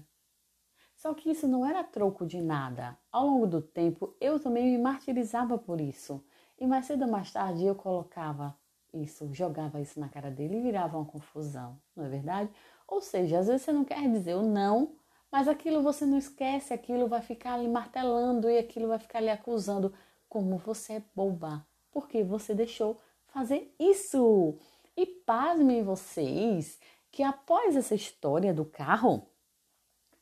Só 0.94 1.14
que 1.14 1.30
isso 1.30 1.46
não 1.46 1.64
era 1.64 1.84
troco 1.84 2.26
de 2.26 2.40
nada. 2.40 2.98
Ao 3.10 3.24
longo 3.24 3.46
do 3.46 3.62
tempo, 3.62 4.16
eu 4.20 4.40
também 4.40 4.64
me 4.64 4.78
martirizava 4.78 5.56
por 5.56 5.80
isso. 5.80 6.24
E 6.58 6.66
mais 6.66 6.86
cedo 6.86 7.04
ou 7.04 7.10
mais 7.10 7.30
tarde 7.30 7.64
eu 7.64 7.74
colocava 7.74 8.56
isso, 8.92 9.32
jogava 9.32 9.80
isso 9.80 10.00
na 10.00 10.08
cara 10.08 10.30
dele 10.30 10.56
e 10.56 10.62
virava 10.62 10.96
uma 10.96 11.06
confusão, 11.06 11.78
não 11.94 12.04
é 12.04 12.08
verdade? 12.08 12.50
Ou 12.86 13.00
seja, 13.00 13.38
às 13.38 13.46
vezes 13.46 13.62
você 13.62 13.72
não 13.72 13.84
quer 13.84 14.10
dizer 14.10 14.34
o 14.34 14.42
não, 14.42 14.92
mas 15.30 15.46
aquilo 15.46 15.82
você 15.82 16.06
não 16.06 16.18
esquece, 16.18 16.72
aquilo 16.72 17.06
vai 17.06 17.20
ficar 17.20 17.54
ali 17.54 17.68
martelando 17.68 18.50
e 18.50 18.58
aquilo 18.58 18.88
vai 18.88 18.98
ficar 18.98 19.18
ali 19.18 19.28
acusando 19.28 19.92
como 20.28 20.56
você 20.58 20.94
é 20.94 21.02
boba, 21.14 21.64
porque 21.92 22.24
você 22.24 22.54
deixou 22.54 23.00
fazer 23.28 23.74
isso. 23.78 24.58
E 24.96 25.06
pasmem 25.06 25.82
vocês 25.82 26.78
que 27.10 27.22
após 27.22 27.76
essa 27.76 27.94
história 27.94 28.52
do 28.52 28.64
carro, 28.64 29.26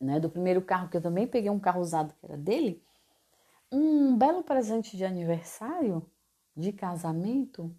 né, 0.01 0.20
do 0.20 0.28
primeiro 0.28 0.61
carro 0.61 0.89
que 0.89 0.97
eu 0.97 1.03
também 1.03 1.26
peguei 1.26 1.51
um 1.51 1.59
carro 1.59 1.80
usado 1.80 2.14
que 2.14 2.26
era 2.26 2.37
dele, 2.37 2.82
um 3.70 4.16
belo 4.16 4.43
presente 4.43 4.97
de 4.97 5.05
aniversário, 5.05 6.05
de 6.57 6.72
casamento, 6.72 7.74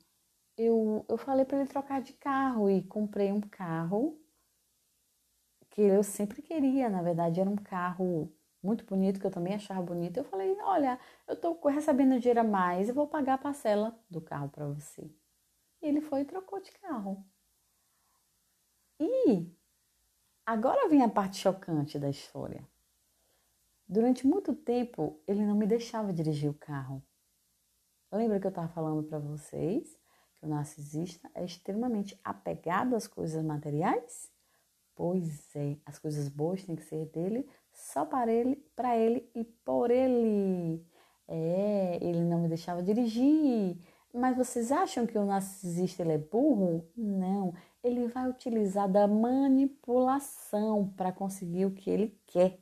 eu, 0.57 1.05
eu 1.09 1.17
falei 1.17 1.45
para 1.45 1.59
ele 1.59 1.69
trocar 1.69 2.01
de 2.01 2.13
carro 2.13 2.69
e 2.69 2.83
comprei 2.83 3.31
um 3.31 3.41
carro 3.41 4.19
que 5.69 5.81
eu 5.81 6.03
sempre 6.03 6.41
queria, 6.41 6.89
na 6.89 7.01
verdade 7.01 7.39
era 7.39 7.49
um 7.49 7.55
carro 7.55 8.31
muito 8.63 8.85
bonito, 8.85 9.19
que 9.19 9.25
eu 9.25 9.31
também 9.31 9.55
achava 9.55 9.81
bonito. 9.81 10.17
Eu 10.17 10.23
falei: 10.23 10.57
Olha, 10.61 10.99
eu 11.27 11.35
estou 11.35 11.59
recebendo 11.67 12.19
dinheiro 12.19 12.41
a 12.41 12.43
mais, 12.43 12.89
eu 12.89 12.95
vou 12.95 13.07
pagar 13.07 13.35
a 13.35 13.37
parcela 13.37 13.97
do 14.09 14.19
carro 14.21 14.49
para 14.49 14.67
você. 14.67 15.03
E 15.81 15.87
ele 15.87 16.01
foi 16.01 16.21
e 16.21 16.25
trocou 16.25 16.59
de 16.61 16.71
carro. 16.71 17.23
E 18.99 19.51
agora 20.45 20.89
vem 20.89 21.03
a 21.03 21.09
parte 21.09 21.37
chocante 21.37 21.99
da 21.99 22.09
história. 22.09 22.67
Durante 23.87 24.27
muito 24.27 24.53
tempo, 24.53 25.21
ele 25.27 25.45
não 25.45 25.55
me 25.55 25.65
deixava 25.65 26.11
dirigir 26.11 26.49
o 26.49 26.53
carro. 26.53 27.01
Lembra 28.11 28.39
que 28.39 28.47
eu 28.47 28.49
estava 28.49 28.69
falando 28.69 29.03
para 29.03 29.19
vocês 29.19 29.97
que 30.35 30.45
o 30.45 30.49
narcisista 30.49 31.29
é 31.35 31.43
extremamente 31.43 32.19
apegado 32.23 32.95
às 32.95 33.07
coisas 33.07 33.43
materiais? 33.43 34.31
Pois 34.95 35.55
é, 35.55 35.77
as 35.85 35.99
coisas 35.99 36.29
boas 36.29 36.63
têm 36.63 36.75
que 36.75 36.83
ser 36.83 37.05
dele, 37.07 37.47
só 37.71 38.05
para 38.05 38.31
ele, 38.31 38.55
para 38.75 38.97
ele 38.97 39.29
e 39.35 39.43
por 39.43 39.91
ele. 39.91 40.83
É, 41.27 41.99
ele 42.01 42.23
não 42.23 42.39
me 42.39 42.47
deixava 42.47 42.81
dirigir, 42.81 43.77
mas 44.13 44.37
vocês 44.37 44.71
acham 44.71 45.05
que 45.05 45.17
o 45.17 45.25
narcisista 45.25 46.01
ele 46.01 46.13
é 46.13 46.17
burro? 46.17 46.89
Não, 46.95 47.53
ele 47.83 48.07
vai 48.07 48.29
utilizar 48.29 48.89
da 48.89 49.07
manipulação 49.07 50.87
para 50.95 51.11
conseguir 51.11 51.65
o 51.65 51.71
que 51.71 51.89
ele 51.89 52.19
quer. 52.25 52.59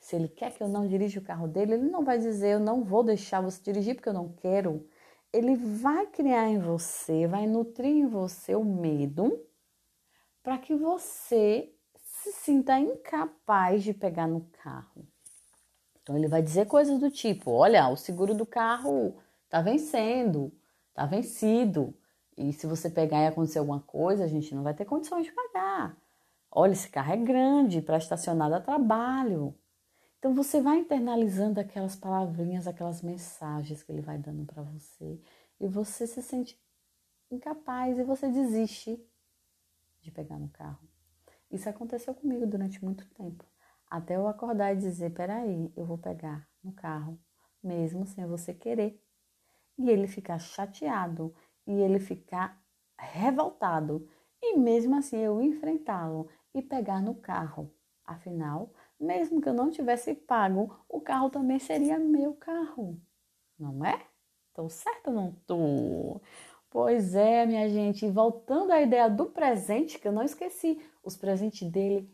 Se 0.00 0.16
ele 0.16 0.28
quer 0.28 0.52
que 0.52 0.62
eu 0.62 0.68
não 0.68 0.88
dirija 0.88 1.20
o 1.20 1.22
carro 1.22 1.46
dele, 1.46 1.74
ele 1.74 1.88
não 1.88 2.04
vai 2.04 2.18
dizer 2.18 2.54
eu 2.54 2.60
não 2.60 2.82
vou 2.82 3.04
deixar 3.04 3.40
você 3.40 3.62
dirigir 3.62 3.94
porque 3.94 4.08
eu 4.08 4.14
não 4.14 4.32
quero. 4.32 4.84
Ele 5.32 5.54
vai 5.54 6.06
criar 6.06 6.48
em 6.48 6.58
você, 6.58 7.28
vai 7.28 7.46
nutrir 7.46 7.94
em 7.94 8.08
você 8.08 8.56
o 8.56 8.64
medo 8.64 9.46
para 10.42 10.58
que 10.58 10.74
você 10.74 11.72
se 11.94 12.32
sinta 12.32 12.80
incapaz 12.80 13.84
de 13.84 13.94
pegar 13.94 14.26
no 14.26 14.40
carro. 14.64 15.06
Então 16.02 16.16
ele 16.16 16.26
vai 16.26 16.42
dizer 16.42 16.66
coisas 16.66 16.98
do 16.98 17.10
tipo: 17.10 17.52
olha, 17.52 17.88
o 17.88 17.96
seguro 17.96 18.34
do 18.34 18.46
carro 18.46 19.14
está 19.46 19.60
vencendo, 19.60 20.52
Tá 20.94 21.06
vencido. 21.06 21.94
E 22.36 22.52
se 22.52 22.66
você 22.66 22.90
pegar 22.90 23.22
e 23.22 23.26
acontecer 23.26 23.58
alguma 23.58 23.80
coisa, 23.80 24.24
a 24.24 24.26
gente 24.26 24.54
não 24.54 24.62
vai 24.62 24.74
ter 24.74 24.84
condições 24.84 25.24
de 25.24 25.32
pagar. 25.32 25.96
Olha, 26.50 26.72
esse 26.72 26.90
carro 26.90 27.12
é 27.12 27.16
grande 27.16 27.80
para 27.80 27.96
estacionar 27.96 28.52
a 28.52 28.60
trabalho. 28.60 29.54
Então 30.20 30.34
você 30.34 30.60
vai 30.60 30.80
internalizando 30.80 31.58
aquelas 31.58 31.96
palavrinhas, 31.96 32.66
aquelas 32.66 33.00
mensagens 33.00 33.82
que 33.82 33.90
ele 33.90 34.02
vai 34.02 34.18
dando 34.18 34.44
para 34.44 34.62
você 34.62 35.18
e 35.58 35.66
você 35.66 36.06
se 36.06 36.22
sente 36.22 36.60
incapaz 37.30 37.98
e 37.98 38.04
você 38.04 38.28
desiste 38.28 39.02
de 40.02 40.10
pegar 40.10 40.38
no 40.38 40.50
carro. 40.50 40.86
Isso 41.50 41.70
aconteceu 41.70 42.14
comigo 42.14 42.46
durante 42.46 42.84
muito 42.84 43.08
tempo, 43.14 43.46
até 43.88 44.16
eu 44.16 44.28
acordar 44.28 44.74
e 44.74 44.76
dizer: 44.76 45.08
peraí, 45.14 45.72
eu 45.74 45.86
vou 45.86 45.96
pegar 45.96 46.46
no 46.62 46.72
carro, 46.74 47.18
mesmo 47.62 48.04
sem 48.04 48.26
você 48.26 48.52
querer 48.52 49.02
e 49.78 49.88
ele 49.88 50.06
ficar 50.06 50.38
chateado 50.38 51.34
e 51.66 51.72
ele 51.72 51.98
ficar 51.98 52.62
revoltado 52.98 54.06
e 54.42 54.58
mesmo 54.58 54.96
assim 54.96 55.16
eu 55.16 55.40
enfrentá-lo 55.40 56.28
e 56.52 56.60
pegar 56.60 57.00
no 57.00 57.14
carro. 57.14 57.72
Afinal, 58.04 58.70
mesmo 59.00 59.40
que 59.40 59.48
eu 59.48 59.54
não 59.54 59.70
tivesse 59.70 60.14
pago, 60.14 60.76
o 60.88 61.00
carro 61.00 61.30
também 61.30 61.58
seria 61.58 61.98
meu 61.98 62.34
carro, 62.34 63.00
não 63.58 63.84
é? 63.84 64.06
Tô 64.54 64.68
certo 64.68 65.08
ou 65.08 65.14
não 65.14 65.32
tô? 65.46 66.20
Pois 66.70 67.14
é, 67.14 67.46
minha 67.46 67.68
gente, 67.68 68.08
voltando 68.10 68.72
à 68.72 68.80
ideia 68.80 69.08
do 69.10 69.26
presente, 69.26 69.98
que 69.98 70.06
eu 70.08 70.12
não 70.12 70.22
esqueci, 70.22 70.80
os 71.02 71.16
presentes 71.16 71.68
dele, 71.70 72.08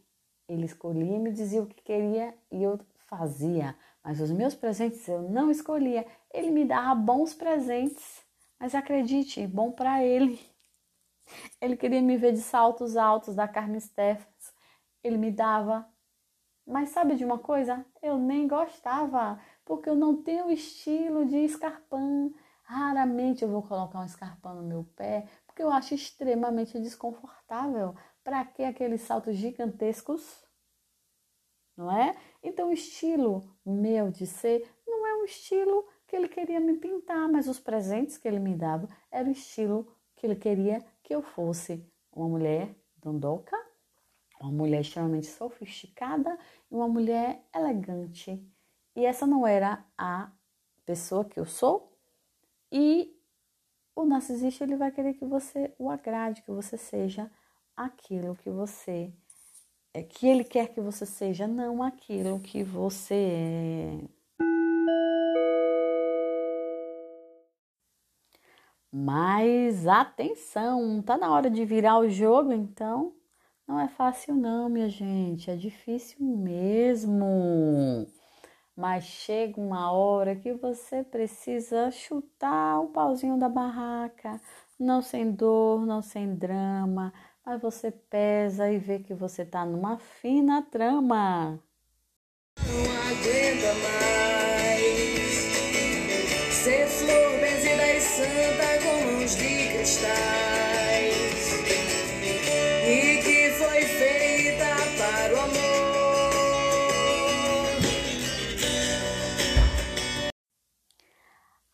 ele 0.49 0.65
escolhia 0.65 1.19
me 1.19 1.33
dizia 1.33 1.63
o 1.63 1.67
que 1.67 1.83
queria 1.83 2.35
e 2.51 2.63
eu 2.63 2.79
fazia. 3.09 3.77
Mas 4.03 4.21
os 4.21 4.31
meus 4.31 4.55
presentes 4.55 5.07
eu 5.09 5.23
não 5.23 5.51
escolhia. 5.51 6.07
Ele 6.33 6.51
me 6.51 6.65
dava 6.65 6.95
bons 6.95 7.35
presentes, 7.35 8.23
mas 8.59 8.75
acredite, 8.75 9.47
bom 9.47 9.73
para 9.73 10.05
ele. 10.05 10.39
Ele 11.61 11.77
queria 11.77 12.01
me 12.01 12.17
ver 12.17 12.33
de 12.33 12.41
saltos 12.41 12.97
altos 12.97 13.35
da 13.35 13.49
Carmen 13.49 13.81
Stephens. 13.81 14.55
Ele 15.03 15.19
me 15.19 15.31
dava. 15.31 15.87
Mas 16.67 16.89
sabe 16.91 17.15
de 17.15 17.25
uma 17.25 17.39
coisa? 17.39 17.87
Eu 18.03 18.19
nem 18.19 18.49
gostava, 18.49 19.41
porque 19.65 19.89
eu 19.89 19.95
não 19.95 20.23
tenho 20.23 20.51
estilo 20.51 21.25
de 21.25 21.37
escarpão. 21.37 22.35
Raramente 22.65 23.45
eu 23.45 23.49
vou 23.49 23.63
colocar 23.63 24.01
um 24.01 24.05
escarpão 24.05 24.57
no 24.57 24.63
meu 24.63 24.85
pé, 24.97 25.29
porque 25.47 25.63
eu 25.63 25.71
acho 25.71 25.95
extremamente 25.95 26.81
desconfortável. 26.81 27.95
Para 28.25 28.45
que 28.45 28.65
aqueles 28.65 29.03
saltos 29.03 29.37
gigantescos? 29.37 30.45
Não 31.77 31.97
é? 31.97 32.17
Então, 32.43 32.71
o 32.71 32.73
estilo 32.73 33.57
meu 33.65 34.11
de 34.11 34.27
ser 34.27 34.69
não 34.87 35.07
é 35.07 35.15
um 35.17 35.25
estilo 35.25 35.87
que 36.07 36.17
ele 36.17 36.29
queria 36.29 36.59
me 36.59 36.77
pintar, 36.79 37.29
mas 37.29 37.47
os 37.47 37.61
presentes 37.61 38.17
que 38.17 38.27
ele 38.27 38.39
me 38.41 38.57
dava 38.57 38.89
era 39.11 39.29
o 39.29 39.33
estilo 39.33 39.87
que 40.17 40.27
ele 40.27 40.37
queria 40.37 40.85
que 41.03 41.15
eu 41.15 41.23
fosse 41.23 41.85
uma 42.13 42.29
mulher 42.29 42.75
dondoca, 42.97 43.57
uma 44.41 44.53
mulher 44.53 44.81
extremamente 44.81 45.27
sofisticada 45.27 46.39
e 46.71 46.75
uma 46.75 46.89
mulher 46.89 47.43
elegante. 47.55 48.43
E 48.95 49.05
essa 49.05 49.27
não 49.27 49.47
era 49.47 49.85
a 49.97 50.31
pessoa 50.85 51.25
que 51.25 51.39
eu 51.39 51.47
sou. 51.47 51.93
E 52.71 53.15
o 53.95 54.05
narcisista 54.05 54.65
ele 54.65 54.77
vai 54.77 54.91
querer 54.91 55.15
que 55.15 55.25
você 55.25 55.75
o 55.79 55.91
agrade, 55.91 56.43
que 56.43 56.51
você 56.51 56.77
seja 56.77 57.31
aquilo 57.77 58.37
que 58.37 58.51
você 58.51 59.13
é, 59.97 60.03
que 60.03 60.27
ele 60.27 60.45
quer 60.45 60.69
que 60.75 60.81
você 60.81 61.07
seja, 61.07 61.47
não 61.47 61.83
aquilo 61.83 62.39
que 62.39 62.63
você 62.63 63.15
é. 63.15 64.17
Mas 68.93 69.87
atenção, 69.87 71.01
tá 71.03 71.17
na 71.17 71.33
hora 71.33 71.51
de 71.51 71.65
virar 71.65 71.99
o 71.99 72.11
jogo, 72.11 72.53
então 72.53 73.15
não 73.67 73.81
é 73.81 73.89
fácil 73.89 74.35
não, 74.35 74.69
minha 74.69 74.89
gente, 74.89 75.51
é 75.51 75.57
difícil 75.57 76.19
mesmo. 76.25 78.07
Mas 78.77 79.05
chega 79.05 79.61
uma 79.61 79.91
hora 79.91 80.37
que 80.37 80.53
você 80.53 81.03
precisa 81.03 81.91
chutar 81.91 82.81
o 82.81 82.89
pauzinho 82.89 83.39
da 83.39 83.49
barraca, 83.49 84.41
não 84.79 85.03
sem 85.03 85.33
dor, 85.33 85.85
não 85.85 86.01
sem 86.01 86.35
drama, 86.35 87.13
mas 87.45 87.61
você 87.61 87.91
pesa 87.91 88.71
e 88.71 88.79
vê 88.79 88.99
que 88.99 89.15
você 89.15 89.45
tá 89.45 89.65
numa 89.65 89.99
fina 89.99 90.63
trama. 90.63 91.59
Não 92.59 92.83
aguenta 93.11 93.75
mais 93.83 95.27
ser 96.53 96.87
flor 96.87 97.41
benzida 97.41 97.95
e 97.95 98.01
santa 98.01 98.79
com 98.83 99.13
mãos 99.13 99.37
de 99.37 99.69
cristais 99.73 100.46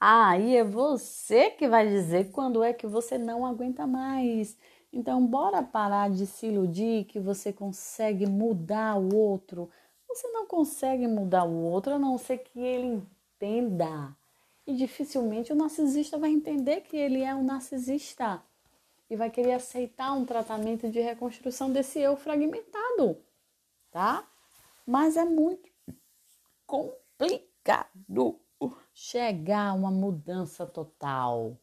Aí 0.05 0.57
é 0.57 0.65
você 0.65 1.51
que 1.51 1.69
vai 1.69 1.89
dizer 1.89 2.33
quando 2.33 2.65
é 2.65 2.73
que 2.73 2.89
você 2.89 3.17
não 3.17 3.47
aguenta 3.47 3.87
mais. 3.87 4.59
Então, 4.93 5.25
bora 5.25 5.63
parar 5.63 6.11
de 6.11 6.27
se 6.27 6.47
iludir 6.47 7.05
que 7.05 7.21
você 7.21 7.53
consegue 7.53 8.27
mudar 8.27 8.97
o 8.99 9.15
outro. 9.15 9.71
Você 10.09 10.27
não 10.33 10.45
consegue 10.45 11.07
mudar 11.07 11.45
o 11.45 11.55
outro 11.63 11.95
a 11.95 12.01
não 12.01 12.19
ser 12.19 12.39
que 12.39 12.59
ele 12.59 13.01
entenda. 13.37 14.13
E 14.67 14.75
dificilmente 14.75 15.53
o 15.53 15.57
narcisista 15.57 16.19
vai 16.19 16.31
entender 16.31 16.81
que 16.81 16.97
ele 16.97 17.23
é 17.23 17.33
um 17.33 17.45
narcisista 17.45 18.43
e 19.09 19.15
vai 19.15 19.31
querer 19.31 19.53
aceitar 19.53 20.15
um 20.15 20.25
tratamento 20.25 20.91
de 20.91 20.99
reconstrução 20.99 21.71
desse 21.71 22.01
eu 22.01 22.17
fragmentado, 22.17 23.19
tá? 23.93 24.29
Mas 24.85 25.17
é 25.17 25.25
muito 25.25 25.71
complicado 26.67 28.43
chegar 28.93 29.69
a 29.71 29.75
uma 29.75 29.91
mudança 29.91 30.67
total. 30.67 31.59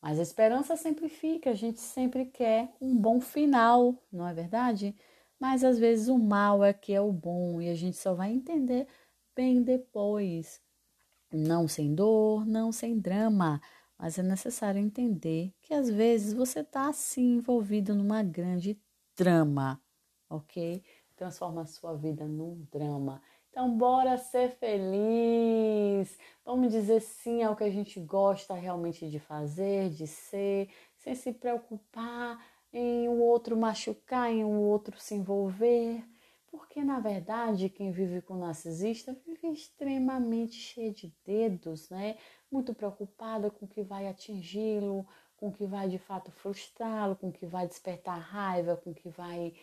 Mas 0.00 0.18
a 0.18 0.22
esperança 0.22 0.76
sempre 0.76 1.08
fica, 1.08 1.50
a 1.50 1.54
gente 1.54 1.80
sempre 1.80 2.26
quer 2.26 2.72
um 2.80 2.96
bom 2.96 3.20
final, 3.20 3.94
não 4.12 4.28
é 4.28 4.34
verdade? 4.34 4.94
Mas 5.38 5.64
às 5.64 5.78
vezes 5.78 6.08
o 6.08 6.18
mal 6.18 6.64
é 6.64 6.72
que 6.72 6.92
é 6.92 7.00
o 7.00 7.12
bom 7.12 7.60
e 7.60 7.68
a 7.68 7.74
gente 7.74 7.96
só 7.96 8.14
vai 8.14 8.30
entender 8.32 8.86
bem 9.34 9.62
depois. 9.62 10.60
Não 11.32 11.66
sem 11.66 11.94
dor, 11.94 12.46
não 12.46 12.70
sem 12.70 12.98
drama, 12.98 13.60
mas 13.98 14.18
é 14.18 14.22
necessário 14.22 14.80
entender 14.80 15.52
que 15.60 15.74
às 15.74 15.90
vezes 15.90 16.32
você 16.32 16.60
está 16.60 16.88
assim 16.88 17.36
envolvido 17.36 17.94
numa 17.94 18.22
grande 18.22 18.80
drama, 19.16 19.80
ok? 20.30 20.82
Transforma 21.16 21.62
a 21.62 21.66
sua 21.66 21.94
vida 21.94 22.26
num 22.26 22.66
drama. 22.70 23.22
Então, 23.56 23.74
bora 23.74 24.18
ser 24.18 24.50
feliz. 24.50 26.18
Vamos 26.44 26.70
dizer 26.70 27.00
sim 27.00 27.42
ao 27.42 27.56
que 27.56 27.64
a 27.64 27.70
gente 27.70 27.98
gosta 27.98 28.52
realmente 28.52 29.08
de 29.08 29.18
fazer, 29.18 29.88
de 29.88 30.06
ser, 30.06 30.68
sem 30.98 31.14
se 31.14 31.32
preocupar 31.32 32.38
em 32.70 33.08
o 33.08 33.18
outro 33.18 33.56
machucar, 33.56 34.30
em 34.30 34.44
o 34.44 34.60
outro 34.60 35.00
se 35.00 35.14
envolver. 35.14 36.04
Porque, 36.50 36.84
na 36.84 37.00
verdade, 37.00 37.70
quem 37.70 37.90
vive 37.90 38.20
com 38.20 38.36
narcisista 38.36 39.16
vive 39.26 39.48
extremamente 39.48 40.56
cheio 40.56 40.92
de 40.92 41.10
dedos, 41.24 41.88
né? 41.88 42.18
Muito 42.52 42.74
preocupada 42.74 43.50
com 43.50 43.64
o 43.64 43.68
que 43.68 43.82
vai 43.82 44.06
atingi-lo, 44.06 45.06
com 45.38 45.48
o 45.48 45.52
que 45.52 45.64
vai 45.64 45.88
de 45.88 45.98
fato 45.98 46.30
frustrá-lo, 46.30 47.16
com 47.16 47.28
o 47.28 47.32
que 47.32 47.46
vai 47.46 47.66
despertar 47.66 48.18
raiva, 48.18 48.76
com 48.76 48.90
o 48.90 48.94
que 48.94 49.08
vai 49.08 49.54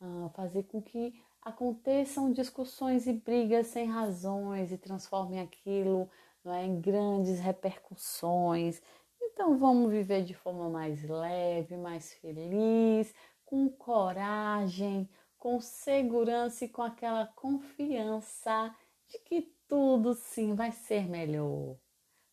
uh, 0.00 0.30
fazer 0.30 0.62
com 0.62 0.80
que 0.80 1.12
aconteçam 1.42 2.32
discussões 2.32 3.06
e 3.06 3.12
brigas 3.12 3.66
sem 3.66 3.86
razões 3.86 4.70
e 4.70 4.78
transformem 4.78 5.40
aquilo 5.40 6.08
é, 6.44 6.64
em 6.64 6.80
grandes 6.80 7.40
repercussões. 7.40 8.80
Então 9.20 9.58
vamos 9.58 9.90
viver 9.90 10.24
de 10.24 10.34
forma 10.34 10.68
mais 10.70 11.02
leve, 11.02 11.76
mais 11.76 12.12
feliz, 12.14 13.12
com 13.44 13.68
coragem, 13.68 15.08
com 15.36 15.60
segurança 15.60 16.64
e 16.64 16.68
com 16.68 16.82
aquela 16.82 17.26
confiança 17.26 18.74
de 19.08 19.18
que 19.18 19.52
tudo 19.66 20.14
sim 20.14 20.54
vai 20.54 20.70
ser 20.70 21.08
melhor. 21.08 21.76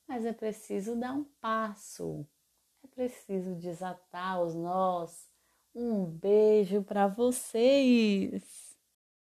Mas 0.08 0.26
é 0.26 0.34
preciso 0.34 0.96
dar 0.96 1.14
um 1.14 1.24
passo, 1.42 2.26
é 2.84 2.88
preciso 2.88 3.56
desatar 3.56 4.42
os 4.42 4.56
nós. 4.56 5.30
Um 5.74 6.06
beijo 6.06 6.84
para 6.84 7.08
vocês! 7.08 8.69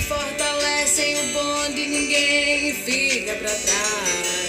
fortalecem 0.00 1.14
o 1.14 1.32
bonde, 1.32 1.86
ninguém 1.86 2.74
fica 2.74 3.34
pra 3.34 3.50
trás. 3.50 4.39